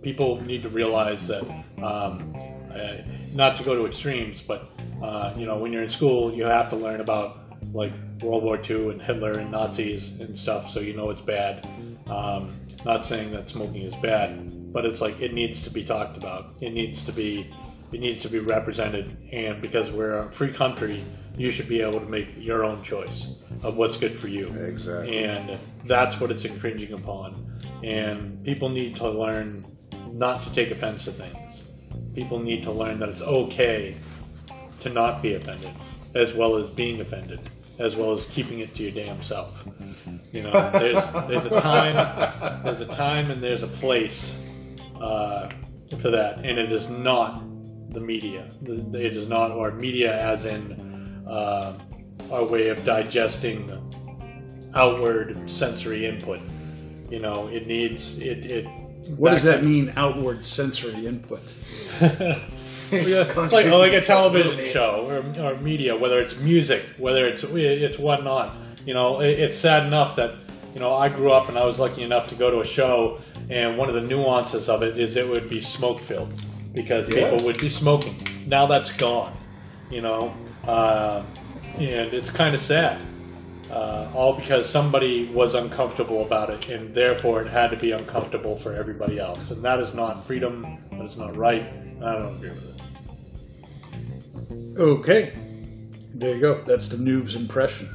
[0.00, 1.42] people need to realize that,
[1.82, 2.34] um,
[2.74, 3.02] uh,
[3.34, 4.70] not to go to extremes, but
[5.02, 7.92] uh, you know, when you're in school, you have to learn about like
[8.22, 11.66] World War II and Hitler and Nazis and stuff, so you know it's bad.
[12.06, 12.54] Um,
[12.84, 16.54] not saying that smoking is bad, but it's like it needs to be talked about.
[16.60, 17.50] It needs to be
[17.92, 21.04] it needs to be represented, and because we're a free country,
[21.36, 24.48] you should be able to make your own choice of what's good for you.
[24.48, 25.24] Exactly.
[25.24, 27.58] And that's what it's infringing upon.
[27.82, 29.64] And people need to learn
[30.12, 31.64] not to take offense to things.
[32.14, 33.96] People need to learn that it's okay
[34.80, 35.70] to not be offended,
[36.14, 37.40] as well as being offended,
[37.78, 39.66] as well as keeping it to your damn self.
[40.32, 44.38] You know, there's there's a time, there's a time, and there's a place
[45.00, 45.48] uh,
[45.98, 47.42] for that, and it is not
[47.92, 48.48] the media.
[48.64, 51.78] It is not, our media as in uh,
[52.30, 53.70] our way of digesting
[54.74, 56.40] outward sensory input.
[57.10, 58.46] You know, it needs it.
[58.46, 58.66] it
[59.16, 59.92] What does that mean?
[59.96, 61.54] Outward sensory input.
[63.52, 68.54] like, like a television show or, or media, whether it's music, whether it's it's whatnot.
[68.86, 70.34] You know, it, it's sad enough that
[70.74, 73.20] you know I grew up and I was lucky enough to go to a show,
[73.50, 76.32] and one of the nuances of it is it would be smoke filled
[76.72, 78.14] because people would be smoking.
[78.46, 79.32] Now that's gone.
[79.90, 80.34] You know,
[80.66, 81.22] uh,
[81.74, 83.00] and it's kind of sad.
[83.70, 88.56] Uh, all because somebody was uncomfortable about it, and therefore it had to be uncomfortable
[88.56, 89.50] for everybody else.
[89.50, 90.78] And that is not freedom.
[90.92, 91.62] That is not right.
[92.02, 92.73] I don't agree with it.
[94.76, 95.32] Okay,
[96.14, 96.62] there you go.
[96.62, 97.88] That's the noob's impression.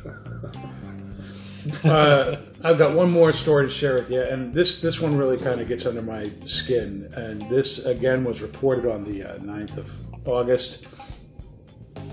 [1.84, 5.38] uh, I've got one more story to share with you, and this this one really
[5.38, 7.10] kind of gets under my skin.
[7.14, 10.88] And this again was reported on the uh, 9th of August.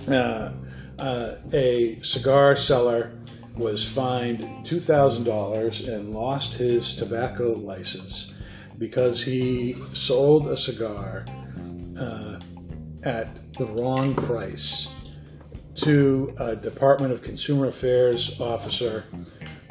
[0.09, 0.53] Uh,
[0.99, 3.19] uh, a cigar seller
[3.57, 8.37] was fined two thousand dollars and lost his tobacco license
[8.79, 11.25] because he sold a cigar
[11.99, 12.39] uh,
[13.03, 13.29] at
[13.59, 14.89] the wrong price
[15.77, 19.05] to a Department of Consumer Affairs officer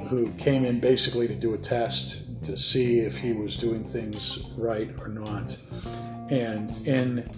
[0.10, 4.44] who came in basically to do a test to see if he was doing things
[4.56, 5.58] right or not.
[6.30, 7.30] And in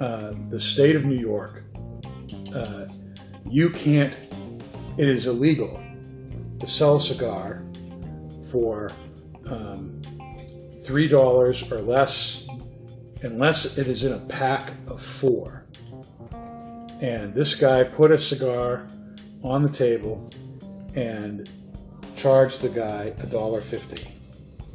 [0.00, 1.64] uh, the state of New York,
[2.54, 2.86] uh,
[3.48, 4.12] you can't.
[4.96, 5.82] It is illegal
[6.60, 7.64] to sell a cigar
[8.50, 8.92] for
[9.46, 10.00] um,
[10.84, 12.46] three dollars or less,
[13.22, 15.63] unless it is in a pack of four.
[17.00, 18.86] And this guy put a cigar
[19.42, 20.30] on the table
[20.94, 21.48] and
[22.16, 24.10] charged the guy a dollar fifty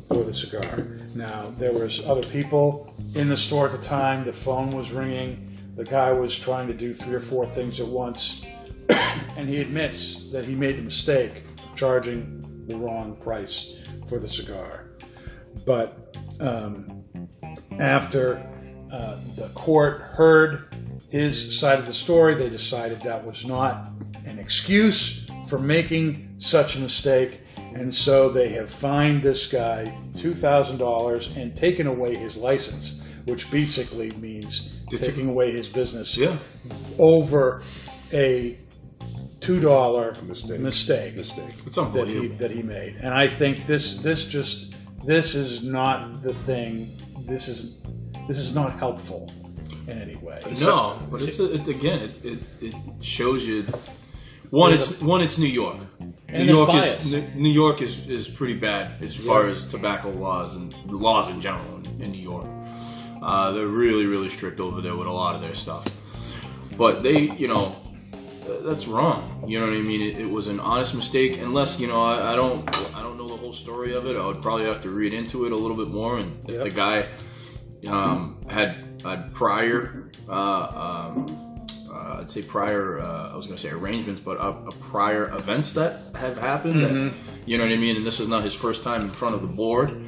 [0.08, 0.88] for the cigar.
[1.16, 4.26] Now there was other people in the store at the time.
[4.26, 5.46] The phone was ringing.
[5.76, 8.44] The guy was trying to do three or four things at once,
[8.90, 13.76] and he admits that he made the mistake of charging the wrong price
[14.08, 14.90] for the cigar.
[15.66, 17.04] But um,
[17.80, 18.46] after
[18.92, 20.69] uh, the court heard
[21.10, 23.88] his side of the story, they decided that was not
[24.26, 27.42] an excuse for making such a mistake.
[27.74, 34.12] And so they have fined this guy $2,000 and taken away his license, which basically
[34.12, 36.38] means taking away his business Yeah.
[36.98, 37.62] over
[38.12, 38.58] a
[39.40, 40.60] $2 mistake.
[40.60, 41.66] mistake Mistake.
[41.94, 42.96] That he that he made.
[43.02, 44.76] And I think this this just
[45.06, 46.92] this is not the thing.
[47.26, 47.78] This is
[48.28, 49.32] this is not helpful
[49.90, 50.42] in any way.
[50.62, 53.66] No, but it's a, it, again, it, it, it shows you.
[54.50, 55.78] One, There's it's one, it's New York.
[56.28, 57.12] And New York there's is.
[57.14, 61.40] New New York is, is pretty bad as far as tobacco laws and laws in
[61.40, 62.48] general in, in New York.
[63.22, 65.86] Uh, they're really really strict over there with a lot of their stuff.
[66.78, 67.76] But they, you know,
[68.46, 69.44] th- that's wrong.
[69.48, 70.02] You know what I mean?
[70.02, 71.38] It, it was an honest mistake.
[71.40, 74.16] Unless you know, I, I don't, I don't know the whole story of it.
[74.16, 76.18] I would probably have to read into it a little bit more.
[76.18, 77.06] And if the guy
[77.88, 78.78] um, had
[79.34, 81.60] prior, uh, um,
[81.92, 85.30] uh, I'd say prior, uh, I was going to say arrangements, but uh, uh, prior
[85.36, 86.84] events that have happened.
[86.84, 87.14] That,
[87.46, 87.96] you know what I mean?
[87.96, 90.06] And this is not his first time in front of the board.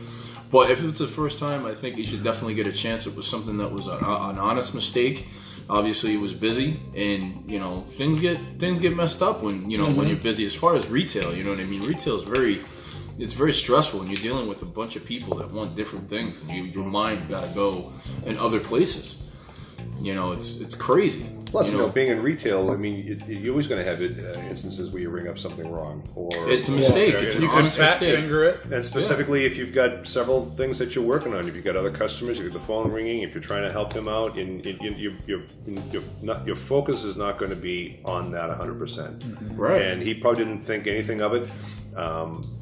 [0.52, 3.08] But if it's the first time, I think he should definitely get a chance.
[3.08, 5.28] It was something that was an, an honest mistake.
[5.70, 9.78] Obviously, he was busy, and you know things get things get messed up when you
[9.78, 10.46] know when you're busy.
[10.46, 11.82] As far as retail, you know what I mean.
[11.84, 12.62] Retail is very
[13.22, 16.42] it's very stressful, when you're dealing with a bunch of people that want different things,
[16.42, 17.92] and you, your mind got to go
[18.26, 19.32] in other places.
[20.02, 21.26] You know, it's it's crazy.
[21.52, 24.14] Plus, you know, being in retail, I mean, you, you're always going to have it,
[24.24, 27.16] uh, instances where you ring up something wrong, or it's a mistake.
[27.16, 28.16] or- It's and- an you can honest fat mistake.
[28.16, 28.64] finger it.
[28.72, 31.92] And specifically, if you've got several things that you're working on, if you've got other
[31.92, 34.82] customers, you've got the phone ringing, if you're trying to help them out, and, and
[34.82, 35.42] you, you, you're,
[35.92, 38.80] you're not, your focus is not going to be on that 100%.
[38.80, 39.22] percent
[39.52, 39.82] Right.
[39.82, 41.52] And he probably didn't think anything of it.
[41.96, 42.60] Um,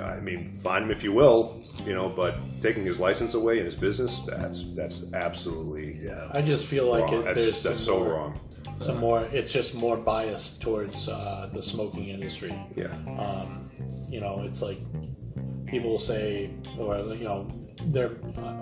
[0.00, 3.64] I mean, fine him if you will, you know, but taking his license away in
[3.64, 7.14] his business, that's that's absolutely yeah, I just feel like wrong.
[7.14, 8.40] it, That's, there's that's so more, wrong.
[8.82, 9.22] Some more.
[9.32, 12.54] It's just more biased towards uh, the smoking industry.
[12.76, 12.86] Yeah.
[13.18, 13.70] Um,
[14.08, 14.78] you know, it's like
[15.66, 17.48] people say, or you know,
[17.86, 18.52] they're uh,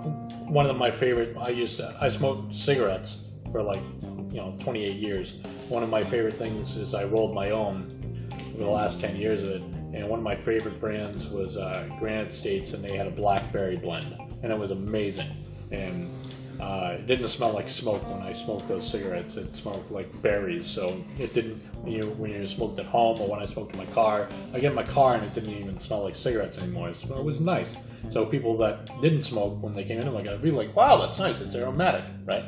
[0.49, 1.37] one of my favorite.
[1.39, 3.19] I used to, I smoked cigarettes
[3.53, 3.83] for like
[4.31, 5.37] you know 28 years.
[5.69, 7.89] One of my favorite things is I rolled my own
[8.53, 9.63] for the last 10 years of it.
[9.95, 13.77] And one of my favorite brands was uh, Granite States, and they had a blackberry
[13.77, 15.31] blend, and it was amazing.
[15.71, 16.11] And
[16.61, 19.37] uh, it didn't smell like smoke when I smoked those cigarettes.
[19.37, 21.57] It smelled like berries, so it didn't.
[21.83, 24.59] When you when you smoked at home or when I smoked in my car, I
[24.59, 26.89] get in my car and it didn't even smell like cigarettes anymore.
[26.89, 27.77] It, smelled, it was nice.
[28.11, 31.19] So people that didn't smoke when they came in, like I'd be like, "Wow, that's
[31.19, 31.41] nice.
[31.41, 32.45] It's aromatic, right?"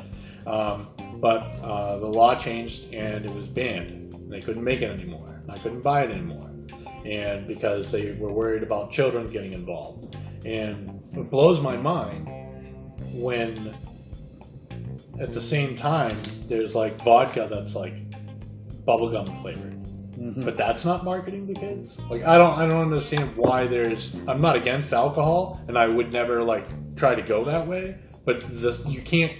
[0.47, 0.87] Um,
[1.19, 4.13] but uh, the law changed and it was banned.
[4.29, 5.41] They couldn't make it anymore.
[5.49, 6.48] I couldn't buy it anymore,
[7.09, 10.15] and because they were worried about children getting involved.
[10.45, 12.29] And it blows my mind
[13.13, 13.75] when
[15.19, 16.15] at the same time
[16.45, 17.95] there's like vodka that's like
[18.85, 19.75] bubblegum flavored.
[20.19, 20.41] Mm-hmm.
[20.41, 21.97] But that's not marketing to kids?
[22.09, 26.11] Like i don't i don't understand why there's i'm not against alcohol and i would
[26.11, 26.65] never like
[26.95, 29.31] try to go that way but this, you can't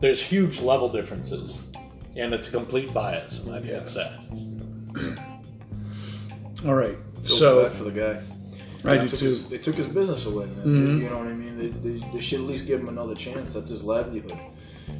[0.00, 1.60] there's huge level differences
[2.16, 5.28] and it's a complete bias and i think it's sad
[6.66, 6.96] All right.
[7.22, 8.20] Feel So bad for the guy.
[8.84, 9.24] I They do took too.
[9.26, 10.56] His, they took his business away, man.
[10.56, 11.02] Mm-hmm.
[11.02, 11.58] You know what I mean?
[11.58, 13.52] They, they, they should at least give him another chance.
[13.52, 14.38] That's his livelihood.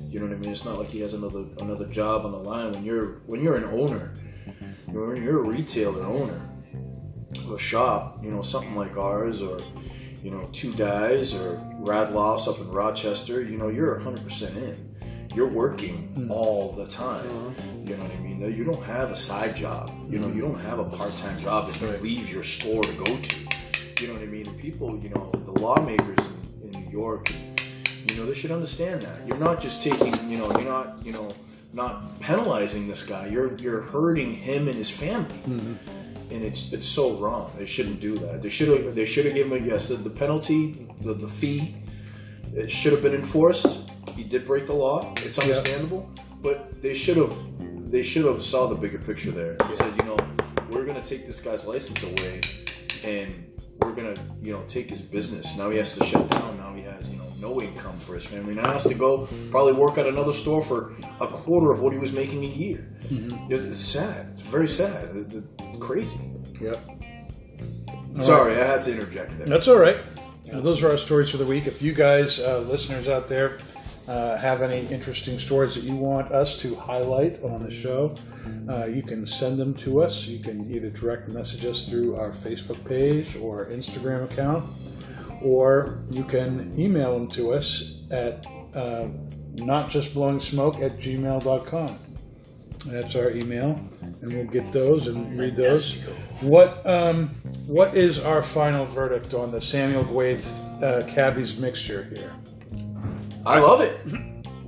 [0.09, 0.51] You know what I mean?
[0.51, 2.73] It's not like he has another another job on the line.
[2.73, 4.13] When you're when you're an owner,
[4.47, 4.93] mm-hmm.
[4.93, 6.41] you're you're a retailer owner
[7.37, 8.23] of a shop.
[8.23, 9.61] You know something like ours, or
[10.23, 13.43] you know two guys or Radloffs up in Rochester.
[13.43, 14.88] You know you're 100 percent in.
[15.39, 16.31] You're working mm.
[16.33, 17.25] all the time.
[17.25, 17.63] Uh-huh.
[17.85, 18.41] You know what I mean?
[18.41, 19.89] You don't have a side job.
[20.11, 20.53] You know you mm-hmm.
[20.55, 23.37] don't have a part time job that you leave your store to go to.
[24.01, 24.53] You know what I mean?
[24.59, 26.19] People, you know, the lawmakers
[26.61, 27.33] in, in New York,
[28.09, 29.29] you know, they should understand that.
[29.29, 31.33] You're not just taking, you know, you're not, you know,
[31.73, 33.29] not penalizing this guy.
[33.29, 35.75] You're you're hurting him and his family, mm-hmm.
[36.33, 37.53] and it's it's so wrong.
[37.57, 38.43] They shouldn't do that.
[38.43, 41.77] They should have they should have given him yes the penalty, the, the fee.
[42.57, 43.88] It should have been enforced.
[44.19, 45.15] He did break the law.
[45.19, 46.11] It's understandable,
[46.43, 47.33] but they should have
[47.91, 50.19] they should have saw the bigger picture there and said, you know,
[50.71, 52.41] we're gonna take this guy's license away,
[53.05, 53.31] and
[53.81, 55.57] we're gonna, you know, take his business.
[55.57, 56.57] Now he has to shut down.
[56.59, 58.55] Now he has, you know, no income for his family.
[58.55, 61.93] Now he has to go probably work at another store for a quarter of what
[61.93, 62.85] he was making a year.
[63.49, 64.27] It's, it's sad.
[64.33, 65.15] It's very sad.
[65.17, 66.21] It- it- It's crazy.
[66.61, 66.79] Yep.
[68.21, 69.47] Sorry, I had to interject there.
[69.47, 69.99] That's all right.
[70.53, 71.67] Uh, those are our stories for the week.
[71.67, 73.59] If you guys, uh, listeners out there,
[74.09, 78.17] uh, have any interesting stories that you want us to highlight on the show,
[78.69, 80.27] uh, you can send them to us.
[80.27, 84.65] You can either direct message us through our Facebook page or Instagram account,
[85.43, 89.09] or you can email them to us at uh,
[89.57, 91.99] notjustblowingsmoke at gmail.com.
[92.87, 93.81] That's our email,
[94.23, 95.97] and we'll get those and read those.
[96.41, 97.29] What um,
[97.67, 102.33] what is our final verdict on the Samuel Gawith uh, Cabbie's mixture here?
[103.49, 104.01] I love it.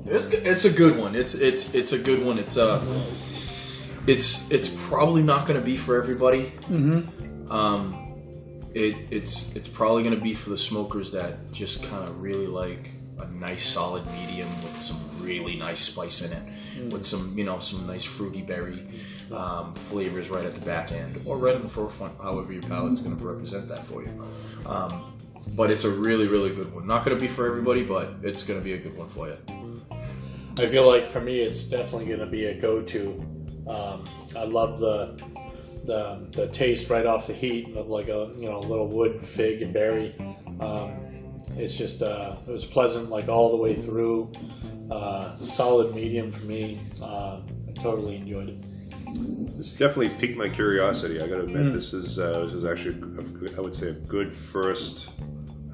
[0.07, 1.15] It's it's a good one.
[1.15, 2.39] It's it's it's a good one.
[2.39, 2.83] It's uh
[4.07, 6.45] it's it's probably not going to be for everybody.
[6.69, 7.53] Mm-hmm.
[7.53, 7.97] Um,
[8.75, 12.47] it it's it's probably going to be for the smokers that just kind of really
[12.47, 17.45] like a nice solid medium with some really nice spice in it, with some you
[17.45, 18.87] know some nice fruity berry
[19.33, 22.19] um, flavors right at the back end or right in the forefront.
[22.21, 24.25] However your palate's going to represent that for you.
[24.67, 25.13] Um,
[25.49, 26.87] but it's a really really good one.
[26.87, 29.29] Not going to be for everybody, but it's going to be a good one for
[29.29, 29.37] you.
[30.59, 33.25] I feel like for me, it's definitely going to be a go-to.
[33.67, 34.05] Um,
[34.37, 35.17] I love the,
[35.85, 39.25] the the taste right off the heat of like a you know a little wood
[39.25, 40.15] fig and berry.
[40.61, 40.93] Um,
[41.57, 44.33] it's just uh, it was pleasant like all the way through.
[44.91, 46.81] Uh, solid medium for me.
[47.01, 48.59] Uh, I totally enjoyed it.
[49.57, 51.21] This definitely piqued my curiosity.
[51.21, 53.93] I got to admit, this is uh, this is actually, a I would say, a
[53.93, 55.11] good first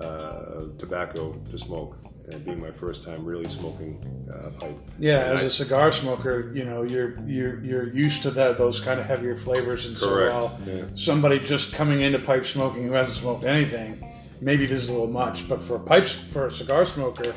[0.00, 1.96] uh, tobacco to smoke,
[2.30, 4.02] and being my first time really smoking
[4.32, 4.76] uh, pipe.
[4.98, 8.58] Yeah, And as I- a cigar smoker, you know you're you're you're used to that
[8.58, 10.82] those kind of heavier flavors, and so Correct, while yeah.
[10.94, 14.04] somebody just coming into pipe smoking who hasn't smoked anything,
[14.40, 15.48] maybe this is a little much.
[15.48, 17.32] But for a pipes for a cigar smoker,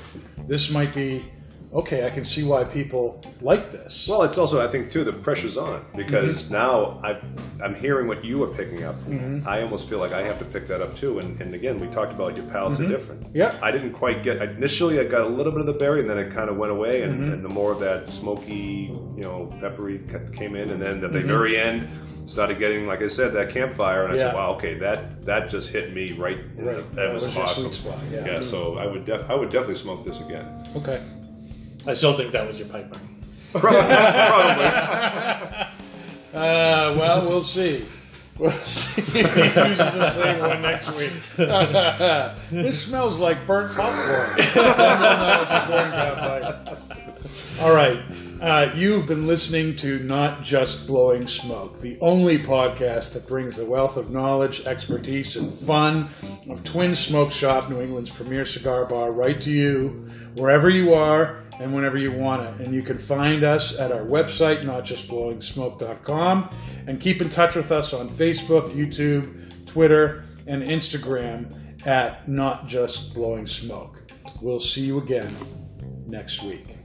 [0.47, 1.23] this might be
[1.73, 2.05] okay.
[2.05, 4.07] I can see why people like this.
[4.07, 6.53] Well, it's also I think too the pressure's on because Mm-hmm.
[6.53, 7.19] now I
[7.63, 8.95] I'm hearing what you are picking up.
[9.47, 11.19] I almost feel like I have to pick that up too.
[11.19, 13.21] And, and again, we talked about your palates are different.
[13.23, 13.37] Mm-hmm.
[13.37, 13.55] Yeah.
[13.61, 14.99] I didn't quite get initially.
[14.99, 17.01] I got a little bit of the berry, and then it kind of went away,
[17.03, 17.33] and, Mm-hmm.
[17.33, 19.99] and the more of that smoky, you know, peppery
[20.33, 21.13] came in, and then at Mm-hmm.
[21.13, 21.87] the very end
[22.25, 24.35] started getting, like I said, that campfire, and I said, Yeah.
[24.35, 26.37] wow, okay, that that just hit me right.
[26.55, 26.77] Right.
[26.77, 27.71] that That was, was awesome.
[27.73, 28.39] spot, yeah.
[28.41, 30.45] So I would def- I would definitely smoke this again.
[30.75, 31.01] okay.
[31.89, 32.95] I still think that was your pipe
[33.53, 33.79] probably.
[36.31, 37.83] Uh, well, we'll see.
[38.37, 41.11] We'll see if he uses the same one next week.
[42.51, 44.37] this smells like burnt popcorn.
[44.37, 46.79] No, it's a corn cob pipe.
[47.61, 47.99] All right.
[48.39, 53.65] Uh, you've been listening to Not Just Blowing Smoke, the only podcast that brings the
[53.65, 56.09] wealth of knowledge, expertise, and fun
[56.47, 60.05] of Twin Smoke Shop, New England's premier cigar bar, right to you,
[60.35, 62.65] wherever you are and whenever you want it.
[62.65, 66.49] And you can find us at our website, notjustblowingsmoke.com,
[66.87, 73.13] and keep in touch with us on Facebook, YouTube, Twitter, and Instagram at Not Just
[73.13, 74.03] Blowing Smoke.
[74.41, 75.35] We'll see you again
[76.07, 76.77] next week.